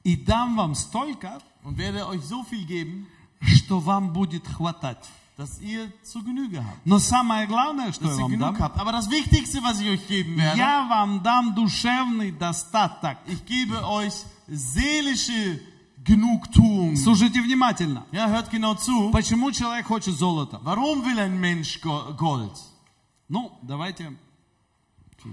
и 0.02 0.16
дам 0.16 0.56
вам 0.56 0.74
столько, 0.74 1.40
und 1.62 1.78
werde 1.78 2.06
euch 2.08 2.22
so 2.24 2.42
viel 2.44 2.64
geben, 2.66 3.06
что 3.40 3.80
вам 3.80 4.12
будет 4.12 4.46
хватать. 4.46 5.04
dass 5.36 5.58
ihr 5.60 5.90
zu 6.04 6.22
Genüge 6.22 6.58
habt. 6.64 6.84
Но 6.86 7.00
самое 7.00 7.46
главное, 7.48 7.92
что 7.92 8.04
Dass 8.04 8.16
я 8.18 8.18
ihr 8.18 8.22
вам 8.22 8.30
genug 8.32 8.54
дам, 8.56 8.62
habt. 8.62 8.78
Aber 8.78 8.92
das 8.92 9.10
Wichtigste, 9.10 9.60
was 9.64 9.80
ich 9.80 9.88
euch 9.88 10.06
geben 10.06 10.36
werde, 10.36 10.58
я 10.58 10.86
вам 10.88 11.22
дам 11.24 11.54
душевный 11.56 12.30
достаток. 12.30 13.16
ich 13.26 13.44
gebe 13.44 13.84
euch 13.84 14.12
seelische 14.48 15.60
Genugtuung. 16.04 16.96
Слушайте 16.96 17.40
внимательно. 17.40 18.04
Ja, 18.12 18.28
hört 18.28 18.50
genau 18.50 18.74
zu. 18.74 19.10
Почему 19.10 19.50
человек 19.52 19.86
хочет 19.86 20.14
золото? 20.16 20.60
Warum 20.62 21.02
will 21.04 21.18
ein 21.18 21.40
Mensch 21.40 21.80
Go- 21.80 22.12
Gold? 22.16 22.52
Ну, 23.29 23.57
давайте. 23.61 24.13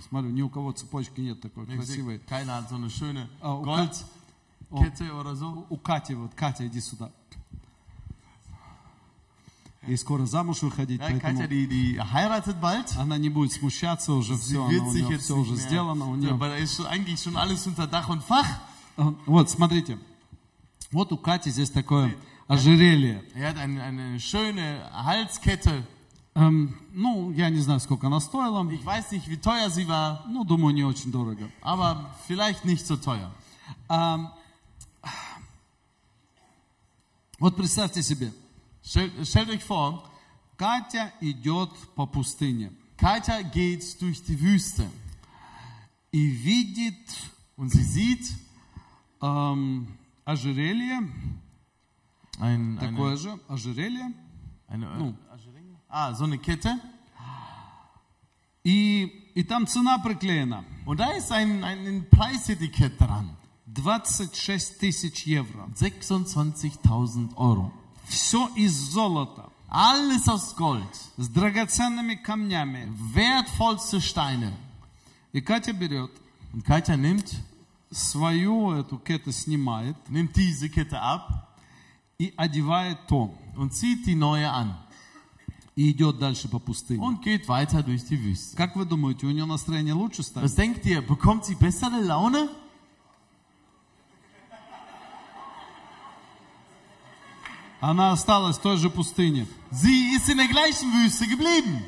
Смотрю, 0.08 0.30
ни 0.30 0.42
у 0.42 0.48
кого 0.48 0.72
цепочки 0.72 1.20
нет 1.20 1.40
такой 1.40 1.66
красивой. 1.66 2.18
Keiner 2.28 2.56
hat 2.58 2.68
so 2.68 2.74
eine 2.76 2.90
schöne 2.90 3.28
Oh, 3.40 3.62
Goldkette 3.62 5.12
oder 5.14 5.34
so. 5.36 5.64
У 5.70 5.76
Кати, 5.76 6.14
вот, 6.14 6.34
Катя, 6.34 6.66
иди 6.66 6.80
сюда. 6.80 7.10
Ей 9.86 9.96
скоро 9.96 10.26
замуж 10.26 10.62
выходить, 10.62 11.00
Ja, 11.00 11.06
поэтому 11.08 11.38
Katja, 11.42 11.46
die, 11.46 11.66
die 11.68 12.00
heiratet 12.12 12.60
bald. 12.60 12.96
она 12.98 13.16
не 13.18 13.28
будет 13.28 13.52
смущаться 13.52 14.12
уже, 14.14 14.34
Sie 14.34 14.40
все, 14.40 14.68
wird 14.68 14.82
у 14.82 14.92
нее 14.92 15.18
все 15.18 15.36
уже 15.36 15.52
mehr, 15.52 15.60
сделано. 15.60 16.06
У 16.10 16.16
Ja, 16.16 16.32
нее... 16.32 16.38
da 16.38 16.56
ist 16.56 16.80
eigentlich 16.84 17.20
schon 17.22 17.36
alles 17.36 17.64
unter 17.68 17.86
Dach 17.86 18.08
und 18.08 18.24
Fach. 18.24 18.46
Вот, 19.26 19.48
смотрите. 19.48 19.98
Вот 20.90 21.12
у 21.12 21.16
Кати 21.16 21.50
здесь 21.50 21.70
такое 21.70 22.16
ожерелье. 22.48 23.22
Er 23.36 23.50
hat 23.50 23.58
eine, 23.58 23.80
eine 23.84 24.18
schöne 24.18 24.90
Halskette. 24.92 25.86
Эм, 26.36 26.76
ну, 26.92 27.32
я 27.32 27.48
не 27.48 27.60
знаю, 27.60 27.80
сколько 27.80 28.08
она 28.08 28.20
стоила. 28.20 28.70
Ich 28.70 28.84
weiß 28.84 29.10
nicht, 29.12 29.26
wie 29.28 29.38
teuer 29.38 29.70
sie 29.70 29.88
war, 29.88 30.22
Ну, 30.28 30.44
думаю, 30.44 30.74
не 30.74 30.84
очень 30.84 31.10
дорого. 31.10 31.50
aber 31.62 32.14
vielleicht 32.28 32.64
nicht 32.66 32.86
so 32.86 32.96
teuer. 32.96 33.32
Ам, 33.88 34.30
вот 37.38 37.56
представьте 37.56 38.02
себе, 38.02 38.32
Stellt, 38.82 39.48
euch 39.48 39.64
vor, 39.64 40.04
Катя 40.56 41.10
идет 41.20 41.70
по 41.94 42.06
пустыне 42.06 42.70
Katja 42.98 43.42
geht 43.42 44.00
durch 44.00 44.22
die 44.22 44.38
Wüste 44.40 44.86
и 46.12 46.26
видит 46.26 46.94
und 47.56 47.70
sie 47.70 47.82
sieht 47.82 48.32
эм, 49.20 49.88
ожерелье, 50.24 51.00
ein, 52.38 52.78
такое 52.78 53.08
eine, 53.12 53.16
же 53.16 53.40
ожерелье, 53.48 54.12
eine, 54.68 54.86
Ну. 54.98 55.14
ah, 55.95 56.13
so 56.13 56.23
eine 56.25 56.37
Kette 56.37 56.79
и, 58.63 59.05
и 59.35 59.43
там 59.43 59.65
цена 59.67 59.97
приклеена. 60.03 60.63
und 60.85 60.99
da 60.99 61.11
ist 61.11 61.31
ein, 61.31 61.63
ein 61.63 62.05
Preisetikett 62.09 62.99
dran. 62.99 63.35
26 63.73 64.77
тысяч 64.79 65.25
евро. 65.25 65.67
26.000 65.75 67.35
Euro. 67.37 67.71
Все 68.05 68.49
из 68.55 68.73
золота, 68.73 69.49
Alles 69.69 70.27
aus 70.27 70.55
Gold. 70.57 70.89
с 71.17 71.29
драгоценными 71.29 72.15
камнями. 72.15 72.91
Wertvollste 73.13 74.01
Steine. 74.01 74.51
И 75.33 75.39
Катя 75.41 75.71
берет 75.73 76.11
Und 76.53 76.65
Katja 76.65 76.97
nimmt, 76.97 77.33
свою 77.91 78.71
эту 78.73 78.97
кету, 78.99 79.31
снимает 79.31 79.95
nimmt 80.09 80.35
diese 80.35 80.69
Kette 80.69 80.99
ab 81.01 81.55
и 82.19 82.33
одевает 82.35 83.07
то. 83.07 83.33
und 83.55 83.73
zieht 83.73 84.05
die 84.05 84.15
neue 84.15 84.51
an 84.51 84.75
И 85.75 85.91
идет 85.91 86.19
дальше 86.19 86.49
по 86.49 86.59
пустыне. 86.59 86.99
und 87.01 87.21
geht 87.23 87.47
weiter 87.47 87.81
durch 87.81 88.03
die 88.05 88.21
Wüste. 88.21 88.55
Как 88.57 88.75
вы 88.75 88.85
думаете, 88.85 89.25
у 89.25 89.31
нее 89.31 89.45
настроение 89.45 89.93
лучше 89.93 90.21
Was 90.21 90.27
станет? 90.27 90.57
denkt 90.57 90.85
ihr? 90.85 91.01
Bekommt 91.01 91.45
sie 91.45 91.55
bessere 91.55 92.01
Laune? 92.01 92.49
Она 97.79 98.11
осталась 98.11 98.57
в 98.57 98.61
той 98.61 98.77
же 98.77 98.89
пустыне. 98.89 99.47
Sie 99.71 100.13
ist 100.15 100.29
in 100.29 100.37
der 100.37 100.47
gleichen 100.47 100.91
Wüste 100.93 101.25
geblieben. 101.27 101.81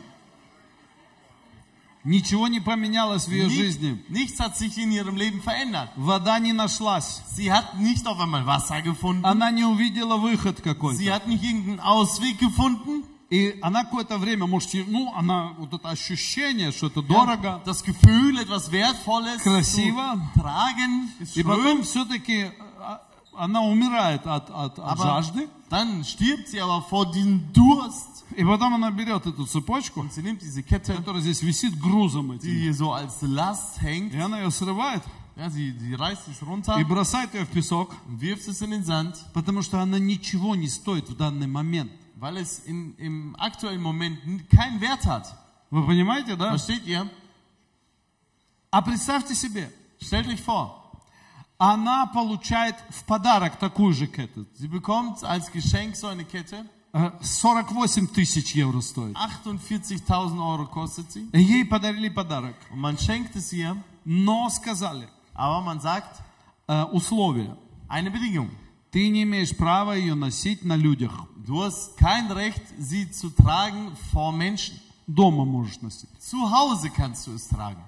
Ничего 2.05 2.47
не 2.49 2.59
поменялось 2.59 3.27
в 3.27 3.31
ее 3.31 3.45
Nicht, 3.47 3.55
жизни. 3.55 4.03
nichts 4.09 4.37
hat 4.39 4.57
sich 4.57 4.77
in 4.77 4.91
ihrem 4.91 5.15
Leben 5.15 5.41
verändert. 5.41 5.89
Вода 5.95 6.37
не 6.39 6.51
нашлась. 6.51 7.21
Sie 7.33 7.49
hat 7.51 7.79
nicht 7.79 8.05
auf 8.07 8.19
einmal 8.19 8.45
Wasser 8.45 8.81
gefunden. 8.81 9.23
Она 9.25 9.51
не 9.51 9.63
увидела 9.63 10.17
выход 10.17 10.57
Sie 10.57 10.63
какой-то. 10.63 11.13
hat 11.13 11.27
nicht 11.27 11.43
irgendeinen 11.43 11.79
Ausweg 11.79 12.39
gefunden. 12.39 13.03
И 13.30 13.58
она 13.60 13.84
какое-то 13.84 14.16
время, 14.16 14.46
может, 14.46 14.70
ну, 14.86 15.12
она, 15.14 15.52
вот 15.58 15.74
это 15.74 15.90
ощущение, 15.90 16.72
что 16.72 16.86
это 16.86 17.02
дорого. 17.02 17.60
Das 17.66 17.82
Gefühl, 17.84 18.38
etwas 18.38 18.70
Wertvolles 18.72 19.42
Красиво. 19.42 20.18
tragen, 20.34 21.10
И 21.34 21.42
потом 21.42 21.82
все-таки 21.82 22.50
она 23.36 23.62
умирает 23.62 24.26
от, 24.26 24.48
от, 24.50 24.78
от 24.78 24.98
жажды. 24.98 25.48
dann 25.70 26.02
stirbt 26.04 26.48
sie 26.48 26.60
aber 26.60 26.80
vor 26.88 27.12
diesem 27.12 27.52
Durst. 27.52 28.24
И 28.36 28.44
потом 28.44 28.74
она 28.74 28.90
берет 28.90 29.26
эту 29.26 29.46
цепочку, 29.46 30.00
Und 30.00 30.12
sie 30.12 30.22
nimmt 30.22 30.40
diese 30.42 30.62
Kette, 30.62 30.94
которая 30.94 31.20
здесь 31.22 31.42
висит 31.42 31.78
грузом 31.78 32.32
die 32.32 32.36
этим. 32.36 32.50
hier 32.50 32.74
so 32.74 32.92
als 32.92 33.20
Last 33.22 33.80
hängt. 33.82 34.14
И 34.14 34.18
она 34.18 34.38
ее 34.40 34.50
срывает 34.50 35.02
Ja, 35.36 35.50
sie, 35.50 35.72
sie 35.78 35.94
reißt 35.94 36.26
es 36.28 36.42
runter 36.42 36.80
и 36.80 36.84
бросает 36.84 37.32
ее 37.34 37.44
в 37.44 37.48
песок, 37.50 37.94
wirft 38.08 38.48
es 38.48 38.60
in 38.62 38.70
den 38.72 38.84
Sand, 38.84 39.14
потому 39.34 39.62
что 39.62 39.80
она 39.80 39.98
ничего 39.98 40.56
не 40.56 40.66
стоит 40.68 41.08
в 41.10 41.14
данный 41.16 41.46
момент. 41.46 41.92
weil 42.17 42.37
es 42.37 42.59
in, 42.59 42.95
im 42.97 43.35
aktuellen 43.39 43.81
Moment 43.81 44.19
n- 44.25 44.47
keinen 44.49 44.79
Wert 44.81 45.05
hat. 45.05 45.25
Вы 45.71 45.85
понимаете, 45.85 46.35
да? 46.35 46.49
Versteht 46.55 46.85
ihr? 46.85 47.09
А 48.71 48.81
представьте 48.81 49.35
себе, 49.35 49.71
Stellt 50.01 50.27
euch 50.27 50.41
vor, 50.41 50.81
она 51.57 52.07
получает 52.07 52.75
в 52.89 53.03
подарок 53.05 53.57
такую 53.57 53.93
же 53.93 54.07
кету. 54.07 54.45
sie 54.55 54.67
bekommt 54.67 55.23
als 55.23 55.51
Geschenk 55.51 55.95
so 55.95 56.07
eine 56.07 56.25
Kette. 56.25 56.65
Э, 56.93 57.11
48 57.21 58.11
тысяч 58.13 58.53
евро 58.55 58.81
стоит. 58.81 59.15
48.000 59.15 60.39
Euro 60.39 60.65
kostet 60.67 61.11
sie. 61.11 61.27
Ей 61.33 61.63
подарили 61.65 62.09
подарок, 62.09 62.55
Und 62.71 62.79
man 62.79 62.97
schenkt 62.97 63.35
es 63.35 63.51
ihr, 63.53 63.75
но 64.05 64.49
сказали 64.49 65.07
aber 65.35 65.61
man 65.61 65.79
sagt, 65.79 66.21
э, 66.67 66.83
условия. 66.91 67.55
eine 67.87 68.11
Bedingung. 68.11 68.49
Ты 68.90 69.08
не 69.08 69.24
имеешь 69.24 69.56
права 69.56 69.92
ее 69.92 70.14
носить 70.14 70.64
на 70.64 70.76
людях. 70.76 71.12
Du 71.36 71.62
hast 71.62 71.96
kein 71.98 72.30
Recht, 72.30 72.62
sie 72.78 73.10
zu 73.10 73.30
tragen 73.30 73.96
vor 74.12 74.32
Menschen. 74.32 74.80
Дома 75.06 75.44
можешь 75.44 75.80
носить. 75.80 76.10
Zu 76.20 76.50
Hause 76.50 76.90
kannst 76.90 77.26
du 77.26 77.34
es 77.34 77.48
tragen. 77.48 77.82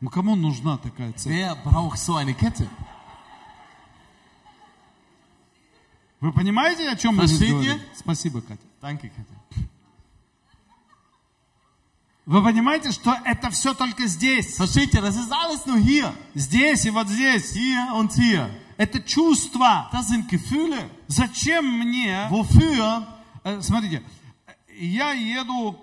Ну 0.00 0.10
кому 0.10 0.34
нужна 0.34 0.78
такая 0.78 1.12
цель? 1.12 1.32
Wer 1.32 1.56
braucht 1.56 1.98
so 1.98 2.16
eine 2.16 2.34
Kette? 2.34 2.68
Вы 6.20 6.32
понимаете, 6.32 6.88
о 6.88 6.96
чем 6.96 7.16
мы 7.16 7.26
здесь 7.26 7.50
говорим? 7.50 7.80
Спасибо, 7.96 8.40
Катя. 8.42 8.62
Danke, 8.80 9.10
Kette. 9.10 9.68
Вы 12.24 12.42
понимаете, 12.44 12.92
что 12.92 13.16
это 13.24 13.50
все 13.50 13.74
только 13.74 14.06
здесь. 14.06 14.56
Versteht 14.56 14.94
ihr, 14.94 15.02
das 15.02 15.16
ist 15.16 15.32
alles 15.32 15.66
nur 15.66 15.78
hier. 15.78 16.14
Здесь 16.34 16.86
и 16.86 16.90
вот 16.90 17.08
здесь. 17.08 17.52
Hier 17.52 17.92
und 17.94 18.12
hier. 18.12 18.48
Это 18.81 18.99
чувства. 19.01 19.89
Das 19.91 20.09
sind 20.09 20.27
Gefühle. 20.29 20.89
Зачем 21.07 21.79
мне... 21.79 22.27
Wofür? 22.29 23.07
Э, 23.43 23.61
Смотрите, 23.61 24.03
я 24.79 25.11
еду 25.11 25.77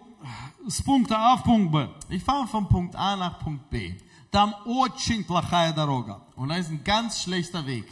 с 0.66 0.80
пункта 0.82 1.32
А 1.32 1.36
в 1.36 1.44
пункт 1.44 1.72
Б. 1.72 1.88
Ich 2.10 2.22
fahre 2.22 2.46
von 2.46 2.68
Punkt 2.68 2.94
A 2.94 3.16
nach 3.16 3.38
Punkt 3.40 3.68
B. 3.70 3.94
Там 4.30 4.54
очень 4.64 5.24
плохая 5.24 5.72
дорога. 5.72 6.22
Und 6.36 6.48
da 6.48 6.56
ist 6.56 6.70
ein 6.70 6.82
ganz 6.84 7.22
schlechter 7.22 7.66
Weg. 7.66 7.86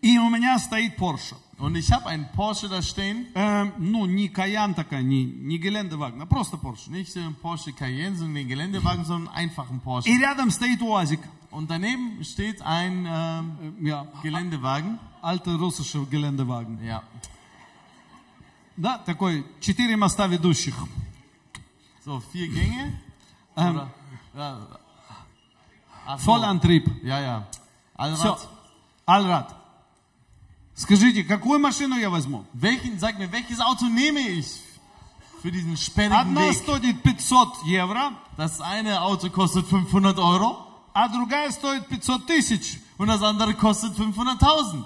И 0.00 0.18
у 0.18 0.28
меня 0.28 0.58
стоит 0.58 0.96
Porsche. 0.96 1.36
Und 1.58 1.76
ich 1.76 1.92
habe 1.92 2.06
einen 2.06 2.26
Porsche 2.32 2.68
da 2.68 2.82
stehen. 2.82 3.26
Эм, 3.34 3.72
ну, 3.78 4.06
не 4.06 4.28
Каян 4.28 4.74
такая, 4.74 5.02
не, 5.02 5.24
не 5.24 5.58
Гелендевагна, 5.58 6.26
просто 6.26 6.56
Porsche. 6.56 6.90
Nicht 6.90 7.14
den 7.14 7.34
Porsche 7.36 7.72
Cayenne, 7.72 8.16
sondern 8.16 8.34
den 8.34 8.48
Geländewagen, 8.48 9.04
sondern 9.04 9.28
einen 9.28 9.50
einfachen 9.50 9.80
Porsche. 9.80 10.08
И 10.08 10.18
рядом 10.18 10.50
стоит 10.50 10.82
УАЗик. 10.82 11.20
Und 11.50 11.70
daneben 11.70 12.22
steht 12.24 12.62
ein 12.62 13.06
ähm, 13.08 13.76
Э, 13.80 13.86
Я, 13.86 14.06
Geländewagen. 14.22 14.98
Alter 15.22 15.54
russischer 15.56 16.04
Geländewagen. 16.06 16.82
Ja. 16.84 17.02
Да, 18.76 18.98
такой, 18.98 19.44
четыре 19.60 19.96
моста 19.96 20.26
ведущих. 20.26 20.74
So, 22.04 22.20
vier 22.32 22.48
Gänge. 22.48 23.00
Ähm, 23.56 23.70
Oder, 23.76 23.90
ja. 24.36 24.58
Ach 26.06 26.18
so. 26.18 26.26
Vollantrieb. 26.26 26.90
Ja, 27.04 27.20
ja. 27.20 27.46
Все. 28.14 28.36
Allrad. 28.36 28.48
Allrad. 29.06 29.54
Скажите, 30.76 31.22
какую 31.22 31.60
машину 31.60 31.96
я 31.96 32.10
возьму? 32.10 32.44
Welchen, 32.52 32.98
sag 32.98 33.16
mir, 33.18 33.30
welches 33.30 33.60
Auto 33.60 33.84
nehme 33.86 34.18
ich 34.20 34.60
für 35.40 35.52
diesen 35.52 35.76
sperrigen 35.76 36.16
Одна 36.16 36.48
Weg? 36.48 36.54
стоит 36.56 37.00
500 37.00 37.64
евро, 37.64 38.10
Das 38.36 38.60
eine 38.60 39.00
Auto 39.00 39.30
kostet 39.30 39.66
500 39.66 40.18
Euro 40.18 40.66
А 40.93 41.07
другая 41.09 41.51
стоит 41.51 41.85
500 41.87 42.25
тысяч. 42.25 42.79
und 42.97 43.07
das 43.07 43.21
andere 43.23 43.53
kostet 43.53 43.97
500.000. 43.97 44.85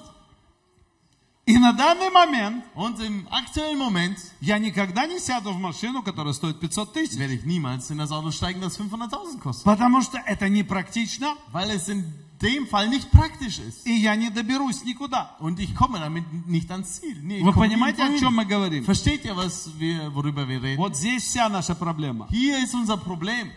И 1.46 1.58
на 1.58 1.74
данный 1.74 2.10
момент 2.10 2.64
Und 2.74 3.02
im 3.02 3.28
aktuellen 3.30 3.78
Moment 3.78 4.18
я 4.40 4.58
никогда 4.60 5.06
не 5.06 5.20
сяду 5.20 5.52
в 5.52 5.60
машину, 5.60 6.02
которая 6.02 6.32
стоит 6.34 6.60
500 6.62 6.94
тысяч. 6.94 7.18
werde 7.20 7.34
ich 7.34 7.44
niemals 7.44 7.90
in 7.92 7.98
das 7.98 8.12
Auto 8.14 8.32
steigen, 8.32 8.62
das 8.62 8.80
500.000 8.80 9.40
kostet. 9.42 9.66
Потому 9.66 10.02
что 10.02 10.20
это 10.26 10.48
непрактично, 10.48 11.36
Weil 11.52 11.72
es 11.72 11.90
in 11.90 12.06
dem 12.42 12.66
Fall 12.68 12.88
nicht 12.88 13.12
praktisch 13.12 13.60
ist. 13.60 13.86
и 13.86 13.92
я 13.94 14.16
не 14.16 14.30
доберусь 14.30 14.86
никуда. 14.86 15.36
Und 15.40 15.60
ich 15.60 15.76
komme 15.76 16.00
damit 16.00 16.24
nicht 16.48 16.72
ans 16.72 17.02
Ziel. 17.02 17.18
Nee, 17.22 17.42
Вы 17.42 17.52
понимаете, 17.52 18.04
о 18.04 18.18
чем 18.18 18.36
мы 18.36 18.46
говорим? 18.46 18.86
Versteht 18.86 19.26
ihr, 19.26 19.36
was 19.36 19.70
wir, 19.78 20.14
worüber 20.16 20.48
wir 20.48 20.62
reden? 20.64 20.78
Вот 20.78 20.96
здесь 20.96 21.24
вся 21.24 21.50
наша 21.50 21.76
проблема. 21.76 22.28
Hier 22.30 22.64
ist 22.64 22.74
unser 22.74 22.96
Problem. 22.96 23.52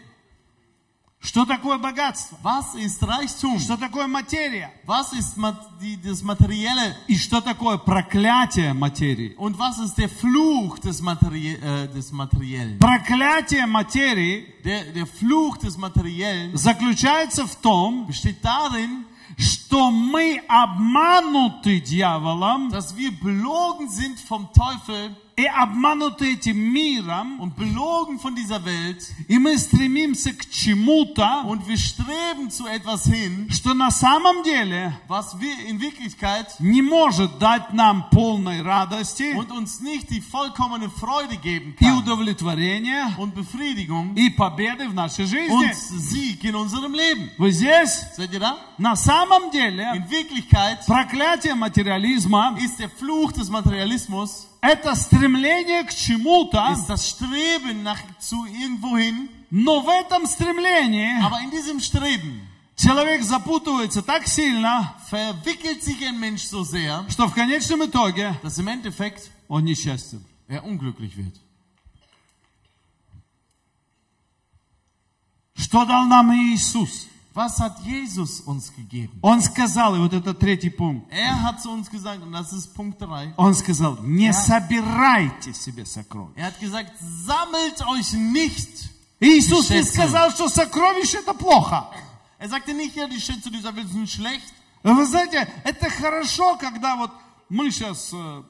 Что 1.21 1.45
такое 1.45 1.79
богатство? 1.79 2.39
Was 2.43 2.75
ist 2.77 3.03
Reichtum? 3.03 3.59
Что 3.59 3.77
такое 3.77 4.07
материя? 4.07 4.73
Was 4.87 5.13
ist 5.13 5.37
die, 5.81 5.97
das 5.97 6.23
Materielle? 6.23 6.95
И 7.09 7.17
что 7.17 7.41
такое 7.41 7.79
проклятие 7.79 8.73
материи? 8.75 9.35
Und 9.37 9.59
was 9.59 9.79
ist 9.79 9.97
der 9.97 10.09
Fluch 10.09 10.79
des, 10.79 11.01
Materie 11.01 11.57
äh, 11.57 11.89
des 11.89 12.13
Materiellen? 12.13 12.79
Проклятие 12.79 13.67
материи 13.67 14.55
Der, 14.65 14.93
der 14.93 15.07
Fluch 15.07 15.59
des 15.59 15.77
Materiellen 15.77 16.57
заключается 16.57 17.47
в 17.47 17.57
том, 17.57 18.07
besteht 18.07 18.43
darin, 18.43 19.05
что 19.37 19.91
мы 19.91 20.43
обмануты 20.49 21.81
дьяволом 21.81 22.71
dass 22.71 22.97
wir 22.97 23.11
belogen 23.21 23.89
sind 23.89 24.21
vom 24.21 24.49
Teufel 24.53 25.17
этим 26.42 26.58
миром, 26.72 27.40
und 27.40 27.56
belogen 27.56 28.20
von 28.20 28.36
dieser 28.36 28.64
Welt 28.66 29.12
и 29.28 29.38
мы 29.38 29.58
стремимся 29.58 30.34
к 30.34 30.50
чему-то, 30.50 31.44
und 31.46 31.68
wir 31.68 31.78
streben 31.78 32.50
zu 32.50 32.66
etwas 32.68 33.06
hin, 33.06 33.50
что 33.52 33.74
на 33.74 33.92
самом 33.92 34.44
деле 34.44 34.94
was 35.08 35.40
wir 35.40 35.54
in 35.68 35.80
Wirklichkeit 35.80 36.48
не 36.60 36.82
может 36.82 37.38
дать 37.40 37.74
нам 37.74 38.10
полной 38.10 38.62
радости 38.62 39.34
und 39.36 39.52
uns 39.52 39.82
nicht 39.82 40.10
die 40.10 40.22
vollkommene 40.22 40.90
Freude 40.90 41.38
geben 41.38 41.76
и 41.80 41.86
kann 41.86 41.98
удовлетворения 42.00 43.14
und 43.18 43.36
Befriedigung 43.36 44.16
и 44.16 44.30
победы 44.30 44.88
в 44.88 44.94
нашей 44.94 45.26
und 45.26 45.32
жизни. 45.32 45.72
Sieg 46.00 46.44
in 46.44 46.56
unserem 46.56 46.94
Leben. 46.94 47.30
Вы 47.38 47.52
здесь? 47.52 48.06
Seid 48.16 48.34
ihr 48.34 48.40
da? 48.40 48.58
На 48.78 48.96
самом 48.96 49.52
деле 49.52 49.84
In 49.96 50.10
Wirklichkeit 50.10 50.86
проклятие 50.86 51.56
материализма 51.56 52.58
ist 52.60 52.80
der 52.80 52.90
Fluch 52.90 53.32
des 53.34 53.50
Materialismus, 53.50 54.48
это 54.66 54.96
стремление 54.96 55.84
к 55.84 55.94
чему-то, 55.94 56.74
ist 56.74 56.88
das 56.88 57.10
Streben 57.10 57.84
nach 57.84 58.00
zu 58.20 58.46
irgendwohin, 58.46 59.30
но 59.50 59.82
в 59.82 59.90
этом 59.90 60.26
стремлении 60.28 61.12
aber 61.24 61.42
in 61.42 61.52
diesem 61.52 61.80
Streben 61.80 62.48
человек 62.76 63.24
запутывается 63.24 64.02
так 64.02 64.28
сильно, 64.28 64.96
verwickelt 65.10 65.84
sich 65.84 66.06
ein 66.06 66.20
Mensch 66.20 66.44
so 66.44 66.64
sehr, 66.64 67.06
что 67.10 67.28
в 67.28 67.34
конечном 67.34 67.86
итоге 67.86 68.40
dass 68.44 68.58
im 68.58 68.68
Endeffekt 68.68 69.30
он 69.48 69.66
несчастен. 69.66 70.24
er 70.48 70.64
unglücklich 70.64 71.16
wird. 71.16 71.36
Что 75.56 75.86
дал 75.86 76.06
нам 76.06 76.32
Иисус? 76.34 77.08
Was 77.37 77.61
hat 77.61 77.79
Jesus 77.85 78.41
uns 78.41 78.73
gegeben? 78.75 79.19
Он 79.21 79.43
сказал, 79.43 79.95
и 79.95 79.99
вот 79.99 80.15
это 80.15 80.33
третий 80.33 80.71
пункт, 80.71 81.13
Er 81.13 81.43
hat 81.43 81.61
zu 81.61 81.71
uns 81.71 81.91
gesagt, 81.91 82.23
und 82.23 82.33
das 82.33 82.51
ist 82.55 82.75
Punkt 82.75 82.99
3, 82.99 83.35
он 83.37 83.55
сказал, 83.55 83.99
не 84.03 84.33
собирайте 84.33 85.53
себе 85.53 85.85
сокровищ. 85.85 86.35
er 86.35 86.47
hat 86.47 86.59
gesagt, 86.59 86.93
sammelt 87.27 87.87
euch 87.87 88.15
nicht. 88.15 88.89
Иисус 89.21 89.69
не 89.69 89.83
сказал, 89.83 90.31
что 90.31 90.49
сокровище 90.49 91.19
это 91.19 91.35
плохо. 91.35 91.87
Er 92.39 92.49
sagte 92.49 92.73
nicht, 92.73 92.97
ja, 92.97 93.07
die 93.07 93.21
Schätze 93.21 93.51
dieser 93.51 93.77
Welt 93.77 93.91
sind 93.91 94.09
schlecht. 94.09 94.55
Вы 94.83 95.05
знаете, 95.05 95.47
это 95.65 95.91
хорошо, 95.91 96.57
когда 96.57 96.97
вот 96.97 97.11
мы 97.51 97.71
сейчас 97.71 98.15
э, 98.15 98.43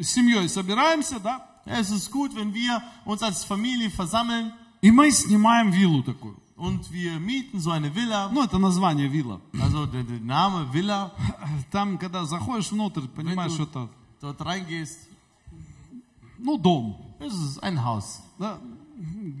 с 0.00 0.08
семьей 0.08 0.48
собираемся, 0.48 1.20
да, 1.20 1.46
Ja, 1.64 1.78
es 1.78 1.92
ist 1.92 2.10
gut, 2.10 2.34
wenn 2.34 2.52
wir 2.52 2.82
uns 3.04 3.22
als 3.22 3.44
Familie 3.44 3.88
versammeln 3.88 4.52
и 4.80 4.90
мы 4.90 5.12
снимаем 5.12 5.70
виллу 5.70 6.02
такую. 6.02 6.41
Und 6.62 6.92
wir 6.92 7.18
mieten 7.18 7.58
so 7.60 7.70
eine 7.70 7.90
Villa. 7.94 8.30
Ну, 8.32 8.42
это 8.44 8.58
название 8.58 9.08
вилла. 9.08 9.40
Also 9.60 9.86
der, 9.86 10.04
der 10.04 10.20
Name 10.20 10.72
Villa, 10.72 11.10
Там, 11.72 11.98
когда 11.98 12.24
заходишь 12.24 12.70
внутрь, 12.70 13.06
понимаешь, 13.08 13.52
что 13.52 13.64
это, 13.64 13.88
dort 14.20 14.40
reingehst, 14.40 14.98
ну, 16.38 16.56
дом. 16.56 16.96
es 17.20 17.34
ist 17.34 17.62
ein 17.62 17.82
Haus. 17.84 18.20
Да. 18.38 18.58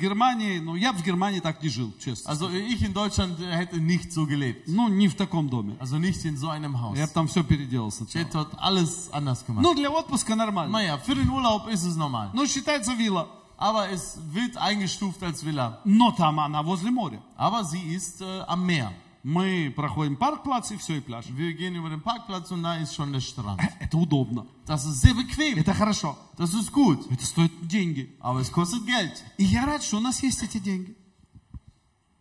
Германии, 0.00 0.58
ну, 0.58 0.74
я 0.74 0.92
в 0.92 1.02
Германии 1.04 1.38
так 1.40 1.62
не 1.62 1.68
жил, 1.68 1.92
честно. 2.02 2.28
Also 2.30 2.50
ich 2.50 2.82
in 2.82 2.92
Deutschland 2.92 3.38
hätte 3.38 3.78
nicht 3.78 4.10
so 4.12 4.26
gelebt. 4.26 4.66
Ну, 4.66 4.88
не 4.88 5.06
в 5.08 5.14
таком 5.14 5.48
доме. 5.48 5.76
Also 5.78 5.98
nicht 5.98 6.24
in 6.24 6.36
so 6.36 6.48
einem 6.48 6.80
Haus. 6.80 6.96
Я 6.98 7.06
бы 7.06 7.12
там 7.12 7.28
все 7.28 7.44
переделал 7.44 7.88
Ich 7.88 7.94
сначала. 7.94 8.24
hätte 8.24 8.32
dort 8.32 8.54
alles 8.58 9.10
anders 9.12 9.44
gemacht. 9.46 9.62
Ну, 9.62 9.74
для 9.74 9.90
отпуска 9.90 10.34
нормально. 10.34 10.72
Naja, 10.72 10.98
für 10.98 11.14
den 11.14 11.28
Urlaub 11.30 11.68
ist 11.68 11.84
es 11.84 11.94
normal. 11.96 12.30
Ну, 12.34 12.44
считается 12.46 12.94
вилла. 12.94 13.28
Aber 13.61 13.89
es 13.89 14.19
wird 14.31 14.55
eingestuft 14.57 15.23
als 15.23 15.43
Villa. 15.43 15.81
Но 15.83 16.11
там 16.11 16.39
она 16.39 16.61
возле 16.63 16.91
моря. 16.91 17.21
Aber 17.35 17.63
sie 17.63 17.81
ist 17.81 18.21
äh, 18.21 18.41
am 18.47 18.65
Meer. 18.65 18.93
Мы 19.23 19.73
проходим 19.75 20.15
парк-плац 20.15 20.71
и 20.71 20.77
все, 20.77 20.97
и 20.97 21.01
пляж. 21.01 21.25
Wir 21.35 21.53
gehen 21.53 21.75
über 21.75 21.89
den 21.89 22.01
Parkplatz 22.01 22.49
und 22.51 22.63
da 22.63 22.75
ist 22.75 22.95
schon 22.95 23.11
der 23.11 23.19
Strand. 23.19 23.59
Это 23.79 23.97
удобно. 23.97 24.45
Das 24.65 24.85
ist 24.85 25.01
sehr 25.01 25.13
bequem. 25.15 25.57
Это 25.57 25.73
хорошо. 25.73 26.15
Das 26.37 26.53
ist 26.53 26.71
gut. 26.71 27.11
Это 27.11 27.25
стоит 27.25 27.51
деньги. 27.67 28.15
Aber 28.21 28.39
es 28.39 28.51
kostet 28.51 28.85
Geld. 28.85 29.23
И 29.37 29.43
я 29.43 29.65
рад, 29.65 29.83
что 29.83 29.97
у 29.97 29.99
нас 29.99 30.21
есть 30.23 30.43
эти 30.43 30.59
деньги. 30.59 30.95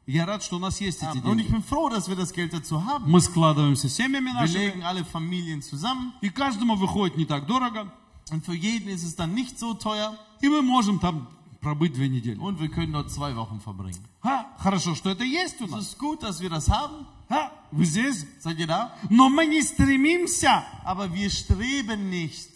Я 0.06 0.24
рад, 0.24 0.42
что 0.42 0.56
у 0.56 0.58
нас 0.58 0.80
есть 0.80 1.02
эти 1.02 1.18
Und 1.18 1.38
ich 1.38 1.46
деньги. 1.46 1.52
bin 1.52 1.62
froh, 1.62 1.88
dass 1.90 2.08
wir 2.08 2.16
das 2.16 2.32
Geld 2.32 2.52
dazu 2.52 2.84
haben. 2.84 3.10
Мы 3.10 3.20
складываемся 3.20 3.88
семьями 3.88 4.30
Wir 4.30 4.34
нашими, 4.34 4.58
legen 4.58 4.82
alle 4.82 5.04
Familien 5.04 5.62
zusammen 5.62 6.12
и 6.22 6.30
каждому 6.30 6.76
выходит 6.76 7.16
не 7.16 7.26
так 7.26 7.46
дорого, 7.46 7.92
und 8.30 8.44
für 8.44 8.54
jeden 8.54 8.88
ist 8.88 9.04
es 9.04 9.14
dann 9.14 9.34
nicht 9.34 9.58
so 9.58 9.74
teuer 9.74 10.18
И 10.41 10.47
мы 10.49 10.61
можем 10.61 10.99
там 10.99 11.27
пробыть 11.61 11.93
две 11.93 12.09
недели. 12.09 12.37
und 12.39 12.59
wir 12.59 12.69
können 12.69 12.91
dort 12.91 13.09
zwei 13.11 13.35
Wochen 13.35 13.59
verbringen. 13.59 14.03
А, 14.23 14.47
хорошо, 14.57 14.95
что 14.95 15.09
это 15.09 15.23
есть 15.23 15.61
у 15.61 15.65
Es 15.65 15.71
нас. 15.71 15.83
ist 15.89 15.99
gut, 15.99 16.21
dass 16.23 16.39
wir 16.41 16.49
das 16.49 16.69
haben. 16.69 17.05
А, 17.29 17.51
вы 17.71 17.85
здесь? 17.85 18.25
Seid 18.43 18.59
ihr 18.59 18.67
da? 18.67 18.91
Но 19.09 19.29
мы 19.29 19.45
не 19.45 19.61
стремимся 19.61 20.63
Aber 20.83 21.13
wir 21.13 21.29
streben 21.29 22.09
nicht 22.09 22.51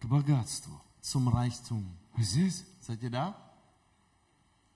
к 0.00 0.06
богатству. 0.06 0.80
zum 1.00 1.28
Reichtum. 1.28 1.84
Вы 2.16 2.22
здесь? 2.24 2.64
Seid 2.86 3.02
ihr 3.02 3.10
da? 3.10 3.34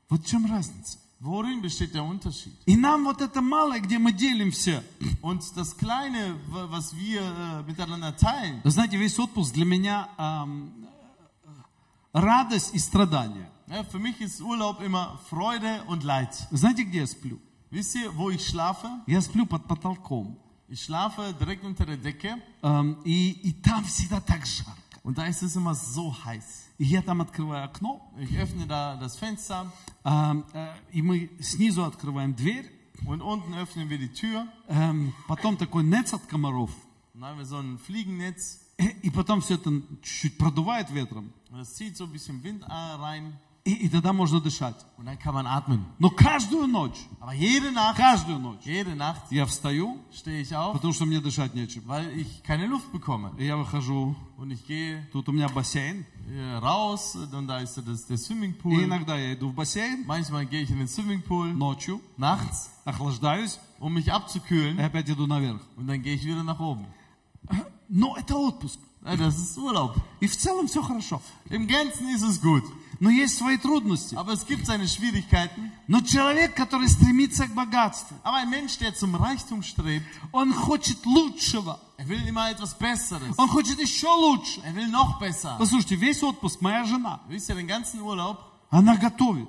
Вот 0.08 0.22
в 0.24 0.26
чем 0.26 0.46
разница. 0.46 0.98
Worin 1.20 1.62
besteht 1.62 1.94
der 1.94 2.04
Unterschied? 2.04 2.52
И 2.66 2.76
нам 2.76 3.04
вот 3.04 3.20
это 3.22 3.40
малое, 3.40 3.80
где 3.80 3.98
мы 3.98 4.12
делимся. 4.12 4.84
Und 5.22 5.42
das 5.56 5.76
Kleine, 5.76 6.36
was 6.48 6.94
wir 6.96 7.22
äh, 7.22 7.62
miteinander 7.66 8.14
teilen, 8.16 8.60
знаете, 8.64 8.98
весь 8.98 9.18
отпуск 9.18 9.54
для 9.54 9.64
меня 9.64 10.08
э, 10.18 10.85
радость 12.15 12.73
и 12.73 12.79
страдание. 12.79 13.49
ja, 13.67 13.83
für 13.83 13.99
mich 13.99 14.19
ist 14.21 14.41
Urlaub 14.41 14.81
immer 14.81 15.19
Freude 15.29 15.83
und 15.87 16.03
Leid. 16.03 16.29
Знаете, 16.51 16.83
где 16.83 16.99
я 16.99 17.07
сплю? 17.07 17.39
Wisst 17.69 17.95
ihr, 17.95 18.15
wo 18.17 18.29
ich 18.29 18.45
schlafe? 18.45 18.87
Я 19.07 19.21
сплю 19.21 19.45
под 19.45 19.67
потолком. 19.67 20.37
Ich 20.67 20.83
schlafe 20.83 21.33
direkt 21.39 21.63
unter 21.63 21.85
der 21.85 21.97
Decke 21.97 22.35
Ам, 22.61 23.01
и, 23.03 23.31
и 23.31 23.53
там 23.53 23.83
всегда 23.85 24.19
так 24.21 24.45
жарко. 24.45 24.77
und 25.03 25.17
da 25.17 25.25
ist 25.25 25.41
es 25.41 25.55
immer 25.55 25.73
so 25.75 26.13
heiß. 26.25 26.67
И 26.77 26.83
я 26.85 27.01
там 27.01 27.21
открываю 27.21 27.63
окно, 27.65 28.01
Ich 28.19 28.37
öffne 28.37 28.65
da 28.67 28.95
das 28.97 29.15
Fenster 29.17 29.71
ам, 30.03 30.45
э, 30.53 30.73
и 30.91 31.01
мы 31.01 31.29
снизу 31.39 31.83
открываем 31.85 32.35
дверь. 32.35 32.69
und 33.05 33.21
unten 33.21 33.53
öffnen 33.55 33.89
wir 33.89 33.97
die 33.97 34.13
Tür. 34.13 34.47
Эм, 34.67 35.13
потом 35.27 35.57
такой 35.57 35.83
нец 35.83 36.13
от 36.13 36.25
комаров. 36.27 36.71
Dann 37.13 37.23
haben 37.25 37.37
wir 37.39 37.45
so 37.45 37.57
ein 37.57 37.77
Fliegennetz 37.79 38.59
Э, 38.64 38.64
И 38.78 39.10
потом 39.10 39.40
все 39.40 39.54
это 39.54 39.70
чуть-чуть 40.02 40.36
продувает 40.38 40.90
ветром. 40.90 41.32
und 41.50 41.58
das 41.58 41.74
zieht 41.76 41.96
so 41.96 42.04
ein 42.04 42.12
bisschen 42.12 42.42
Wind 42.42 42.62
äh, 42.62 42.66
rein 43.00 43.32
И, 43.64 43.72
и 43.72 43.88
тогда 43.88 44.12
можно 44.12 44.38
дышать. 44.40 44.76
und 44.98 45.06
dann 45.06 45.18
kann 45.18 45.34
man 45.34 45.46
atmen. 45.46 45.84
Но 45.98 46.10
каждую 46.10 46.66
ночь, 46.68 46.98
Aber 47.18 47.32
jede 47.32 47.72
Nacht, 47.72 47.96
каждую 47.96 48.38
ночь 48.38 48.60
jede 48.64 48.94
Nacht 48.94 49.22
я 49.32 49.44
встаю, 49.46 49.98
stehe 50.12 50.40
ich 50.42 50.54
auf, 50.54 50.74
потому 50.74 50.92
что 50.92 51.04
мне 51.06 51.20
дышать 51.20 51.54
нечем. 51.54 51.82
weil 51.86 52.16
ich 52.18 52.42
keine 52.44 52.66
Luft 52.66 52.92
bekomme. 52.92 53.32
И 53.38 53.46
я 53.46 53.56
выхожу, 53.56 54.14
Und 54.36 54.50
ich 54.52 54.64
gehe 54.66 55.04
тут 55.12 55.28
у 55.30 55.32
меня 55.32 55.48
бассейн. 55.48 56.04
äh, 56.28 56.56
raus 56.58 57.16
und 57.16 57.46
da 57.48 57.58
ist 57.60 57.76
das, 57.78 58.06
der 58.06 58.16
И 58.16 58.18
Swimmingpool. 58.18 58.84
иногда 58.84 59.16
я 59.16 59.32
иду 59.34 59.48
в 59.48 59.54
бассейн 59.54 60.04
Manchmal 60.06 60.44
gehe 60.46 60.62
ich 60.62 60.70
in 60.70 60.78
den 60.78 60.86
Swimmingpool 60.88 61.54
ночью, 61.54 62.00
nachts, 62.18 62.70
охлаждаюсь 62.84 63.58
um 63.80 63.94
mich 63.94 64.06
и 64.08 64.10
abzukühlen 64.10 64.78
опять 64.78 65.08
иду 65.08 65.26
наверх. 65.26 65.60
und 65.76 65.86
dann 65.88 66.02
gehe 66.02 66.14
ich 66.14 66.24
wieder 66.24 66.44
nach 66.44 66.60
oben. 66.60 66.86
Но 67.88 68.16
это 68.16 68.36
отпуск. 68.36 68.78
Ja, 69.04 69.14
Das 69.14 69.38
ist 69.38 69.56
Urlaub. 69.56 69.94
И 70.20 70.26
в 70.26 70.36
целом 70.36 70.66
все 70.66 70.82
хорошо. 70.82 71.20
Im 71.48 71.68
Ganzen 71.68 72.08
ist 72.08 72.22
es 72.24 72.40
gut. 72.42 72.64
Но 72.98 73.10
есть 73.10 73.36
свои 73.38 73.56
трудности. 73.58 74.14
Aber 74.16 74.32
es 74.32 74.46
gibt 74.46 74.66
seine 74.66 74.88
Schwierigkeiten. 74.88 75.70
Но 75.86 76.00
человек, 76.00 76.54
который 76.56 76.88
стремится 76.88 77.46
к 77.46 77.54
богатству, 77.54 78.16
Aber 78.24 78.38
ein 78.38 78.50
Mensch, 78.50 78.78
der 78.78 78.94
zum 78.94 79.14
Reichtum 79.14 79.62
strebt, 79.62 80.02
он 80.32 80.52
хочет 80.52 81.04
лучшего. 81.06 81.78
er 81.98 82.08
will 82.08 82.26
immer 82.26 82.50
etwas 82.50 82.74
Besseres. 82.76 83.34
Он 83.36 83.48
хочет 83.48 83.78
еще 83.78 84.08
лучше. 84.08 84.60
Er 84.64 84.74
will 84.74 84.90
noch 84.90 85.20
besser. 85.20 85.56
Послушайте, 85.58 85.94
весь 85.96 86.22
отпуск 86.22 86.60
моя 86.60 86.84
жена, 86.84 87.20
Wisst 87.28 87.48
ihr, 87.50 87.54
den 87.54 87.68
ganzen 87.68 88.00
Urlaub 88.00 88.38
она 88.70 88.96
готовит. 88.96 89.48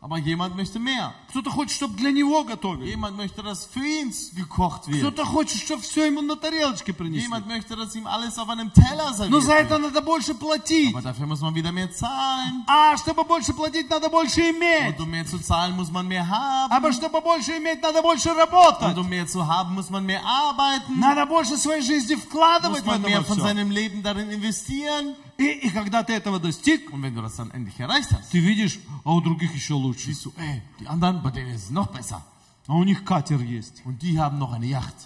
Aber 0.00 0.16
jemand 0.16 0.54
möchte 0.54 0.78
mehr. 0.78 1.12
Кто-то 1.30 1.50
хочет, 1.50 1.72
чтобы 1.72 1.96
для 1.96 2.12
него 2.12 2.44
готовили. 2.44 2.88
Jemand 2.90 3.16
möchte, 3.16 3.42
dass 3.42 3.64
für 3.66 3.84
ihn 3.84 4.14
gekocht 4.36 4.86
wird. 4.86 5.00
Кто-то 5.02 5.24
хочет, 5.24 5.60
чтобы 5.60 5.82
все 5.82 6.06
ему 6.06 6.20
на 6.22 6.36
тарелочке 6.36 6.92
принесли. 6.92 7.22
Jemand 7.26 7.48
möchte, 7.48 7.74
dass 7.74 7.96
ihm 7.96 8.06
alles 8.06 8.38
auf 8.38 8.48
einem 8.48 8.72
Teller 8.72 9.10
Но 9.28 9.40
за 9.40 9.46
serviert 9.48 9.66
это 9.66 9.70
wird. 9.70 9.82
надо 9.92 10.00
больше 10.02 10.34
платить. 10.34 10.94
Aber 10.94 11.02
dafür 11.02 11.26
muss 11.26 11.40
man 11.40 11.52
wieder 11.52 11.72
mehr 11.72 11.90
zahlen. 11.90 12.62
А 12.68 12.96
чтобы 12.96 13.24
больше 13.24 13.52
платить, 13.52 13.90
надо 13.90 14.08
больше 14.08 14.40
иметь. 14.50 14.96
Und 14.96 15.00
um 15.00 15.10
mehr 15.10 15.26
zu 15.26 15.40
zahlen, 15.40 15.74
muss 15.74 15.90
man 15.90 16.06
mehr 16.06 16.28
haben. 16.28 16.70
А 16.72 16.92
чтобы 16.92 17.20
больше 17.20 17.56
иметь, 17.58 17.82
надо 17.82 18.00
больше 18.00 18.30
Und 18.30 18.36
работать. 18.38 18.96
um 18.96 19.08
mehr 19.08 19.26
zu 19.26 19.44
haben, 19.48 19.74
muss 19.74 19.90
man 19.90 20.06
mehr 20.06 20.22
arbeiten. 20.24 20.96
Надо 21.00 21.26
больше 21.26 21.56
своей 21.56 21.82
жизни 21.82 22.14
Muss 22.14 22.22
вкладывать 22.22 22.84
в 22.84 22.86
man 22.86 23.00
это 23.00 23.08
mehr 23.08 23.24
von 23.24 23.36
всё. 23.38 23.42
seinem 23.42 23.72
Leben 23.72 24.04
darin 24.04 24.30
investieren. 24.30 25.16
И, 25.38 25.68
и 25.68 25.70
когда 25.70 26.02
ты 26.02 26.14
этого 26.14 26.40
достиг, 26.40 26.92
Und 26.92 27.02
wenn 27.02 27.14
du 27.14 27.22
das 27.22 27.36
dann 27.36 27.50
endlich 27.52 27.78
erreicht 27.78 28.10
hast, 28.12 28.30
ты 28.30 28.40
видишь, 28.40 28.80
а 29.04 29.12
у 29.12 29.20
других 29.20 29.54
еще 29.54 29.74
лучше. 29.74 30.12
siehst 30.12 30.24
du, 30.24 30.32
ey, 30.36 30.62
die 30.80 30.88
anderen, 30.88 31.22
bei 31.22 31.30
denen 31.30 31.50
ist 31.54 31.64
es 31.64 31.70
noch 31.70 31.86
besser. 31.92 32.20
А 32.66 32.74
у 32.74 32.84
них 32.84 33.04
катер 33.04 33.40
есть. 33.40 33.82
Und 33.84 34.02
die 34.02 34.18
haben 34.18 34.38
noch 34.38 34.52
eine 34.52 34.66
Yacht. 34.66 34.96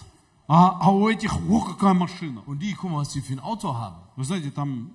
А, 0.47 0.77
а 0.81 0.91
у 0.91 1.07
этих, 1.07 1.33
о, 1.47 1.61
какая 1.61 1.93
машина. 1.93 2.41
Und 2.47 2.59
die, 2.59 2.73
guck 2.73 2.89
mal, 2.91 2.97
was 3.01 3.09
die 3.09 3.21
für 3.21 3.33
ein 3.33 3.39
Auto 3.39 3.73
haben. 3.75 3.95
Вы 4.15 4.23
знаете, 4.25 4.49
там 4.51 4.91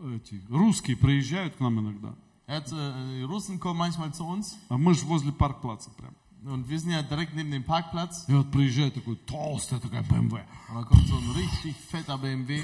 эти 0.00 0.42
русские 0.50 0.96
приезжают 0.96 1.54
к 1.56 1.60
нам 1.60 1.78
иногда. 1.78 2.14
Er 2.46 2.56
hat, 2.56 2.72
äh, 2.72 3.22
Russen 3.22 3.60
kommen 3.60 3.78
manchmal 3.78 4.12
zu 4.12 4.26
uns. 4.26 4.56
А 4.68 4.76
мы 4.76 4.94
же 4.94 5.06
возле 5.06 5.30
паркплаца 5.30 5.90
прям. 5.90 6.14
Und 6.44 6.68
wir 6.68 6.80
sind 6.80 6.90
ja 6.90 7.02
direkt 7.02 7.34
neben 7.36 7.52
dem 7.52 7.62
Parkplatz. 7.62 8.24
И 8.26 8.32
вот 8.34 8.50
приезжает 8.50 8.94
такой 8.94 9.14
толстая 9.14 9.78
такая 9.78 10.02
БМВ. 10.02 10.32
Und 10.32 10.74
da 10.74 10.82
kommt 10.82 11.06
so 11.06 11.16
ein 11.16 11.30
richtig 11.30 11.76
fetter 11.88 12.18
BMW. 12.18 12.62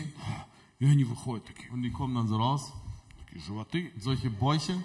И 0.79 0.85
они 0.85 1.03
выходят 1.03 1.45
такие, 1.45 1.69
Und 1.71 1.81
die 1.83 1.91
kommen 1.91 2.13
dann 2.15 2.27
so 2.27 2.37
raus. 2.37 2.71
такие 3.25 3.41
животы. 3.41 3.91
Solche 3.97 4.29
Bäuche. 4.29 4.75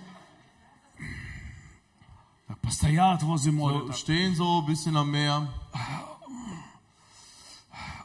Так 2.46 2.58
постоят 2.60 3.22
возле 3.22 3.52
моря. 3.52 3.78
So, 3.80 3.86
так. 3.88 3.96
stehen 3.96 4.34
so 4.34 4.60
ein 4.60 4.66
bisschen 4.66 4.96
am 4.96 5.10
Meer. 5.10 5.48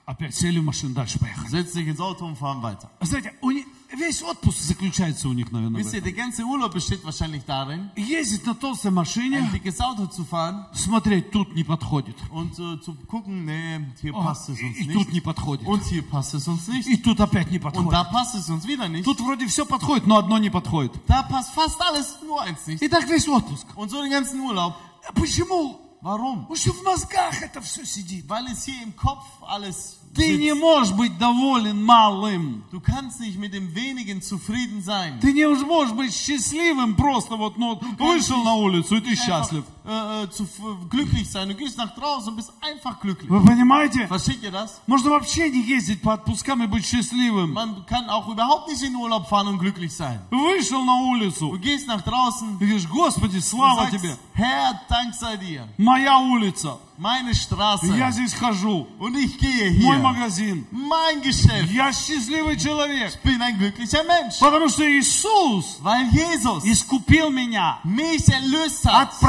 опять 0.06 0.36
сели 0.36 0.60
в 0.60 0.64
машину, 0.64 0.94
дальше 0.94 1.18
поехали. 1.20 1.48
Setzen 1.48 1.74
sich 1.76 1.88
ins 1.88 2.00
Auto 2.00 2.26
und 2.26 2.36
fahren 2.38 2.62
weiter. 2.62 2.90
Знаете, 3.02 3.34
у 3.42 3.52
них- 3.52 3.66
весь 3.96 4.22
отпуск 4.24 4.58
заключается 4.60 5.28
у 5.30 5.34
них, 5.34 5.52
наверное, 5.52 5.84
в 5.84 5.86
Wisst 5.86 5.94
ihr, 5.94 6.00
этом. 6.00 6.06
der 6.06 6.14
ganze 6.14 6.44
Urlaub 6.44 6.74
besteht 6.74 7.04
wahrscheinlich 7.04 7.44
darin, 7.46 7.92
Ездить 7.96 8.46
на 8.46 8.56
толстой 8.56 8.90
ein 8.92 8.96
машине, 8.96 9.50
dickes 9.54 9.80
Auto 9.82 10.08
zu 10.08 10.26
fahren 10.26 10.66
смотреть, 10.74 11.32
тут 11.32 11.54
не 11.56 11.64
подходит. 11.64 12.16
und 12.32 12.54
äh, 12.58 12.82
zu 12.82 12.96
gucken, 13.08 13.46
nee, 13.46 13.86
hier 14.02 14.16
О, 14.16 14.24
passt 14.24 14.50
es 14.50 14.60
uns 14.62 14.78
и 14.78 14.88
тут 14.92 15.08
не 15.10 15.16
nicht. 15.20 15.24
подходит. 15.24 15.68
Und 15.68 15.84
hier 15.84 16.02
passt 16.02 16.34
es 16.34 16.48
uns 16.48 16.68
nicht. 16.68 16.88
И 16.88 16.98
тут 16.98 17.20
опять 17.22 17.52
не 17.52 17.58
Und 17.60 17.64
подходит. 17.64 17.92
da 17.92 18.04
passt 18.06 18.36
es 18.36 18.50
uns 18.50 18.66
wieder 18.68 18.88
nicht. 18.90 19.04
Тут 19.06 19.20
вроде 19.22 19.46
все 19.48 19.66
подходит, 19.66 20.08
но 20.08 20.18
одно 20.18 20.38
не 20.40 20.50
подходит. 20.50 20.92
Da 21.08 21.22
passt 21.24 21.54
fast 21.54 21.80
alles, 21.82 22.18
nur 22.26 22.42
eins 22.42 22.66
nicht. 22.66 22.82
И 22.84 22.88
так 22.88 23.08
весь 23.08 23.28
отпуск. 23.28 23.68
Und 23.76 23.90
so 23.92 24.02
den 24.02 24.10
ganzen 24.12 24.40
Urlaub. 24.40 24.74
А 25.08 25.14
Почему? 25.14 25.80
Warum? 26.02 26.42
Потому 26.48 26.56
что 26.58 26.74
в 26.74 26.84
мозгах 26.84 27.42
это 27.42 27.62
все 27.62 27.86
сидит. 27.86 28.28
Weil 28.28 28.48
es 28.48 28.66
hier 28.66 28.82
im 28.84 28.94
Kopf 28.96 29.24
alles 29.48 29.97
Ты 30.15 30.37
не 30.37 30.55
можешь 30.55 30.95
быть 30.95 31.19
доволен 31.19 31.83
малым. 31.85 32.65
Du 32.71 32.81
kannst 32.81 33.21
nicht 33.21 33.39
mit 33.39 33.53
dem 33.53 33.75
Wenigen 33.75 34.21
zufrieden 34.23 34.83
sein. 34.83 35.21
Ты 35.21 35.33
не 35.33 35.47
можешь 35.49 35.95
быть 35.95 36.15
счастливым 36.15 36.95
просто 36.97 37.37
вот, 37.37 37.57
ну, 37.57 37.81
вышел 37.99 38.43
на 38.43 38.55
улицу 38.55 38.97
и 38.97 39.01
ты 39.01 39.15
счастлив. 39.15 39.65
Äh, 39.89 40.25
äh, 40.25 40.31
zu, 40.31 40.47
glücklich 40.91 41.31
sein. 41.31 41.49
Du 41.49 41.55
gehst 41.55 41.79
nach 41.79 41.95
draußen 41.95 42.29
und 42.29 42.37
bist 42.37 42.53
einfach 42.61 43.01
glücklich. 43.01 43.31
Вы 43.31 43.43
понимаете? 43.43 44.07
Versteht 44.07 44.43
ihr 44.43 44.51
das? 44.51 44.81
Можно 44.87 45.11
вообще 45.11 45.49
не 45.49 45.63
ездить 45.63 46.03
по 46.03 46.13
отпускам 46.13 46.63
и 46.63 46.67
быть 46.67 46.85
счастливым. 46.85 47.53
Man 47.55 47.87
kann 47.87 48.09
auch 48.11 48.29
überhaupt 48.29 48.69
nicht 48.69 48.83
in 48.83 48.95
Urlaub 48.97 49.27
fahren 49.29 49.49
und 49.49 49.59
glücklich 49.59 49.95
sein. 49.95 50.21
Вышел 50.31 50.85
на 50.85 50.95
улицу 51.11 51.53
Du 51.53 51.59
gehst 51.59 51.87
nach 51.87 52.03
draußen 52.03 52.59
и 52.61 52.67
говоришь, 52.67 52.87
Господи, 52.89 53.39
слава 53.41 53.85
sagst, 53.87 53.93
тебе, 54.03 54.17
Herr, 54.35 54.79
Dank 54.91 55.15
sei 55.15 55.37
dir. 55.39 55.67
моя 55.79 56.19
улица, 56.19 56.79
Meine 56.99 57.33
Straße. 57.33 57.87
я 57.97 58.11
здесь 58.11 58.35
хожу, 58.35 58.87
Und 58.99 59.17
ich 59.17 59.39
gehe 59.39 59.71
мой 59.81 59.97
hier. 59.97 60.03
магазин. 60.03 60.67
Mein 60.71 61.23
Geschäft. 61.23 61.71
Я 61.71 61.93
счастливый 61.93 62.57
человек, 62.59 63.09
Ich 63.15 63.21
bin 63.23 63.41
ein 63.41 63.57
glücklicher 63.57 64.03
Mensch. 64.05 64.39
потому 64.41 64.69
что 64.69 64.83
Иисус 64.85 65.79
Weil 65.81 66.09
Jesus 66.11 66.65
искупил 66.65 67.31
меня 67.31 67.79
mich 67.85 68.29
erlöst 68.29 68.85
от 68.87 68.93
hat 68.93 69.21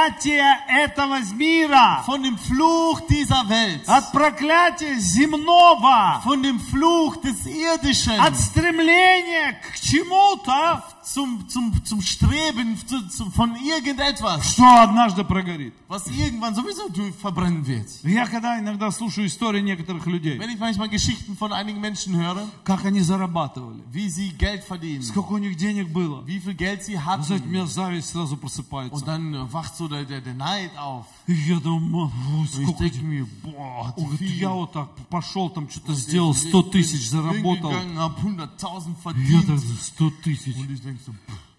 проклятия 0.00 0.58
этого 0.68 1.18
мира, 1.34 2.02
von 2.06 2.22
dem 2.22 2.38
Fluch 2.38 3.00
dieser 3.08 3.48
Welt. 3.48 3.86
от 3.86 4.10
проклятия 4.12 4.98
земного, 4.98 6.20
Von 6.24 6.42
dem 6.42 6.58
Fluch 6.58 7.16
des 7.20 7.46
Irdischen. 7.46 8.18
от 8.18 8.36
стремления 8.36 9.60
к 9.62 9.78
чему-то, 9.80 10.82
Zum, 11.06 11.48
zum, 11.48 11.72
zum 11.84 12.00
Streben 12.02 12.76
zu, 12.84 13.08
zu, 13.08 13.30
von 13.30 13.54
irgendetwas. 13.54 14.52
что 14.54 14.64
однажды 14.82 15.22
прогорит. 15.22 15.72
Was 15.86 16.08
irgendwann 16.08 16.52
sowieso 16.52 16.88
du- 16.88 17.12
verbrennen 17.12 17.64
wird. 17.64 17.86
Я 18.02 18.26
когда 18.26 18.58
иногда 18.58 18.90
слушаю 18.90 19.28
истории 19.28 19.60
некоторых 19.60 20.04
людей, 20.06 20.36
Wenn 20.36 20.50
ich 20.50 20.58
manchmal 20.58 20.88
Geschichten 20.88 21.36
von 21.36 21.52
einigen 21.52 21.80
Menschen 21.80 22.16
höre, 22.16 22.48
как 22.64 22.84
они 22.84 23.00
зарабатывали, 23.02 23.84
wie 23.92 24.08
sie 24.08 24.30
Geld 24.30 24.64
verdienen, 24.64 25.02
сколько 25.04 25.34
у 25.34 25.38
них 25.38 25.56
денег 25.56 25.92
было. 25.92 26.24
wie 26.26 26.40
viel 26.40 26.54
Geld 26.54 26.82
sie 26.82 26.96
Вы 26.96 27.02
знаете, 27.22 27.34
у 27.34 27.36
hatten, 27.36 27.50
меня 27.52 27.66
зависть 27.66 28.10
сразу 28.10 28.34
und 28.34 28.40
просыпается. 28.40 29.04
dann 29.04 29.32
äh, 29.32 29.52
wacht 29.52 29.76
so 29.76 29.86
oder 29.91 30.05
der 30.05 30.21
den 30.21 30.37
Neid 30.37 30.71
auf. 30.77 31.05
Я 31.27 31.59
думал, 31.59 32.11
сколько... 32.47 32.97
Мне, 33.01 33.27
boah, 33.43 33.93
Он 33.97 34.05
говорит, 34.05 34.31
я 34.31 34.49
вот 34.49 34.71
так 34.71 34.89
пошел, 35.07 35.49
там 35.49 35.69
что-то 35.69 35.93
сделал, 35.93 36.33
100 36.33 36.63
тысяч 36.63 37.09
заработал. 37.09 37.71
Я 37.71 39.41
так 39.41 39.59
100 39.59 40.09
тысяч. 40.23 40.55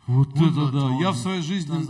Вот 0.07 0.29
это 0.35 0.71
да. 0.73 0.97
Я 1.01 1.11
в 1.11 1.17
своей 1.17 1.43
жизни 1.43 1.87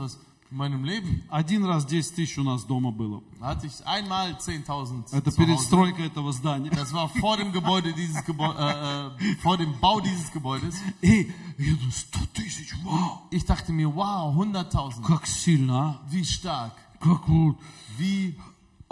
ist 0.51 0.51
das 0.51 0.51
in 0.51 0.57
meinem 0.57 0.83
Leben. 0.85 1.23
один 1.29 1.65
раз 1.65 1.85
10 1.85 2.15
тысяч 2.15 2.37
у 2.37 2.43
нас 2.43 2.63
дома 2.63 2.91
было. 2.91 3.21
Da 3.39 3.47
hatte 3.47 3.67
ich 3.67 3.85
einmal 3.85 4.31
10.000 4.33 5.11
Это 5.13 5.31
zu 5.31 5.37
Hause. 5.37 5.45
перестройка 5.45 6.03
этого 6.03 6.31
здания. 6.31 6.69
Das 6.71 6.93
war 6.93 7.09
vor 7.09 7.37
dem 7.37 7.51
Gebäude 7.51 7.91
dieses 7.93 8.23
Gebäude, 8.25 8.57
äh, 8.57 9.31
äh, 9.31 9.35
vor 9.41 9.57
dem 9.57 9.77
Bau 9.79 9.99
dieses 9.99 10.31
Gebäudes. 10.31 10.75
И 11.01 11.31
я 11.57 11.73
думаю, 11.73 11.91
100 11.91 12.33
тысяч, 12.33 12.73
вау, 12.83 13.21
Ich 13.31 13.45
dachte 13.45 13.71
mir, 13.73 13.93
wow, 13.93 14.33
100.000. 14.35 15.03
как 15.03 15.27
сильно, 15.27 15.73
а? 15.73 16.01
Wie 16.09 16.23
stark. 16.23 16.73
Как 16.99 17.27
вот. 17.27 17.57
Wie. 17.97 18.35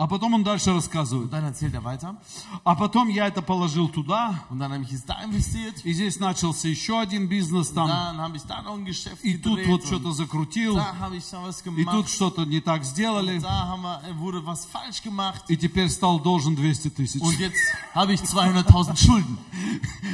А 0.00 0.06
потом 0.06 0.32
он 0.32 0.42
дальше 0.42 0.72
рассказывает. 0.72 1.28
dann 1.28 1.44
erzählt 1.44 1.74
er 1.74 1.84
weiter. 1.84 2.16
А 2.64 2.74
потом 2.74 3.08
я 3.10 3.26
это 3.26 3.42
положил 3.42 3.90
туда, 3.90 4.46
Und 4.48 4.58
dann 4.58 4.72
habe 4.72 4.82
ich 4.82 4.92
es 4.92 5.04
da 5.04 5.22
investiert. 5.22 5.84
и 5.84 5.92
здесь 5.92 6.18
начался 6.18 6.68
еще 6.68 6.98
один 6.98 7.28
бизнес 7.28 7.68
там. 7.68 7.86
Dann 7.86 8.16
habe 8.18 8.38
ich 8.38 8.42
da 8.44 8.62
noch 8.62 8.78
ein 8.78 8.86
Geschäft 8.86 9.22
И 9.22 9.36
тут 9.36 9.60
вот 9.66 9.84
что-то 9.84 10.12
закрутил, 10.12 10.74
da 10.76 10.96
habe 10.98 11.16
ich 11.16 11.28
da 11.28 11.42
was 11.42 11.60
и 11.76 11.84
тут 11.84 12.08
что-то 12.08 12.46
не 12.46 12.62
так 12.62 12.82
сделали, 12.82 13.40
Da 13.40 13.66
haben 13.68 13.82
wir, 13.82 14.00
äh, 14.08 14.18
wurde 14.18 14.42
was 14.46 14.64
falsch 14.64 15.02
gemacht. 15.02 15.44
и 15.48 15.56
теперь 15.58 15.90
стал 15.90 16.18
должен 16.18 16.56
200 16.56 16.96
тысяч. 16.96 17.20
Und 17.20 17.38
jetzt 17.38 17.60
habe 17.94 18.14
ich 18.14 18.22
200.000 18.22 18.96
Schulden. 18.96 19.36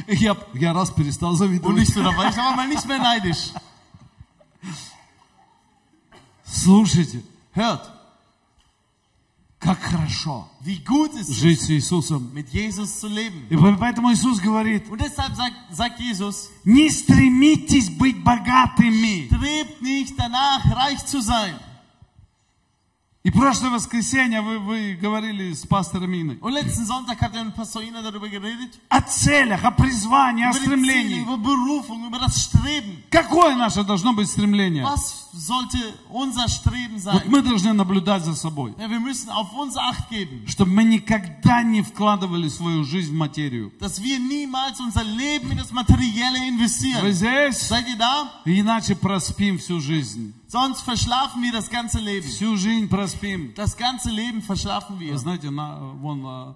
Я, 0.09 0.37
я 0.55 0.72
раз 0.72 0.91
перестал 0.91 1.30
Und 1.30 1.37
завидовать. 1.37 1.76
nicht 1.76 1.95
so, 1.95 2.03
da 2.03 2.11
war 2.16 2.28
ich 2.28 2.37
aber 2.37 2.57
mal 2.57 2.66
nicht 2.66 2.84
mehr 2.89 2.99
neidisch. 2.99 3.53
Слушайте, 6.45 7.22
Hört, 7.53 7.91
как 9.59 9.78
хорошо 9.80 10.48
wie 10.61 10.78
gut 10.84 11.14
ist 11.14 11.30
es, 11.30 11.36
жить 11.36 11.61
с 11.61 11.70
Иисусом. 11.70 12.30
mit 12.34 12.48
Jesus 12.50 13.00
zu 13.00 13.09
leben. 13.09 13.46
И 13.48 13.57
поэтому 13.57 14.12
Иисус 14.12 14.40
говорит, 14.40 14.88
Und 14.90 15.00
deshalb 15.00 15.34
sagt, 15.34 15.54
sagt 15.70 16.00
Jesus, 16.00 16.50
не 16.64 16.90
стремитесь 16.90 17.90
быть 17.90 18.22
богатыми. 18.22 19.28
strebt 19.28 19.80
nicht 19.82 20.14
danach, 20.18 20.64
reich 20.76 21.04
zu 21.07 21.20
sein. 21.20 21.54
И 23.26 23.30
прошлое 23.32 23.70
воскресенье 23.70 24.40
вы, 24.40 24.60
вы 24.60 24.94
говорили 24.94 25.52
с 25.52 25.66
пастором 25.66 26.14
Иной 26.14 26.38
Und 26.40 26.52
letzten 26.52 26.86
Sonntag 26.86 27.20
hat 27.20 27.34
mit 27.34 27.56
Pastor 27.56 27.82
Ina 27.82 28.00
darüber 28.00 28.28
geredet. 28.28 28.78
о 28.88 29.00
целях, 29.00 29.64
о 29.64 29.72
призвании, 29.72 30.44
о 30.44 30.52
Ziele, 30.52 30.66
стремлении. 30.66 31.22
über 31.22 31.36
Berufung, 31.36 32.06
über 32.06 32.20
das 32.20 32.40
Streben. 32.40 33.02
Какое 33.10 33.56
наше 33.56 33.82
должно 33.82 34.12
быть 34.12 34.30
стремление? 34.30 34.84
Was 34.84 35.26
sollte 35.32 35.76
unser 36.08 36.46
Streben 36.46 37.02
Вот 37.02 37.26
мы 37.26 37.42
должны 37.42 37.72
наблюдать 37.72 38.24
за 38.24 38.36
собой, 38.36 38.76
Ja, 38.78 38.88
wir 38.88 39.00
müssen 39.00 39.28
auf 39.30 39.52
uns 39.54 39.76
Acht 39.76 40.08
geben, 40.08 40.46
чтобы 40.46 40.70
мы 40.70 40.84
никогда 40.84 41.64
не 41.64 41.82
вкладывали 41.82 42.46
свою 42.46 42.84
жизнь 42.84 43.10
в 43.10 43.16
материю. 43.16 43.72
dass 43.80 44.00
wir 44.00 44.20
niemals 44.20 44.78
unser 44.78 45.02
Leben 45.02 45.50
in 45.50 45.58
das 45.58 45.72
Materielle 45.72 46.38
Вы 47.02 47.10
здесь? 47.10 47.58
Seid 47.68 47.88
ihr 47.88 47.96
da? 47.98 48.30
Иначе 48.44 48.94
проспим 48.94 49.58
всю 49.58 49.80
жизнь. 49.80 50.32
Sonst 50.47 50.82
verschlafen 50.82 51.41
wir 51.41 51.51
das 51.51 51.69
ganze 51.69 51.99
Leben. 51.99 52.27
Всю 52.27 52.57
жизнь 52.57 52.88
проспим. 52.88 53.53
Das 53.55 53.75
ganze 53.77 54.09
Leben 54.09 54.41
verschlafen 54.41 54.97
Вы 54.99 55.05
wir. 55.09 55.17
знаете, 55.17 55.49
на, 55.49 55.79
вон 56.01 56.25
а, 56.25 56.55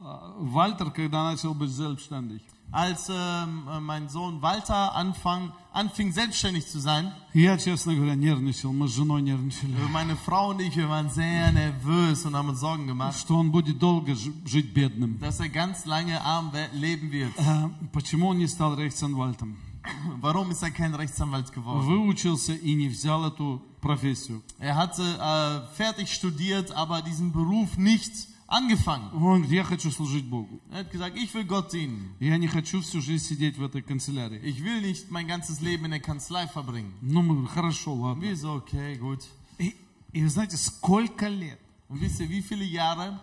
а, 0.00 0.34
Вальтер, 0.38 0.90
когда 0.90 1.24
начал 1.30 1.54
быть 1.54 1.70
selbstständig, 1.70 2.40
Als 2.74 3.10
ähm, 3.10 3.68
äh, 3.68 3.80
mein 3.80 4.08
Sohn 4.08 4.40
Walter 4.40 4.94
anfang, 4.96 5.52
anfing, 5.74 6.10
selbstständig 6.10 6.66
zu 6.66 6.80
sein, 6.80 7.12
я, 7.34 7.58
честно 7.58 7.94
говоря, 7.94 8.14
нервничал, 8.14 8.72
мы 8.72 8.88
с 8.88 8.92
женой 8.94 9.20
нервничали, 9.20 9.74
äh, 9.74 9.88
meine 9.92 10.16
Frau 10.16 10.48
und 10.52 10.60
ich, 10.62 10.74
wir 10.74 10.88
waren 10.88 11.10
sehr 11.10 11.52
nervös 11.52 12.24
und 12.24 12.34
haben 12.34 12.48
uns 12.48 12.60
Sorgen 12.60 12.86
gemacht, 12.86 13.18
что 13.18 13.36
он 13.36 13.50
будет 13.52 13.78
долго 13.78 14.14
ж- 14.14 14.30
жить 14.46 14.72
бедным. 14.72 15.18
dass 15.20 15.38
er 15.40 15.50
ganz 15.50 15.84
lange 15.84 16.18
arm 16.24 16.50
we- 16.54 16.70
leben 16.72 17.10
wird. 17.12 17.32
А, 17.36 17.68
Почему 17.92 18.28
он 18.28 18.38
не 18.38 18.46
стал 18.46 18.74
Рейхсанвальтом? 18.74 19.54
Warum 20.20 20.50
ist 20.50 20.62
er 20.62 20.70
kein 20.70 20.94
Rechtsanwalt 20.94 21.52
geworden? 21.52 21.86
Выучился 21.86 22.54
и 22.54 22.74
не 22.74 22.88
взял 22.88 23.24
эту 23.26 23.62
профессию. 23.80 24.42
Er 24.58 24.76
hatte 24.76 25.02
äh, 25.02 25.76
fertig 25.76 26.12
studiert, 26.12 26.70
aber 26.72 27.02
diesen 27.02 27.32
Beruf 27.32 27.76
nicht 27.76 28.28
angefangen. 28.46 29.10
Он 29.12 29.42
говорит, 29.42 29.50
я 29.50 29.64
хочу 29.64 29.90
служить 29.90 30.24
Богу. 30.24 30.60
Er 30.70 30.80
hat 30.80 30.90
gesagt, 30.92 31.16
ich 31.16 31.34
will 31.34 31.44
Gott 31.44 31.72
dienen. 31.72 32.14
Я 32.20 32.36
не 32.36 32.46
хочу 32.46 32.80
всю 32.80 33.00
жизнь 33.00 33.24
сидеть 33.24 33.58
в 33.58 33.64
этой 33.64 33.82
канцелярии. 33.82 34.40
Ich 34.44 34.62
will 34.62 34.80
nicht 34.80 35.10
mein 35.10 35.26
ganzes 35.26 35.60
Leben 35.60 35.84
in 35.86 35.90
der 35.90 36.00
Kanzlei 36.00 36.46
verbringen. 36.46 36.92
Ну, 37.00 37.22
мы 37.22 37.34
говорим, 37.34 37.48
хорошо, 37.48 37.94
ладно. 37.94 38.22
Wir 38.22 38.36
so, 38.36 38.52
okay, 38.54 38.96
gut. 38.96 39.22
И, 39.58 39.74
и 40.12 40.22
вы 40.22 40.28
знаете, 40.28 40.56
сколько 40.56 41.26
лет 41.28 41.58
Und 41.88 42.00
wisst 42.00 42.20
ihr, 42.20 42.30
wie 42.30 42.40
viele 42.40 42.64
Jahre 42.64 43.08
эм, 43.08 43.20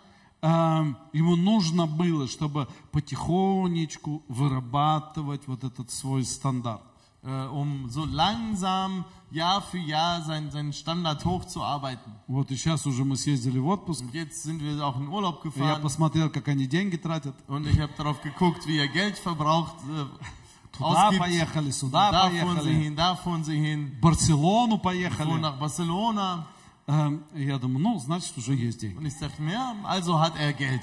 Ему 1.12 1.36
нужно 1.36 1.86
было, 1.86 2.26
чтобы 2.28 2.68
потихонечку 2.92 4.22
вырабатывать 4.28 5.46
вот 5.46 5.64
этот 5.64 5.90
свой 5.90 6.24
стандарт. 6.24 6.82
äh, 7.26 7.48
um 7.48 7.88
so 7.88 8.04
langsam 8.04 9.06
Jahr 9.30 9.62
für 9.62 9.78
Jahr 9.78 10.20
seinen, 10.22 10.50
seinen 10.50 10.74
Standard 10.74 11.24
hochzuarbeiten. 11.24 12.12
Вот 12.28 12.50
и 12.50 12.56
сейчас 12.56 12.84
уже 12.86 13.02
мы 13.04 13.16
съездили 13.16 13.58
в 13.58 13.66
отпуск. 13.68 14.02
Und 14.02 14.12
jetzt 14.12 14.42
sind 14.42 14.60
wir 14.60 14.78
auch 14.84 14.98
in 15.00 15.08
Urlaub 15.08 15.42
и 15.42 15.48
Я 15.48 15.50
gefahren 15.78 15.82
посмотрел, 15.82 16.28
как 16.30 16.48
они 16.48 16.66
деньги 16.66 16.96
тратят. 16.98 17.34
und 17.48 17.66
ich 17.66 17.80
habe 17.80 17.92
darauf 17.96 18.20
geguckt, 18.20 18.66
wie 18.66 18.76
er 18.78 18.88
Geld 18.88 19.16
verbraucht, 19.18 19.76
äh, 19.88 20.04
Туда 20.76 21.08
ausgibt. 21.08 21.18
поехали, 21.20 21.70
сюда 21.70 22.10
Da 22.12 22.28
fuhren 22.28 22.60
sie 22.60 22.68
поехали. 22.68 22.74
hin, 22.84 22.96
da 22.96 23.16
fuhren 23.16 23.44
sie 23.44 23.56
hin, 23.56 23.96
Барселону 24.02 24.76
поехали. 24.78 25.38
nach 25.40 25.58
Barcelona. 25.58 26.46
Эм, 26.86 27.24
Я 27.34 27.58
думаю, 27.58 27.78
ну, 27.82 27.98
значит, 27.98 28.36
уже 28.36 28.54
есть 28.54 28.80
деньги. 28.80 28.96
Und 28.98 29.06
ich 29.06 29.18
dachte 29.18 29.40
mir, 29.40 29.52
ja, 29.52 29.74
also 29.84 30.18
hat 30.20 30.34
er 30.38 30.52
Geld. 30.52 30.82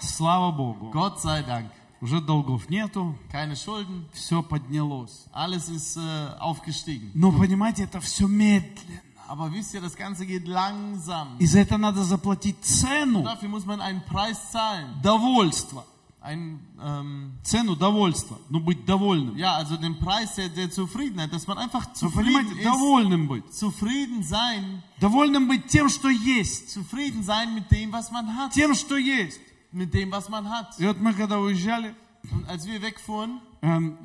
Слава 0.00 0.50
Богу. 0.52 0.90
Gott 0.90 1.20
sei 1.20 1.42
Dank. 1.42 1.70
Уже 2.00 2.20
долгов 2.20 2.68
нету, 2.70 3.16
Keine 3.32 3.56
Schulden, 3.56 4.04
все 4.12 4.40
поднялось. 4.42 5.26
alles 5.32 5.68
ist 5.68 5.96
äh, 5.96 6.36
aufgestiegen. 6.38 7.10
Но 7.14 7.32
понимаете, 7.32 7.84
это 7.84 8.00
все 8.00 8.28
медленно. 8.28 9.00
Aber 9.26 9.50
wisst 9.52 9.74
ihr, 9.74 9.80
das 9.80 9.96
Ganze 9.96 10.24
geht 10.24 10.46
langsam. 10.46 11.36
И 11.40 11.46
за 11.46 11.58
это 11.60 11.76
надо 11.76 12.04
заплатить 12.04 12.62
цену 12.64 13.24
Dafür 13.24 13.48
muss 13.48 13.66
man 13.66 13.80
einen 13.80 14.02
Preis 14.04 14.50
zahlen. 14.52 15.00
довольства. 15.02 15.84
Ein, 16.20 16.58
ähm, 16.82 17.32
Цену 17.44 17.76
довольства. 17.76 18.38
Ну, 18.50 18.58
быть 18.60 18.84
довольным. 18.84 19.36
ja, 19.36 19.54
also 19.56 19.76
den 19.76 19.98
Preis 20.00 20.34
der, 20.34 20.48
der 20.48 20.70
Zufriedenheit, 20.70 21.32
dass 21.32 21.46
man 21.46 21.58
einfach 21.58 21.92
zufrieden 21.92 22.56
ist. 22.58 22.64
довольным 22.64 23.28
быть. 23.28 23.52
Zufrieden 23.54 24.22
sein, 24.24 24.82
Довольным 25.00 25.46
быть 25.48 25.66
тем, 25.68 25.88
что 25.88 26.08
есть. 26.08 26.70
zufrieden 26.70 27.22
sein 27.22 27.54
mit 27.54 27.70
dem, 27.70 27.92
was 27.92 28.10
man 28.10 28.36
hat. 28.36 28.52
Тем, 28.52 28.74
что 28.74 28.96
есть. 28.96 29.40
Mit 29.70 29.94
dem, 29.94 30.10
was 30.10 30.28
man 30.28 30.48
hat. 30.50 30.74
И 30.78 30.86
вот 30.86 30.98
мы 31.00 31.14
когда 31.14 31.38
уезжали, 31.38 31.94
Und 32.32 32.48
als 32.48 32.66
wir 32.66 32.82
wegfuhren, 32.82 33.40
эм, 33.62 33.96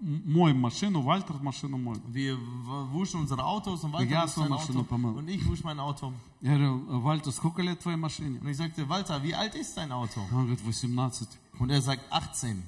э, 0.00 0.20
моем 0.26 0.60
машину, 0.60 1.02
Вальтер 1.02 1.36
машину 1.42 1.78
моем. 1.78 2.02
wir 2.08 2.36
w- 2.36 2.92
wuschen 2.92 3.20
unsere 3.20 3.44
Autos 3.44 3.84
und 3.84 3.92
Ja, 3.92 3.98
Walter 3.98 4.28
so 4.28 4.40
wusch 4.40 4.46
sein 4.48 4.52
eine 4.52 4.60
schöne 4.66 4.78
Auto 4.80 4.88
Pommes. 4.88 5.16
und 5.16 5.28
ich 5.28 5.46
wusch 5.46 5.62
mein 5.64 5.78
Auto. 5.80 6.12
Я 6.40 6.56
говорю, 6.56 7.00
Вальтер, 7.02 7.32
сколько 7.32 7.62
лет 7.62 7.80
твоей 7.80 7.96
машине? 7.96 8.40
Und 8.40 8.48
ich 8.48 8.56
sagte, 8.56 8.88
Walter, 8.88 9.22
wie 9.22 9.34
alt 9.34 9.54
ist 9.54 9.76
dein 9.76 9.92
Auto? 9.92 10.20
Он 10.32 10.46
говорит, 10.46 10.60
18, 10.66 11.28
Und 11.58 11.70
er 11.70 11.80
sagt 11.82 12.02
18 12.10 12.62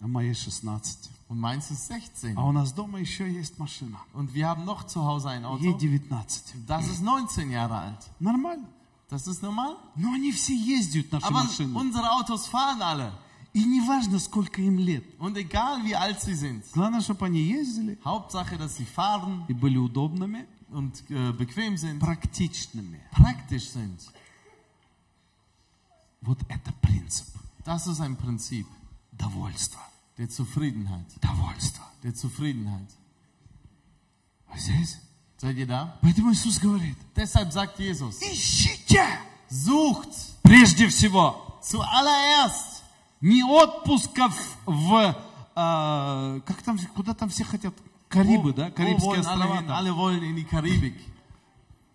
а 0.00 0.06
моей 0.06 0.34
16. 0.34 1.10
und 1.28 1.40
meins 1.40 1.70
ist 1.70 1.86
16. 1.88 2.36
А 2.36 2.44
у 2.44 2.52
нас 2.52 2.72
дома 2.72 3.00
еще 3.00 3.26
есть 3.30 3.58
машина. 3.58 3.98
Und 4.12 4.32
wir 4.34 4.46
haben 4.48 4.64
noch 4.64 4.84
zu 4.84 5.04
Hause 5.04 5.30
ein 5.30 5.40
Ей 5.42 5.46
Auto, 5.46 5.64
19. 5.78 6.66
das 6.66 6.86
ist 6.88 7.02
19 7.02 7.50
Jahre 7.50 7.76
alt. 7.78 8.10
Нормально. 8.20 8.66
Das 9.08 9.26
ist 9.28 9.40
normal. 9.42 9.76
Но 9.96 10.12
они 10.14 10.32
все 10.32 10.54
ездят, 10.54 11.10
наши 11.12 11.26
Aber 11.26 11.44
машины. 11.44 11.74
unsere 11.78 12.10
Autos 12.12 12.46
fahren 12.48 12.82
alle. 12.82 13.12
И 13.52 13.64
не 13.64 13.80
важно, 13.88 14.18
сколько 14.18 14.60
им 14.60 14.78
лет. 14.78 15.02
Und 15.18 15.36
egal 15.38 15.82
wie 15.84 15.94
alt 15.94 16.20
sie 16.20 16.34
sind, 16.34 16.62
Главное, 16.74 17.00
чтобы 17.00 17.24
они 17.26 17.40
ездили 17.40 17.98
Hauptsache, 18.04 18.58
dass 18.58 18.76
sie 18.76 18.84
fahren 18.84 19.44
и 19.48 19.54
были 19.54 19.78
удобными, 19.78 20.46
und 20.70 21.02
äh, 21.10 21.32
bequem 21.32 21.76
sind, 21.78 21.98
практичными. 22.00 23.00
praktisch 23.12 23.70
sind. 23.70 23.98
Вот 26.20 26.38
это 26.48 26.72
принцип 26.82 27.26
Das 27.64 27.86
ist 27.86 28.00
ein 28.00 28.16
Prinzip 28.16 28.66
довольства. 29.12 29.80
der 30.18 30.28
Zufriedenheit. 30.28 31.06
Довольства. 31.20 31.84
Der 32.02 32.14
Zufriedenheit. 32.14 32.88
А 34.48 34.58
здесь? 34.58 34.98
Seid 35.38 35.56
ihr 35.58 35.66
da? 35.66 35.98
Поэтому 36.02 36.32
Иисус 36.32 36.58
говорит, 36.58 36.96
Deshalb 37.14 37.52
sagt 37.52 37.78
Jesus, 37.78 38.20
ищите 38.22 39.04
sucht 39.50 40.10
прежде 40.42 40.88
всего 40.88 41.58
zuallererst 41.62 42.79
Не 43.21 43.41
отпусков 43.43 44.57
в, 44.65 45.15
а, 45.55 46.39
как 46.45 46.61
там, 46.63 46.77
куда 46.95 47.13
там 47.13 47.29
все 47.29 47.43
хотят, 47.43 47.73
Карибы, 48.09 48.51
да, 48.53 48.67
wo 48.67 48.71
Карибские 48.71 49.21
alle 49.21 49.45
острова. 49.45 49.77
Alle 49.77 49.95
wollen 49.95 50.23
in 50.23 50.35
die 50.35 50.43
Karibik. 50.43 50.95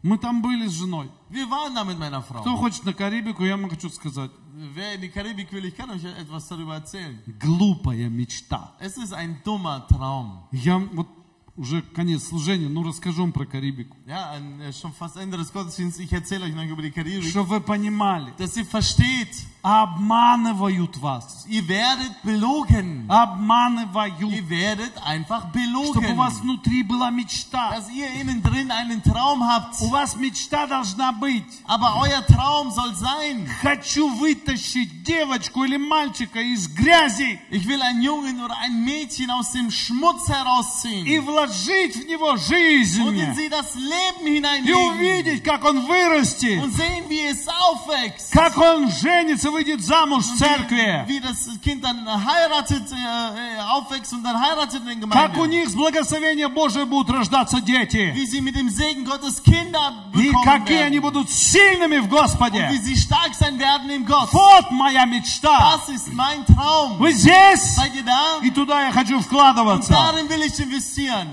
Мы 0.03 0.19
там 0.19 0.41
были 0.41 0.67
с 0.69 0.73
женой. 0.73 1.11
Wir 1.29 1.51
waren 1.51 1.75
da 1.75 1.85
mit 1.85 1.99
meiner 1.99 2.23
Кто 2.23 2.57
хочет 2.57 2.85
на 2.85 2.95
Карибику, 2.95 3.45
я 3.45 3.57
вам 3.57 3.69
хочу 3.69 3.91
сказать, 3.91 4.31
Wer 4.75 4.95
in 4.95 5.01
die 5.03 5.11
Karibik 5.11 5.53
will, 5.53 5.65
ich 5.67 5.77
kann 5.77 5.91
euch 5.91 6.05
etwas 6.05 6.49
darüber 6.49 6.77
erzählen. 6.77 7.21
глупая 7.41 8.09
мечта. 8.09 8.75
Es 8.81 8.97
ist 8.97 9.13
ein 9.13 9.43
dummer 9.45 9.87
Traum. 9.89 10.45
Я 10.53 10.79
вот 10.79 11.09
уже 11.57 11.83
конец 11.83 12.29
служения, 12.29 12.69
ну 12.69 12.83
расскажу 12.83 13.23
вам 13.23 13.33
про 13.33 13.45
Карибику. 13.45 13.97
Ja, 14.07 14.39
äh, 14.39 14.73
schon 14.73 14.93
fast 14.95 15.17
Ende 15.17 15.37
des 15.37 15.53
Gottesdienstes. 15.53 16.03
Ich 16.05 16.13
erzähle 16.13 16.45
euch 16.47 16.55
noch 16.55 16.65
über 16.65 16.81
die 16.83 16.93
Karibik. 16.93 17.29
Чтобы 17.29 17.51
вы 17.51 17.61
понимали, 17.61 18.33
Dass 18.39 18.57
ihr 18.57 18.65
versteht, 18.65 19.45
обманывают 19.67 20.97
вас. 20.99 21.45
ihr 21.49 21.67
werdet 21.69 22.13
belogen. 22.23 23.05
Обманывают. 23.09 24.15
Ihr 24.21 24.49
werdet 24.49 24.93
einfach 25.05 25.47
Чтобы 25.51 26.13
у 26.13 26.15
вас 26.17 26.35
belogen. 26.41 26.43
внутри 26.43 26.83
была 26.83 27.11
мечта. 27.11 27.71
Dass 27.71 27.91
ihr 27.91 28.09
innen 28.21 28.43
drin 28.43 28.71
einen 28.71 29.03
Traum 29.03 29.43
habt. 29.47 29.81
У 29.81 29.89
вас 29.91 30.17
мечта 30.17 30.67
должна 30.67 31.13
быть. 31.13 31.45
Aber 31.67 31.97
euer 32.03 32.25
Traum 32.27 32.71
soll 32.71 32.95
sein, 32.95 33.49
Хочу 33.63 34.09
вытащить 34.17 35.03
девочку 35.03 35.65
или 35.65 35.77
мальчика 35.77 36.41
из 36.41 36.69
грязи 36.69 37.39
ich 37.51 37.67
will 37.67 37.81
einen 37.83 38.03
Jungen 38.03 38.41
oder 38.43 38.55
ein 38.65 38.85
Mädchen 38.85 39.31
aus 39.31 39.53
dem 39.53 39.71
Schmutz 39.71 40.29
herausziehen 40.29 41.07
и 41.07 41.19
вложить 41.19 41.97
в 41.97 42.07
него 42.07 42.31
und 42.31 42.39
жизнь. 42.41 43.03
in 43.03 43.35
sie 43.35 43.49
das 43.49 43.75
Leben 43.75 44.27
И 44.27 44.35
hineinlegen 44.37 44.77
увидеть, 44.91 45.43
как 45.45 45.65
он 45.65 45.87
вырастет. 45.87 46.63
und 46.63 46.73
sehen, 46.75 47.05
wie 47.09 47.21
es 47.27 47.47
aufwächst. 47.49 48.33
Как 48.33 48.57
он 48.59 48.91
женится, 48.91 49.51
выйдет 49.57 49.81
замуж 49.83 50.25
в 50.25 50.37
церкви. 50.39 51.05
Wie 51.09 51.21
das 51.21 51.49
Kind 51.63 51.83
dann 51.83 52.07
heiratet, 52.07 52.85
äh, 52.93 52.97
äh, 52.97 53.61
aufwächst 53.61 54.13
und 54.13 54.23
dann 54.23 54.39
heiratet 54.41 54.83
in 54.87 55.01
der 55.01 55.09
Как 55.11 55.37
у 55.39 55.45
них 55.47 55.69
с 55.69 55.75
благословения 55.75 56.49
Божие 56.49 56.85
будут 56.85 57.11
рождаться 57.11 57.61
дети. 57.61 58.13
Wie 58.15 58.27
sie 58.27 58.41
mit 58.41 58.55
dem 58.55 58.69
Segen 58.69 59.05
Gottes 59.05 59.43
Kinder 59.43 59.93
И 60.15 60.33
какие 60.45 60.83
они 60.83 60.99
будут 61.01 61.31
сильными 61.31 61.99
в 61.99 62.05
Und 62.05 62.11
wie 62.13 62.17
Господе. 62.17 62.71
sie 62.83 62.97
stark 62.97 63.35
sein 63.35 63.59
werden 63.59 63.89
im 63.91 64.05
Gott. 64.07 64.29
Вот 64.33 64.71
моя 64.71 65.05
мечта. 65.07 65.77
Das 65.77 65.89
ist 65.89 66.13
mein 66.13 66.45
Traum. 66.47 66.99
Вы 66.99 67.13
здесь? 67.13 67.77
Seid 67.77 67.95
ihr 67.95 68.05
da? 68.05 68.39
И 68.43 68.51
туда 68.51 68.83
я 68.83 68.93
хочу 68.93 69.17
Und 69.19 69.23
вкладываться. 69.25 69.93
darin 69.93 70.29
will 70.29 70.43
ich 70.43 70.59
investieren. 70.61 71.29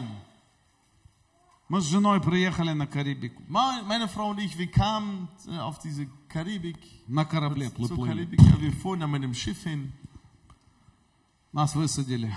Мы 1.70 1.82
с 1.82 1.86
женой 1.90 2.22
приехали 2.22 2.72
на 2.74 2.86
Карибику. 2.86 3.42
Mal- 3.48 3.82
Meine 3.88 4.08
Frau 4.08 4.30
und 4.30 4.40
ich, 4.40 4.58
wir 4.58 4.70
kamen 4.70 5.28
äh, 5.48 5.58
auf 5.60 5.80
diese 5.80 6.06
Karibik, 6.34 6.78
На 7.08 7.26
корабле 7.26 7.70
плыли. 7.70 8.28
Нас 11.54 11.76
высадили. 11.76 12.34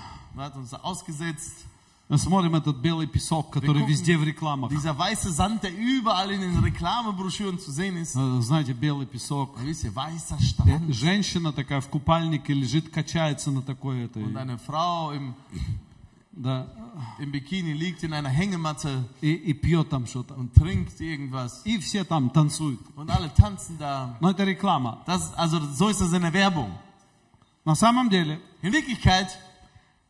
Мы 2.09 2.17
смотрим 2.17 2.55
этот 2.55 2.77
белый 2.77 3.05
песок, 3.07 3.51
который 3.51 3.81
gucken. 3.81 3.87
везде 3.89 4.17
в 4.17 4.23
рекламах. 4.23 4.71
Dieser 4.71 4.97
weiße 4.97 5.29
Sand, 5.31 5.63
der 5.63 5.71
überall 5.75 6.31
in 6.31 6.39
den 6.39 6.57
Reklamebroschüren 6.63 7.59
zu 7.59 7.69
sehen 7.71 7.97
ist. 7.97 8.15
Э, 8.15 8.41
Знаете, 8.41 8.73
белый 8.73 9.05
песок. 9.07 9.57
Und 9.57 9.65
wisst 9.65 9.83
ihr, 9.83 9.93
weißer 9.93 10.37
Э, 10.39 10.43
Strand. 10.43 10.93
Женщина 10.93 11.51
такая 11.51 11.81
в 11.81 11.89
купальнике 11.89 12.53
лежит, 12.53 12.89
качается 12.91 13.51
на 13.51 13.61
такой 13.61 14.05
этой. 14.05 14.23
Und 14.23 14.37
eine 14.37 14.57
Frau 14.57 15.11
im, 15.11 15.33
Да, 16.36 16.66
im 17.18 17.30
Bikini 17.30 17.74
liegt 17.74 18.02
in 18.04 18.14
einer 18.14 18.30
Hängematte 18.30 19.04
и, 19.20 19.32
и 19.34 19.52
пьет 19.52 19.90
там 19.90 20.06
что-то. 20.06 20.34
und 20.34 20.54
trinkt 20.54 20.98
irgendwas. 21.00 21.60
И 21.66 21.78
все 21.78 22.04
там 22.04 22.30
танцуют. 22.30 22.80
Und 22.96 23.10
alle 23.10 23.28
tanzen 23.34 23.76
da. 23.78 24.16
Но 24.20 24.30
это 24.30 24.44
реклама. 24.44 25.02
Das, 25.06 25.34
also 25.34 25.60
so 25.74 25.88
ist 25.90 26.00
das 26.00 26.12
in 26.14 26.22
der 26.22 26.32
Werbung. 26.32 26.70
На 27.66 27.74
самом 27.74 28.08
деле, 28.08 28.40
In 28.62 28.72
Wirklichkeit, 28.72 29.28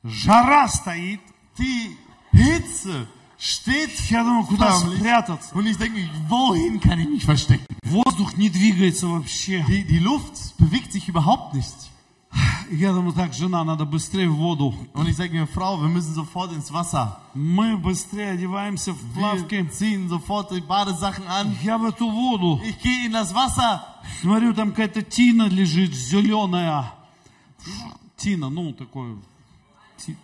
жара 0.04 0.68
стоит. 0.68 1.20
die 1.58 1.96
Hitze 2.32 3.08
steht 3.36 3.90
Я 4.08 4.22
думаю, 4.22 4.46
куда 4.46 4.78
förmlich. 4.78 5.00
спрятаться? 5.00 5.54
Und 5.56 5.66
ich 5.66 5.76
denke, 5.76 6.08
wohin 6.28 6.80
kann 6.80 7.00
ich 7.00 7.08
mich 7.08 7.24
verstecken? 7.24 7.66
Воздух 7.84 8.36
не 8.36 8.48
двигается 8.48 9.08
вообще. 9.08 9.64
Die, 9.66 9.84
die 9.84 9.98
Luft 9.98 10.56
bewegt 10.56 10.92
sich 10.92 11.08
überhaupt 11.08 11.52
nicht. 11.54 11.74
Я 12.69 12.91
думаю, 12.91 13.13
так, 13.13 13.33
жена, 13.33 13.63
надо 13.63 13.85
быстрее 13.85 14.27
в 14.27 14.35
воду. 14.35 14.73
Und 14.93 15.07
ich 15.07 15.15
sage 15.15 15.31
mir, 15.31 15.47
Frau, 15.47 15.81
wir 15.81 15.87
müssen 15.87 16.13
sofort 16.13 16.51
ins 16.51 16.71
Wasser. 16.73 17.17
Мы 17.33 17.77
быстрее 17.77 18.31
одеваемся 18.31 18.93
в 18.93 19.13
плавки. 19.13 19.55
Wir 19.55 19.71
ziehen 19.71 20.09
sofort 20.09 20.51
die 20.51 20.61
Badesachen 20.61 21.25
an. 21.27 21.55
Я 21.63 21.77
в 21.77 21.85
эту 21.85 22.09
воду. 22.09 22.61
Ich 22.63 22.79
gehe 22.79 23.05
in 23.05 23.13
das 23.13 23.33
Wasser. 23.33 23.83
Смотрю, 24.21 24.53
там 24.53 24.71
какая-то 24.71 25.01
тина 25.01 25.47
лежит, 25.47 25.93
зеленая. 25.93 26.91
Тина, 28.17 28.49
ну, 28.49 28.73
такой 28.73 29.17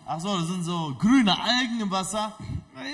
Ach 0.05 0.19
so, 0.19 0.37
das 0.37 0.47
sind 0.47 0.63
so 0.63 0.95
grüne 0.99 1.37
Algen 1.39 1.81
im 1.81 1.91
Wasser. 1.91 2.33
Und 2.75 2.85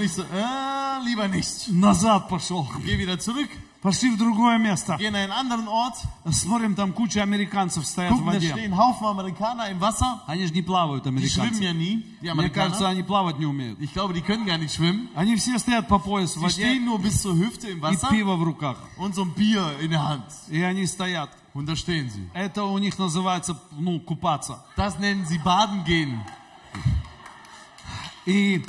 ich 0.00 0.12
so, 0.12 0.22
äh, 0.22 1.04
lieber 1.04 1.28
nicht. 1.28 1.68
Назад 1.68 2.28
пошел. 2.28 2.66
Geh 2.84 2.98
wieder 2.98 3.18
zurück, 3.18 3.48
Пошли 3.82 4.10
в 4.10 4.18
другое 4.18 4.58
место. 4.58 4.98
in 5.00 5.14
einen 5.14 5.32
anderen 5.32 5.66
Ort. 5.66 5.94
Смотрим, 6.30 6.74
там 6.74 6.92
куча 6.92 7.22
американцев 7.22 7.86
стоят 7.86 8.12
в 8.12 8.16
Gucken, 8.16 8.26
da 8.26 8.32
воде. 8.34 8.50
stehen 8.52 8.76
Haufen 8.76 9.06
Amerikaner 9.06 9.70
im 9.70 9.80
Wasser. 9.80 10.20
Они 10.26 10.46
же 10.46 10.52
не 10.52 10.60
плавают, 10.60 11.06
Die 11.06 11.28
schwimmen 11.28 11.54
американцы. 11.54 11.64
ja 11.64 11.72
nie, 11.72 12.04
die 12.20 12.34
Мне 12.34 12.50
кажется, 12.50 12.86
они 12.88 13.02
плавать 13.02 13.38
не 13.38 13.46
умеют. 13.46 13.80
Ich 13.80 13.94
glaube, 13.94 14.12
die 14.12 14.20
können 14.20 14.44
gar 14.44 14.58
nicht 14.58 14.74
schwimmen. 14.74 15.08
Они 15.14 15.34
все 15.36 15.58
стоят 15.58 15.88
по 15.88 15.98
пояс 15.98 16.36
в 16.36 16.40
Die 16.40 16.42
воде 16.42 16.52
stehen 16.52 16.84
nur 16.84 16.98
bis 16.98 17.22
zur 17.22 17.34
Hüfte 17.34 17.68
im 17.70 17.78
и 17.78 17.96
пиво 18.10 18.36
в 18.36 18.42
руках. 18.42 18.76
und 18.98 19.14
so 19.14 19.22
ein 19.22 19.32
Bier 19.32 19.64
in 19.80 19.90
der 19.90 20.06
Hand. 20.06 20.24
И 20.50 20.60
они 20.60 20.84
стоят. 20.86 21.30
Und 21.54 21.66
da 21.66 21.74
stehen 21.74 22.10
sie. 22.10 22.28
Это 22.34 22.64
у 22.64 22.76
них 22.76 22.98
называется, 22.98 23.58
ну, 23.78 23.98
купаться. 23.98 24.62
Das 24.76 24.98
nennen 24.98 25.24
sie 25.24 25.38
Baden 25.38 25.84
gehen. 25.84 26.20
И 28.26 28.62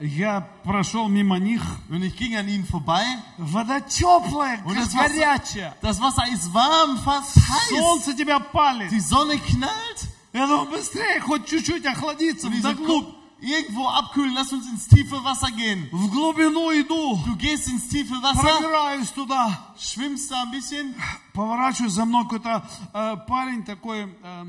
я 0.00 0.48
прошел 0.64 1.08
мимо 1.08 1.38
них. 1.38 1.62
Und 1.88 2.02
ich 2.02 2.16
ging 2.16 2.36
an 2.36 2.48
ihnen 2.48 2.64
vorbei. 2.64 3.04
Вода 3.38 3.80
теплая, 3.80 4.62
Und 4.64 4.76
das 4.76 4.94
Wasser, 4.94 5.08
горячая. 5.08 5.74
das 5.82 6.00
Wasser 6.00 6.24
ist 6.32 6.52
warm, 6.54 6.96
fast 6.98 7.36
heiß. 7.36 7.78
Солнце 7.78 8.14
тебя 8.14 8.38
палит. 8.40 8.90
Die 8.90 9.00
Sonne 9.00 9.38
knallt. 9.38 10.08
Я 10.32 10.46
думаю, 10.46 10.70
быстрее, 10.70 11.20
хоть 11.20 11.46
чуть-чуть 11.46 11.84
охладиться. 11.86 12.48
Вглубь. 12.48 13.16
irgendwo 13.42 13.88
abkühlen, 13.88 14.34
lass 14.34 14.52
uns 14.52 14.66
ins 14.68 14.86
tiefe 14.86 15.24
Wasser 15.24 15.50
gehen. 15.50 15.88
В 15.92 16.10
глубину 16.10 16.70
иду. 16.72 17.18
Du 17.24 17.36
gehst 17.36 17.68
ins 17.68 17.88
tiefe 17.88 18.14
Wasser, 18.22 18.40
Пробираюсь 18.42 19.08
туда. 19.10 19.72
schwimmst 19.78 20.30
da 20.30 20.42
ein 20.42 20.50
bisschen. 20.50 20.94
Поворачиваюсь 21.32 21.92
за 21.94 22.04
мной 22.04 22.24
какой-то 22.24 22.62
э, 22.92 23.16
парень 23.26 23.64
такой, 23.64 24.02
э, 24.02 24.06
э, 24.22 24.44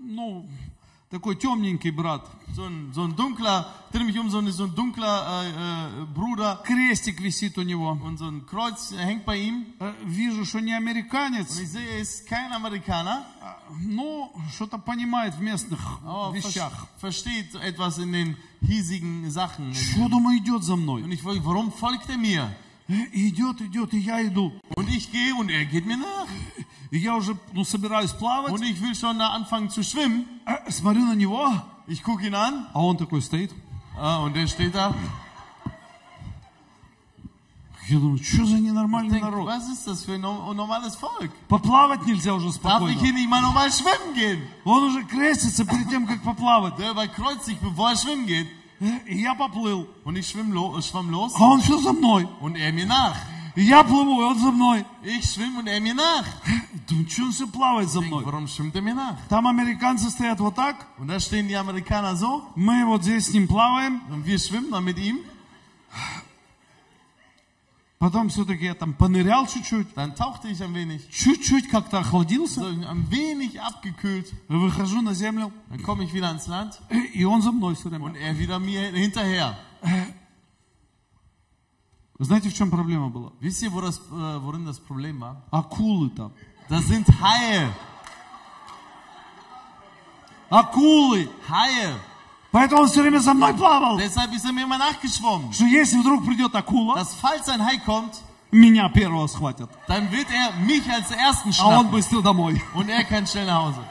ну, 0.00 0.46
такой 1.09 1.35
темненький 1.35 1.91
брат. 1.91 2.27
So 2.55 2.65
ein, 2.65 2.91
so 2.93 3.03
ein 3.03 3.15
dunkler, 3.15 3.67
dreh 3.91 4.03
mich 4.03 4.17
um, 4.19 4.29
so 4.29 4.39
ein, 4.39 4.51
so 4.51 4.63
ein 4.65 4.75
dunkler 4.75 5.43
äh, 5.43 5.49
äh, 5.49 6.05
Bruder. 6.13 6.61
Крестик 6.65 7.19
висит 7.21 7.57
у 7.57 7.61
него. 7.63 7.91
Und 8.03 8.17
so 8.17 8.25
ein 8.25 8.45
Kreuz 8.47 8.91
hängt 8.95 9.25
bei 9.25 9.37
ihm. 9.37 9.65
Э, 9.79 9.93
Вижу, 10.05 10.43
что 10.45 10.59
не 10.59 10.73
Und 10.73 10.77
американец, 10.77 11.59
ich 11.59 11.69
sehe, 11.69 11.87
er 11.87 11.99
ist 11.99 12.27
kein 12.27 12.51
Amerikaner, 12.51 13.25
но 13.79 14.31
что-то 14.55 14.77
понимает 14.77 15.35
в 15.35 15.41
местных 15.41 15.79
aber 16.03 16.33
вещах. 16.35 16.87
ver 16.97 17.11
versteht 17.11 17.55
etwas 17.55 17.97
in 17.99 18.11
den 18.11 18.37
hiesigen 18.61 19.29
Sachen. 19.31 19.73
Что, 19.73 20.07
думаю, 20.09 20.37
идет 20.39 20.63
за 20.63 20.75
мной? 20.75 21.03
Und 21.03 21.11
ich 21.11 21.21
frage, 21.21 21.43
warum 21.45 21.71
folgt 21.71 22.09
er 22.09 22.17
mir? 22.17 22.49
Э, 22.87 22.93
Идет, 23.13 23.61
идет, 23.61 23.93
и 23.93 23.99
я 23.99 24.21
иду. 24.27 24.51
Und 24.75 24.89
ich 24.89 25.11
gehe 25.11 25.33
und 25.35 25.49
er 25.49 25.65
geht 25.65 25.85
mir 25.85 25.97
nach. 25.97 26.27
И 26.91 26.97
я 26.99 27.15
уже, 27.15 27.35
ну, 27.53 27.63
собираюсь 27.63 28.11
плавать. 28.11 28.51
Und 28.51 28.63
ich 28.63 28.79
will 28.81 28.95
schon 28.95 29.17
da 29.19 29.29
anfangen 29.29 29.69
zu 29.69 29.83
schwimmen. 29.83 30.25
Э, 30.45 30.69
Смотрю 30.71 31.05
на 31.05 31.13
него, 31.15 31.47
Ich 31.87 32.01
gucke 32.03 32.25
ihn 32.27 32.35
an 32.35 32.67
а 32.73 32.81
он 32.81 32.97
такой 32.97 33.21
стоит. 33.21 33.51
ah, 33.97 34.19
und 34.23 34.35
er 34.37 34.47
steht 34.47 34.73
da. 34.73 34.93
Я 37.89 37.99
думаю, 37.99 38.23
что 38.23 38.45
за 38.45 38.55
Ich 38.55 38.61
ненормальный 38.61 39.19
denke, 39.19 39.25
народ? 39.29 39.45
was 39.45 39.67
ist 39.67 39.85
das 39.85 40.05
für 40.05 40.13
ein 40.13 40.21
no- 40.21 40.53
normales 40.53 40.95
Volk? 40.95 41.29
Поплавать 41.49 42.05
нельзя 42.05 42.33
уже 42.33 42.47
Darf 42.47 42.55
ich 42.55 42.61
спокойно. 42.95 42.99
hier 43.01 43.11
nicht 43.13 43.29
mal 43.29 43.41
normal 43.41 43.69
schwimmen 43.71 44.13
gehen? 44.15 44.41
Он 44.63 44.83
уже 44.83 45.03
крестится 45.03 45.65
перед 45.65 45.89
тем, 45.89 46.07
как 46.07 46.23
поплавать. 46.23 46.77
Der 46.77 46.91
überkreuzt 46.91 47.43
sich, 47.43 47.57
bevor 47.59 47.89
er 47.89 47.97
schwimmen 47.97 48.25
geht. 48.25 48.47
Э, 48.79 48.99
И 49.05 49.21
я 49.21 49.35
поплыл. 49.35 49.89
Und 50.05 50.15
ich 50.15 50.29
schwimm 50.29 50.53
lo 50.53 50.77
äh, 50.77 50.81
schwamm 50.81 51.09
los 51.09 51.33
А 51.35 51.43
он 51.43 51.59
все 51.61 51.77
за 51.81 51.91
мной. 51.91 52.25
und 52.39 52.55
er 52.55 52.71
mir 52.71 52.85
nach. 52.85 53.17
И 53.57 53.61
я 53.63 53.83
плыву, 53.83 54.21
и 54.21 54.23
он 54.25 54.39
за 54.39 54.51
мной. 54.51 54.83
Ich 55.03 55.25
schwimme 55.29 55.59
und 55.59 55.67
er 55.67 55.79
mir 55.79 55.93
nach. 55.93 56.25
Думаю, 56.89 57.07
что 57.09 57.23
он 57.23 57.31
все 57.31 57.47
плавает 57.47 57.89
за 57.89 57.99
Ich 57.99 58.05
denk, 58.09 58.11
мной? 58.21 58.25
warum 58.25 58.47
schwimmt 58.47 58.75
er 58.75 58.81
mir 58.81 58.95
nach? 58.95 59.17
Там 59.29 59.45
американцы 59.47 60.09
стоят 60.09 60.39
вот 60.39 60.55
так. 60.55 60.87
Und 60.97 61.07
da 61.07 61.19
stehen 61.19 61.47
die 61.47 61.55
Amerikaner 61.55 62.15
so 62.15 62.43
Мы 62.55 62.83
вот 62.85 63.03
здесь 63.03 63.27
с 63.27 63.33
ним 63.33 63.47
плаваем. 63.47 64.01
und 64.09 64.25
wir 64.25 64.39
schwimmen 64.39 64.71
dann 64.71 64.83
mit 64.83 64.97
ihm. 64.97 65.19
Потом 67.99 68.27
все-таки 68.29 68.65
я 68.65 68.73
там 68.73 68.93
понырял 68.93 69.47
чуть-чуть. 69.47 69.93
Dann 69.95 70.13
tauchte 70.15 70.49
ich 70.49 70.61
ein 70.61 70.73
wenig, 70.73 71.07
Чуть-чуть 71.09 71.69
как-то 71.69 71.99
охладился. 71.99 72.59
so 72.59 72.65
ein 72.67 73.09
wenig 73.09 73.61
abgekühlt. 73.61 74.33
Выхожу 74.49 75.01
на 75.01 75.13
землю. 75.13 75.53
Dann 75.69 75.81
komme 75.83 76.03
ich 76.03 76.13
wieder 76.13 76.27
ans 76.27 76.47
Land 76.47 76.81
э, 76.89 76.97
И 77.13 77.23
он 77.23 77.41
за 77.41 77.51
мной 77.53 77.75
все 77.75 77.87
время. 77.89 78.03
und 78.05 78.15
er 78.17 78.37
wieder 78.37 78.59
mir 78.59 78.81
hinterher. 78.91 79.57
Знаете, 82.18 82.48
в 82.50 82.54
чем 82.54 82.68
проблема 82.70 83.08
была? 83.10 83.30
Wisst 83.40 83.62
ihr, 83.62 83.72
wo 83.72 83.80
das, 83.80 83.98
äh, 83.98 84.42
worin 84.42 84.64
das 84.66 84.78
Problem 84.80 85.20
war? 85.20 85.36
Акулы 85.52 86.10
там. 86.10 86.32
Das 86.68 86.84
sind 86.86 87.06
Haie. 87.20 87.68
Акулы! 90.50 91.28
Haie. 91.48 91.94
Поэтому 92.50 92.82
он 92.82 92.88
все 92.88 93.02
время 93.02 93.18
за 93.20 93.34
мной 93.34 93.54
плавал. 93.54 93.98
Deshalb 93.98 94.32
ist 94.32 94.44
er 94.44 94.52
mir 94.52 94.62
immer 94.64 94.78
nachgeschwommen. 94.78 95.52
Что 95.52 95.64
если 95.66 95.98
вдруг 95.98 96.24
придет 96.24 96.54
акула, 96.56 96.96
Dass 96.96 97.14
falls 97.14 97.48
ein 97.48 97.64
Hai 97.64 97.78
kommt, 97.86 98.20
меня 98.50 98.88
первого 98.88 99.26
схватят. 99.28 99.70
dann 99.86 100.10
wird 100.10 100.26
er 100.30 100.52
mich 100.66 100.90
als 100.90 101.10
ersten 101.12 101.50
А 101.50 101.66
он 101.66 101.72
schnappen 101.72 101.90
быстро 101.92 102.20
домой. 102.20 102.60
und 102.74 102.88
er 102.88 103.04
kann 103.04 103.26
schnell 103.28 103.46
nach 103.46 103.62
Hause. 103.66 103.84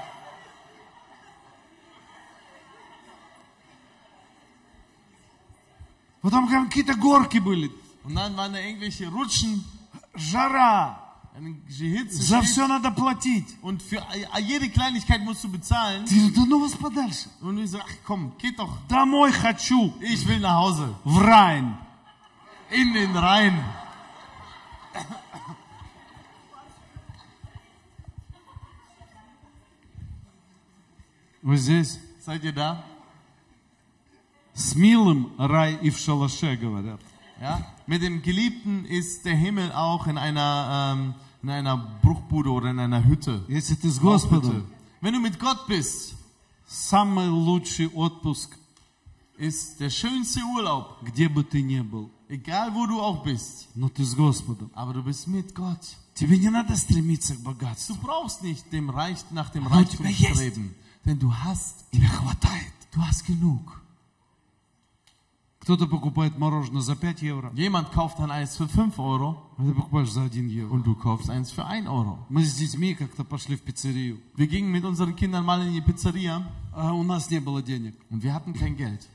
Потом 6.22 6.48
какие-то 6.48 6.96
горки 6.96 7.38
были. 7.40 7.72
Und 8.07 8.14
dann 8.16 8.37
waren 8.37 8.53
da 8.53 8.59
irgendwelche 8.59 9.09
Rutschen, 9.09 9.64
Жара. 10.16 10.99
eine 11.35 11.55
Hitze 11.68 12.23
За 12.23 12.43
steht. 12.43 12.45
все 12.51 12.66
надо 12.68 12.91
платить. 12.91 13.47
und 13.62 13.83
für 13.83 14.03
jede 14.41 14.68
Kleinigkeit 14.68 15.23
musst 15.23 15.43
du 15.45 15.49
bezahlen. 15.51 16.05
Ты, 16.05 16.31
да 16.33 16.45
ну 16.47 16.61
вас 16.61 16.73
подальше. 16.75 17.29
Und 17.41 17.59
ich 17.59 17.70
so, 17.70 17.79
ach 17.79 17.95
komm, 18.05 18.33
geht 18.39 18.59
doch, 18.59 18.77
Домой 18.89 19.33
хочу. 19.33 19.95
ich 20.01 20.27
will 20.27 20.41
nach 20.41 20.57
Hause. 20.57 20.95
В 21.05 21.18
Райн. 21.18 21.77
In 22.70 22.93
den 22.93 23.16
Rhein. 23.16 23.59
Вы 31.43 31.57
здесь? 31.57 31.99
Seid 32.25 32.45
ihr 32.45 32.53
da? 32.53 32.85
С 34.55 34.75
милым 34.77 35.33
рай 35.39 35.75
и 35.81 35.91
в 35.91 35.99
шалаше, 35.99 36.57
говорят. 36.57 37.01
Ja? 37.41 37.61
Mit 37.87 38.03
dem 38.03 38.23
Geliebten 38.23 38.85
ist 38.85 39.25
der 39.25 39.35
Himmel 39.37 39.73
auch 39.73 40.07
in 40.07 40.16
einer, 40.18 40.95
ähm, 40.97 41.14
in 41.43 41.51
einer 41.51 41.77
Bruchbude 42.03 42.51
oder 42.51 42.70
in 42.70 42.79
einer 42.79 43.05
Hütte. 43.05 43.45
Если 43.49 43.75
ты 43.75 43.91
с 43.91 43.97
Hütte. 43.97 44.03
Господом, 44.03 44.64
Wenn 45.01 45.14
du 45.14 45.20
mit 45.20 45.41
Gott 45.41 45.66
bist, 45.66 46.14
самый 46.66 47.29
лучший 47.29 47.89
отпуск, 47.89 48.57
ist 49.37 49.81
der 49.81 49.91
schönste 49.91 50.41
Urlaub, 50.55 50.99
где 51.05 51.29
бы 51.29 51.43
ты 51.43 51.62
ни 51.62 51.81
был. 51.81 52.11
egal 52.29 52.73
wo 52.75 52.87
du 52.87 53.01
auch 53.01 53.25
bist, 53.25 53.66
Но 53.75 53.89
ты 53.89 54.05
с 54.05 54.14
Господом. 54.14 54.70
aber 54.75 54.93
du 54.95 55.03
bist 55.03 55.27
mit 55.27 55.55
Gott. 55.55 55.97
Тебе 56.14 56.39
не 56.39 56.51
надо 56.51 56.77
стремиться 56.77 57.35
к 57.35 57.39
Du 57.39 57.43
богатству. 57.45 57.97
brauchst 58.01 58.43
nicht 58.45 58.70
dem 58.73 58.89
Reich, 58.91 59.25
nach 59.31 59.51
dem 59.51 59.66
Aber 59.66 59.77
Reichtum 59.77 60.07
du 60.07 60.12
bist- 60.12 60.20
streben, 60.37 60.75
denn 61.05 61.18
du 61.18 61.33
hast, 61.35 61.91
Тебе 61.91 62.07
хватает. 62.07 62.73
du 62.93 63.01
hast 63.03 63.25
genug. 63.27 63.81
Кто-то 65.66 65.87
покупает 65.87 66.37
мороженое 66.39 66.81
за 66.83 66.97
5 66.97 67.23
евро, 67.23 67.53
Jemand 67.55 67.93
kauft 67.93 68.18
dann 68.18 68.33
eins 68.33 68.57
für 68.57 68.66
5 68.66 68.99
Euro 68.99 69.37
а 69.57 69.62
ты 69.62 69.73
покупаешь 69.73 70.11
за 70.11 70.23
1 70.23 70.49
евро. 70.49 70.73
und 70.75 70.83
du 70.85 70.97
kaufst 70.97 71.31
eins 71.31 71.53
für 71.53 71.64
1 71.66 71.87
Euro. 71.87 72.18
Мы 72.29 72.43
с 72.45 72.53
детьми 72.55 72.95
как-то 72.95 73.23
пошли 73.25 73.55
в 73.57 73.62
пиццерию. 73.62 74.18
Wir 74.37 74.49
gingen 74.49 74.73
mit 74.73 74.85
unseren 74.85 75.14
Kindern 75.14 75.45
mal 75.45 75.64
in 75.64 75.73
die 75.73 75.81
Pizzeria 75.81 76.43
А 76.75 76.93
у 76.95 77.05
нас 77.05 77.31
не 77.31 77.39
было 77.39 77.62
денег. 77.62 77.95
und 78.11 78.23
wir 78.25 78.35
hatten 78.35 78.55
kein 78.55 78.77
Geld. 78.77 79.07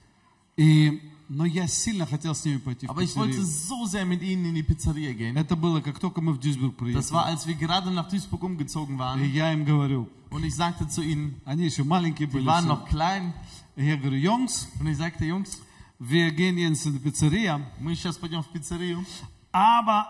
И, 0.55 1.01
но 1.27 1.43
я 1.45 1.67
сильно 1.67 2.05
хотел 2.05 2.33
с 2.33 2.45
ними 2.45 2.59
пойти 2.59 2.87
в 2.87 2.91
Aber 2.91 3.01
ich 3.03 3.13
wollte 3.17 3.33
пиццерию. 3.37 3.45
so 3.67 3.85
sehr 3.85 4.05
mit 4.05 4.21
ihnen 4.21 4.45
in 4.45 4.55
die 4.55 4.63
Pizzeria 4.63 5.11
gehen. 5.13 5.35
Это 5.35 5.57
было, 5.57 5.81
как 5.81 5.99
только 5.99 6.21
мы 6.21 6.31
в 6.31 6.39
Дюйсбург 6.39 6.75
Das 6.93 7.11
war, 7.11 7.25
приехали. 7.25 7.31
als 7.33 7.45
wir 7.45 7.55
gerade 7.55 7.91
nach 7.91 8.07
Duisburg 8.07 8.41
umgezogen 8.43 8.95
И 8.95 8.99
waren. 8.99 9.21
я 9.33 9.51
им 9.51 9.65
говорю, 9.65 10.07
Und 10.29 10.45
ich 10.45 10.55
sagte 10.55 10.87
zu 10.87 11.01
ihnen, 11.01 11.35
они 11.43 11.65
еще 11.65 11.83
маленькие 11.83 12.29
die 12.29 12.31
были. 12.31 12.45
waren 12.45 12.63
все. 12.63 12.69
noch 12.73 12.87
klein. 12.87 13.33
И 13.75 13.85
я 13.85 13.97
говорю, 13.97 14.15
Йонгс, 14.15 14.69
Und 14.79 14.87
ich 14.87 14.95
sagte, 14.97 15.25
Jungs, 15.25 15.59
Wir 16.04 16.32
gehen 16.32 16.58
jetzt 16.58 16.84
in 16.86 16.94
die 16.94 16.98
Pizzeria, 16.98 17.60
мы 17.80 17.94
сейчас 17.94 18.16
пойдем 18.16 18.42
в 18.42 18.48
пиццерию. 18.48 19.04
aber 19.52 20.06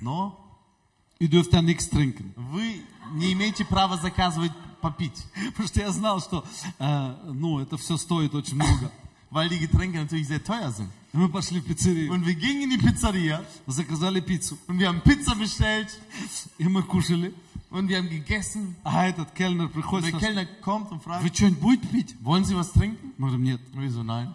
Но 0.00 0.36
ihr 1.18 1.28
dürft 1.28 1.52
da 1.52 1.62
nichts 1.62 1.88
trinken. 1.88 2.32
вы 2.36 2.82
не 3.12 3.32
имеете 3.32 3.64
права 3.64 3.96
заказывать 3.96 4.52
попить. 4.80 5.24
Потому 5.50 5.68
что 5.68 5.80
я 5.80 5.90
знал, 5.92 6.20
что 6.20 6.44
э, 6.78 7.16
ну, 7.32 7.58
это 7.60 7.76
все 7.76 7.96
стоит 7.96 8.34
очень 8.34 8.56
много. 8.56 8.90
Weil 9.30 9.48
die 9.48 9.58
Getränke 9.58 9.98
natürlich 9.98 10.28
sehr 10.28 10.42
teuer 10.44 10.70
sind. 10.70 10.88
И 11.12 11.16
мы 11.16 11.28
пошли 11.28 11.60
в 11.60 11.64
пиццерию, 11.64 12.12
Und 12.12 12.26
wir 12.26 12.34
gingen 12.34 12.62
in 12.62 12.70
die 12.70 12.78
Pizzeria 12.78 13.44
заказали 13.66 14.20
пиццу, 14.20 14.58
und 14.66 14.78
wir 14.78 14.88
haben 14.88 15.00
Pizza 15.02 15.34
bestellt 15.36 15.88
и 16.58 16.64
мы 16.68 16.82
кушали. 16.82 17.32
und 17.70 17.88
wir 17.88 17.98
haben 17.98 18.08
gegessen. 18.08 18.76
А 18.84 19.06
этот 19.06 19.32
кельнер 19.32 19.66
Und 19.66 19.72
приходит, 19.72 20.12
der 20.12 20.18
спрашивает, 20.18 20.48
Kellner 20.48 20.60
kommt 20.60 20.90
und 20.92 21.02
fragt, 21.02 21.22
вы 21.24 21.28
что-нибудь 21.34 21.60
будете 21.60 21.86
пить? 21.88 22.16
wollen 22.22 22.44
Sie 22.44 22.54
was 22.56 22.72
trinken? 22.72 23.12
Мы 23.16 23.28
говорим, 23.28 23.44
нет. 23.44 23.60
Und 23.74 23.80
wir 23.82 23.90
so, 23.90 24.02
nein. 24.02 24.34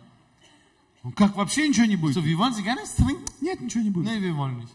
Как, 1.16 1.36
вообще 1.36 1.68
ничего 1.68 1.86
не 1.86 1.96
будет? 1.96 2.16
So, 2.16 2.24
wie 2.26 2.38
wollen 2.38 2.54
Sie 2.54 2.64
gar 2.64 2.76
nichts 2.76 2.96
trinken? 2.96 3.24
Нет, 3.42 3.62
ничего 3.62 3.84
не 3.84 3.90
будет. 3.90 4.06
Nee, 4.06 4.20
wir 4.22 4.36
wollen 4.36 4.58
nicht. 4.58 4.74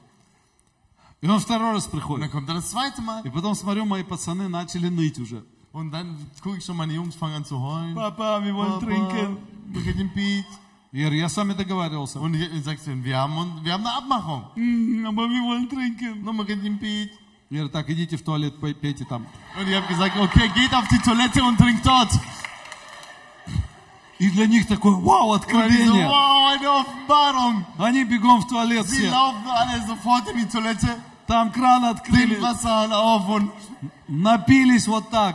И 1.20 1.28
он 1.28 1.38
второй 1.40 1.72
раз 1.72 1.86
приходит. 1.86 2.24
dann 2.24 2.30
kommt 2.30 2.48
er 2.48 2.54
das 2.56 2.70
zweite 2.70 3.00
Mal. 3.02 3.22
И 3.24 3.30
потом 3.30 3.54
смотрю, 3.54 3.84
мои 3.84 4.02
пацаны 4.02 4.48
начали 4.48 4.88
ныть 4.88 5.18
уже. 5.18 5.44
Und 5.72 5.90
dann 5.90 6.16
gucke 6.42 6.58
ich 6.58 6.64
schon, 6.64 6.76
meine 6.76 6.92
Jungs 6.94 7.14
fangen 7.14 7.34
an 7.36 7.44
zu 7.44 7.58
heulen. 7.60 7.94
Папа, 7.94 8.40
wir 8.44 8.54
wollen 8.54 8.72
Papa, 8.74 8.86
trinken. 8.86 9.36
wir 9.72 9.82
gehen 9.92 10.10
Pete. 10.12 10.46
Я 10.92 11.08
я 11.12 11.28
с 11.28 11.36
вами 11.36 11.54
договаривался. 11.54 12.20
Und 12.20 12.34
ich, 12.34 12.42
ich 12.52 12.80
denen, 12.84 13.02
wir 13.04 13.16
haben, 13.18 13.34
wir 13.64 13.72
haben 13.72 13.84
eine 13.84 13.96
Abmachung. 13.96 14.44
«М, 14.56 15.04
aber 15.06 15.28
wir 15.28 15.42
wollen 15.42 15.68
trinken. 15.68 16.22
No, 16.22 16.32
wir 16.32 16.44
gehen 16.44 16.78
Pete. 16.78 17.10
Я 17.50 17.58
говорю, 17.60 17.68
так, 17.72 17.88
идите 17.90 18.16
в 18.16 18.22
туалет, 18.22 18.54
пей- 18.60 18.74
пейте 18.74 19.04
там. 19.04 19.26
Und 19.58 19.68
ich 19.68 19.74
habe 19.74 19.86
gesagt, 19.86 20.16
okay, 20.16 20.48
geht 20.54 20.72
auf 20.74 20.86
die 20.88 20.98
Toilette 20.98 21.42
und 21.42 21.58
trinkt 21.58 21.84
dort. 21.86 22.10
И 24.18 24.30
для 24.30 24.46
них 24.46 24.66
такое, 24.68 24.94
вау, 24.94 25.32
Und 25.32 25.36
откровение. 25.36 26.08
Они 27.78 28.04
bегом 28.04 28.40
в 28.40 28.48
туалет 28.48 28.86
все. 28.86 29.10
Там 31.26 31.50
кран 31.52 31.84
открыли, 31.86 32.36
und 32.36 33.50
напились 34.08 34.86
вот 34.86 35.08
так. 35.10 35.34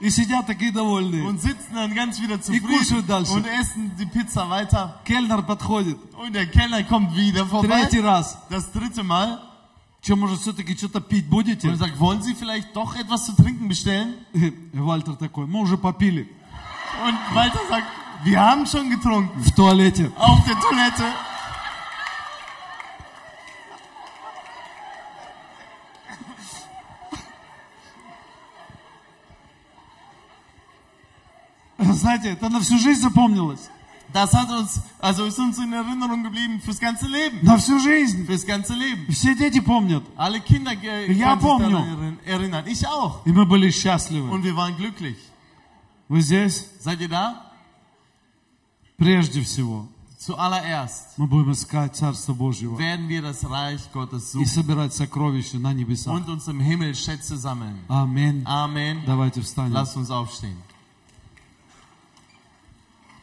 И 0.00 0.10
sидят 0.10 0.46
такие 0.46 0.70
довольные. 0.70 1.24
Und 1.24 1.40
sitzen 1.40 1.74
dann 1.74 1.92
ganz 1.92 2.20
wieder 2.20 2.40
zufrieden 2.40 3.04
дальше. 3.06 3.32
und 3.32 3.46
essen 3.46 3.90
die 3.98 4.06
Pizza 4.06 4.48
weiter. 4.48 5.00
Кельнер 5.04 5.42
подходит. 5.42 5.98
Und 6.14 6.34
der 6.34 6.46
Kellner 6.46 6.84
kommt 6.84 7.16
wieder 7.16 7.44
vorbei. 7.46 7.82
Третий 7.82 7.98
раз. 7.98 8.38
Das 8.48 8.70
dritte 8.70 9.02
Mal. 9.02 9.40
Что, 10.00 10.14
может, 10.14 10.40
все-таки 10.40 10.76
что-то 10.76 11.00
пить 11.00 11.24
Und 11.24 11.30
будете? 11.30 11.68
er 11.68 11.76
sagt, 11.76 11.98
wollen 11.98 12.22
Sie 12.22 12.34
vielleicht 12.34 12.76
doch 12.76 12.94
etwas 12.94 13.26
zu 13.26 13.32
trinken 13.34 13.66
bestellen? 13.68 14.14
И 14.32 14.52
Вальтер 14.72 15.16
такой, 15.16 15.46
мы 15.46 15.60
уже 15.60 15.76
попили. 15.76 16.28
Und 17.05 17.35
Walter 17.35 17.59
sagt, 17.69 17.87
wir 18.23 18.39
haben 18.39 18.65
schon 18.65 18.89
getrunken. 18.89 19.41
В 19.43 19.51
туалете. 19.51 20.11
Auf 20.17 20.43
der 20.45 20.55
Toilette. 20.59 21.05
Знаете, 31.79 32.29
это 32.29 32.49
на 32.49 32.59
всю 32.61 32.77
жизнь 32.77 33.01
запомнилось. 33.01 33.69
Das 34.13 34.31
hat 34.31 34.47
uns, 34.51 34.79
also 34.99 35.25
ist 35.25 35.39
uns 35.39 35.57
in 35.57 35.73
Erinnerung 35.73 36.21
geblieben 36.23 36.61
fürs 36.61 36.79
ganze 36.79 37.07
Leben. 37.07 37.39
На 37.41 37.57
всю 37.57 37.79
жизнь. 37.79 38.25
Fürs 38.27 38.45
ganze 38.45 38.73
Leben. 38.75 39.07
Все 39.11 39.33
дети 39.33 39.59
помнят. 39.59 40.03
Alle 40.15 40.39
Kinder 40.39 40.71
äh, 40.73 41.11
Ja, 41.13 41.35
können 41.35 41.41
sich 41.41 41.49
помню. 41.49 41.69
daran 41.71 42.19
erinnern. 42.23 42.67
Ich 42.67 42.87
auch. 42.87 43.25
И 43.25 43.31
мы 43.31 43.45
были 43.47 43.71
счастливы. 43.71 44.29
Und 44.29 44.43
wir 44.43 44.55
waren 44.55 44.77
glücklich. 44.77 45.17
Вы 46.08 46.20
здесь? 46.22 46.66
Seid 46.80 47.00
ihr 47.00 47.08
da? 47.08 47.42
Прежде 48.96 49.42
всего, 49.42 49.86
Zuallererst 50.18 51.16
мы 51.16 51.28
будем 51.28 51.52
искать 51.52 51.94
Царство 51.94 52.34
Божьего 52.34 52.76
werden 52.76 53.08
wir 53.08 53.22
das 53.22 53.44
Reich 53.48 53.80
Gottes 53.92 54.34
и 54.34 54.44
suchen 54.44 54.46
собирать 54.46 54.92
сокровища 54.94 55.58
на 55.58 55.72
небесах. 55.72 56.12
und 56.12 56.28
uns 56.28 56.48
im 56.48 56.58
Himmel 56.60 56.94
Schätze 56.94 57.36
sammeln. 57.36 57.78
Аминь. 57.88 58.42
Amen. 58.44 59.04
Давайте 59.06 59.42
встанем. 59.42 59.74
Lasst 59.74 59.96
uns 59.96 60.10
aufstehen. 60.10 60.56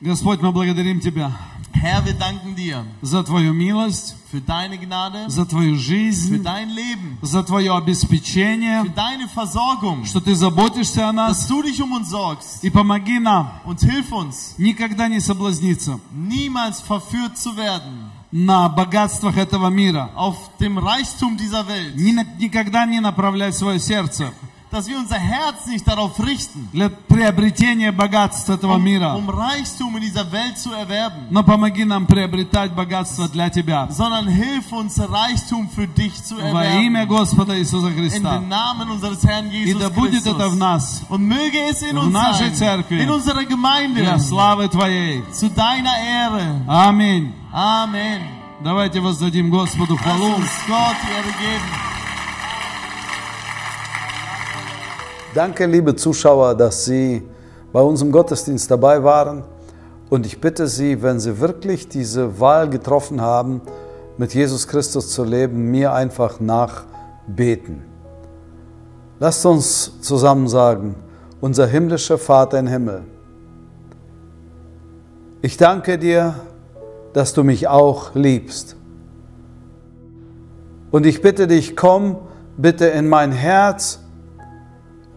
Господь, 0.01 0.41
мы 0.41 0.51
благодарим 0.51 0.99
Тебя 0.99 1.31
Herr, 1.73 2.03
wir 2.05 2.13
danken 2.13 2.55
dir 2.55 2.83
за 3.01 3.23
Твою 3.23 3.53
милость, 3.53 4.15
für 4.31 4.41
deine 4.41 4.77
Gnade, 4.77 5.29
за 5.29 5.45
Твою 5.45 5.75
für 5.75 5.79
жизнь, 5.79 6.43
dein 6.43 6.69
Leben, 6.69 7.17
за 7.21 7.43
Твое 7.43 7.71
für 7.71 7.77
обеспечение, 7.77 8.83
deine 8.95 9.27
Versorgung, 9.27 10.03
что 10.05 10.19
Ты 10.19 10.35
заботишься 10.35 11.07
о 11.09 11.13
dass 11.13 11.13
нас. 11.13 11.47
du 11.47 11.61
dich 11.63 11.81
um 11.81 11.93
uns 11.93 12.09
sorgst 12.09 12.63
И 12.63 12.69
помоги 12.69 13.19
нам 13.19 13.51
und 13.65 13.79
hilf 13.81 14.11
uns, 14.11 14.55
никогда 14.57 15.07
не 15.07 15.19
соблазниться 15.19 15.99
niemals 16.13 16.81
verführt 16.81 17.37
zu 17.37 17.55
werden 17.55 18.09
на 18.31 18.67
богатствах 18.67 19.37
этого 19.37 19.69
мира. 19.69 20.09
auf 20.15 20.35
dem 20.59 20.77
Reichtum 20.77 21.37
dieser 21.37 21.67
Welt, 21.67 21.95
никогда 21.95 22.85
не 22.85 22.99
направлять 22.99 23.55
свое 23.55 23.79
сердце 23.79 24.33
dass 24.74 24.86
wir 24.86 24.96
unser 24.98 25.16
Herz 25.18 25.66
nicht 25.66 25.84
darauf 25.88 26.12
richten, 26.20 26.68
для 26.72 26.88
приобретения 26.88 27.90
богатств 27.90 28.48
этого 28.48 28.74
um, 28.76 28.84
мира. 28.84 29.16
um 29.16 29.28
Reichtum 29.28 29.96
in 29.96 30.02
dieser 30.02 30.30
Welt 30.30 30.56
zu 30.58 30.72
erwerben, 30.72 31.26
Но 31.30 31.42
помоги 31.42 31.84
нам 31.84 32.06
приобретать 32.06 32.72
богатство 32.72 33.26
для 33.28 33.50
Тебя. 33.50 33.88
sondern 33.90 34.28
hilf 34.28 34.70
uns, 34.70 34.96
Reichtum 35.00 35.68
für 35.70 35.88
dich 35.88 36.22
zu 36.22 36.36
Во 36.36 36.64
имя 36.64 37.00
erwerben. 37.02 37.08
Господа 37.08 37.58
Иисуса 37.58 37.88
In 37.88 37.96
Христа. 37.96 38.38
den 38.38 38.48
Namen 38.48 38.90
unseres 38.90 39.24
Herrn 39.24 39.50
И 39.50 39.64
Jesus 39.64 39.80
да 39.82 39.90
будет 39.90 40.24
это 40.24 40.34
в 40.48 40.52
Christus. 40.52 40.58
нас 40.60 41.02
Und 41.08 41.26
möge 41.26 41.58
es 41.68 41.82
in 41.82 41.96
В 41.96 42.04
uns 42.04 42.12
нашей 42.12 42.50
sein, 42.50 42.54
церкви. 42.54 43.02
in 43.02 43.10
unserer 43.10 43.44
Gemeinde, 43.44 44.02
для 44.02 44.20
славы 44.20 44.68
Твоей. 44.68 45.24
zu 45.32 45.48
deiner 45.50 45.98
Ehre. 45.98 46.62
Аминь. 46.68 47.32
Amen. 47.52 48.20
Давайте 48.62 49.00
воздадим 49.00 49.50
Господу 49.50 49.94
Lass 49.96 50.02
хвалу. 50.04 50.34
uns 50.36 50.48
Gott 50.68 50.94
die 51.02 51.12
Ehre 51.12 51.32
geben. 51.40 51.90
Danke, 55.35 55.65
liebe 55.65 55.93
Zuschauer, 55.97 56.55
dass 56.55 56.85
Sie 56.85 57.21
bei 57.73 57.81
unserem 57.81 58.09
Gottesdienst 58.09 58.71
dabei 58.71 59.03
waren. 59.03 59.43
Und 60.09 60.25
ich 60.25 60.39
bitte 60.39 60.65
Sie, 60.65 61.03
wenn 61.03 61.19
Sie 61.19 61.41
wirklich 61.41 61.89
diese 61.89 62.39
Wahl 62.39 62.69
getroffen 62.69 63.19
haben, 63.19 63.59
mit 64.17 64.33
Jesus 64.33 64.65
Christus 64.65 65.09
zu 65.09 65.25
leben, 65.25 65.71
mir 65.71 65.91
einfach 65.91 66.39
nachbeten. 66.39 67.83
Lasst 69.19 69.45
uns 69.45 69.99
zusammen 69.99 70.47
sagen, 70.47 70.95
unser 71.41 71.67
himmlischer 71.67 72.17
Vater 72.17 72.57
im 72.57 72.67
Himmel, 72.67 73.03
ich 75.41 75.57
danke 75.57 75.97
dir, 75.97 76.35
dass 77.11 77.33
du 77.33 77.43
mich 77.43 77.67
auch 77.67 78.15
liebst. 78.15 78.77
Und 80.91 81.05
ich 81.05 81.21
bitte 81.21 81.45
dich, 81.45 81.75
komm 81.75 82.19
bitte 82.55 82.85
in 82.85 83.09
mein 83.09 83.33
Herz 83.33 83.99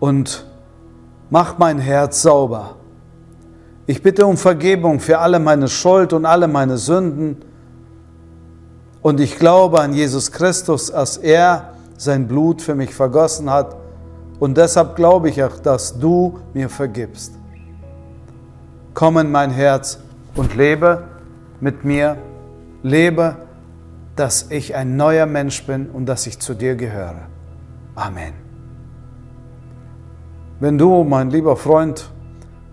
und 0.01 0.47
mach 1.31 1.59
mein 1.59 1.79
Herz 1.79 2.23
sauber. 2.23 2.77
Ich 3.87 4.03
bitte 4.03 4.27
um 4.27 4.37
Vergebung 4.37 5.01
für 5.01 5.19
alle 5.19 5.39
meine 5.39 5.69
Schuld 5.69 6.13
und 6.13 6.27
alle 6.27 6.47
meine 6.47 6.77
Sünden. 6.77 7.39
Und 9.01 9.21
ich 9.21 9.39
glaube 9.39 9.81
an 9.81 9.95
Jesus 9.95 10.31
Christus, 10.31 10.89
dass 10.89 11.17
er 11.17 11.73
sein 11.97 12.29
Blut 12.29 12.61
für 12.61 12.75
mich 12.75 12.95
vergossen 12.95 13.51
hat. 13.51 13.77
Und 14.39 14.57
deshalb 14.57 14.95
glaube 14.95 15.31
ich 15.31 15.43
auch, 15.43 15.59
dass 15.59 15.99
du 15.99 16.39
mir 16.53 16.69
vergibst. 16.69 17.33
Komm 18.95 19.19
in 19.19 19.31
mein 19.31 19.51
Herz 19.51 19.99
und 20.35 20.55
lebe 20.55 21.05
mit 21.61 21.85
mir. 21.85 22.17
Lebe, 22.83 23.37
dass 24.17 24.51
ich 24.51 24.75
ein 24.75 24.97
neuer 24.97 25.27
Mensch 25.27 25.65
bin 25.65 25.89
und 25.91 26.07
dass 26.07 26.27
ich 26.27 26.39
zu 26.39 26.55
dir 26.55 26.77
gehöre. 26.77 27.27
Amen. 27.95 28.48
Wenn 30.61 30.77
du, 30.77 31.05
mein 31.05 31.31
lieber 31.31 31.55
Freund, 31.55 32.11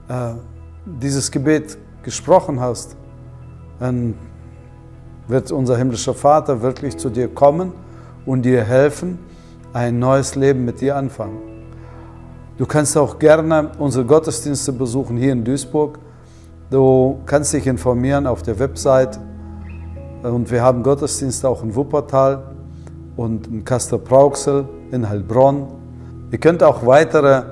äh, 0.08 0.34
dieses 0.86 1.30
Gebet 1.30 1.78
gesprochen 2.02 2.60
hast, 2.60 2.98
dann 3.80 4.16
wird 5.28 5.52
unser 5.52 5.78
himmlischer 5.78 6.16
Vater 6.16 6.64
wirklich 6.64 6.98
zu 6.98 7.12
dir 7.12 7.28
kommen 7.28 7.74
und 8.26 8.42
dir 8.42 8.64
helfen, 8.64 9.20
ein 9.72 10.00
neues 10.00 10.34
Leben 10.34 10.66
mit 10.66 10.82
dir 10.82 10.96
anfangen. 10.96 11.38
Du 12.58 12.66
kannst 12.66 12.98
auch 12.98 13.20
gerne 13.20 13.70
unsere 13.78 14.04
Gottesdienste 14.04 14.72
besuchen 14.72 15.18
hier 15.18 15.34
in 15.34 15.44
Duisburg. 15.44 16.00
Du 16.72 17.20
kannst 17.28 17.54
dich 17.54 17.68
informieren 17.68 18.26
auf 18.26 18.42
der 18.42 18.58
Website 18.58 19.20
und 20.24 20.50
wir 20.50 20.64
haben 20.64 20.82
Gottesdienste 20.82 21.48
auch 21.48 21.62
in 21.62 21.76
Wuppertal 21.76 22.56
und 23.16 23.46
in 23.46 23.64
Kastor-Brauxel, 23.64 24.68
in 24.90 25.08
Heilbronn. 25.08 25.68
Ihr 26.32 26.40
könnt 26.40 26.64
auch 26.64 26.84
weitere 26.84 27.44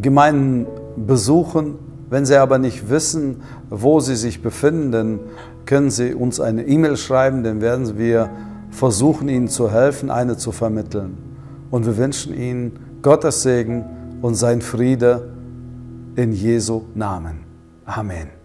Gemeinden 0.00 0.66
besuchen. 0.96 1.76
Wenn 2.10 2.24
Sie 2.24 2.36
aber 2.36 2.58
nicht 2.58 2.88
wissen, 2.88 3.42
wo 3.70 4.00
Sie 4.00 4.16
sich 4.16 4.42
befinden, 4.42 4.92
dann 4.92 5.20
können 5.66 5.90
Sie 5.90 6.14
uns 6.14 6.40
eine 6.40 6.66
E-Mail 6.66 6.96
schreiben, 6.96 7.44
dann 7.44 7.60
werden 7.60 7.98
wir 7.98 8.30
versuchen, 8.70 9.28
Ihnen 9.28 9.48
zu 9.48 9.70
helfen, 9.70 10.10
eine 10.10 10.36
zu 10.36 10.52
vermitteln. 10.52 11.18
Und 11.70 11.84
wir 11.84 11.96
wünschen 11.96 12.34
Ihnen 12.34 12.78
Gottes 13.02 13.42
Segen 13.42 13.84
und 14.22 14.34
sein 14.34 14.62
Friede 14.62 15.30
in 16.16 16.32
Jesu 16.32 16.82
Namen. 16.94 17.40
Amen. 17.84 18.37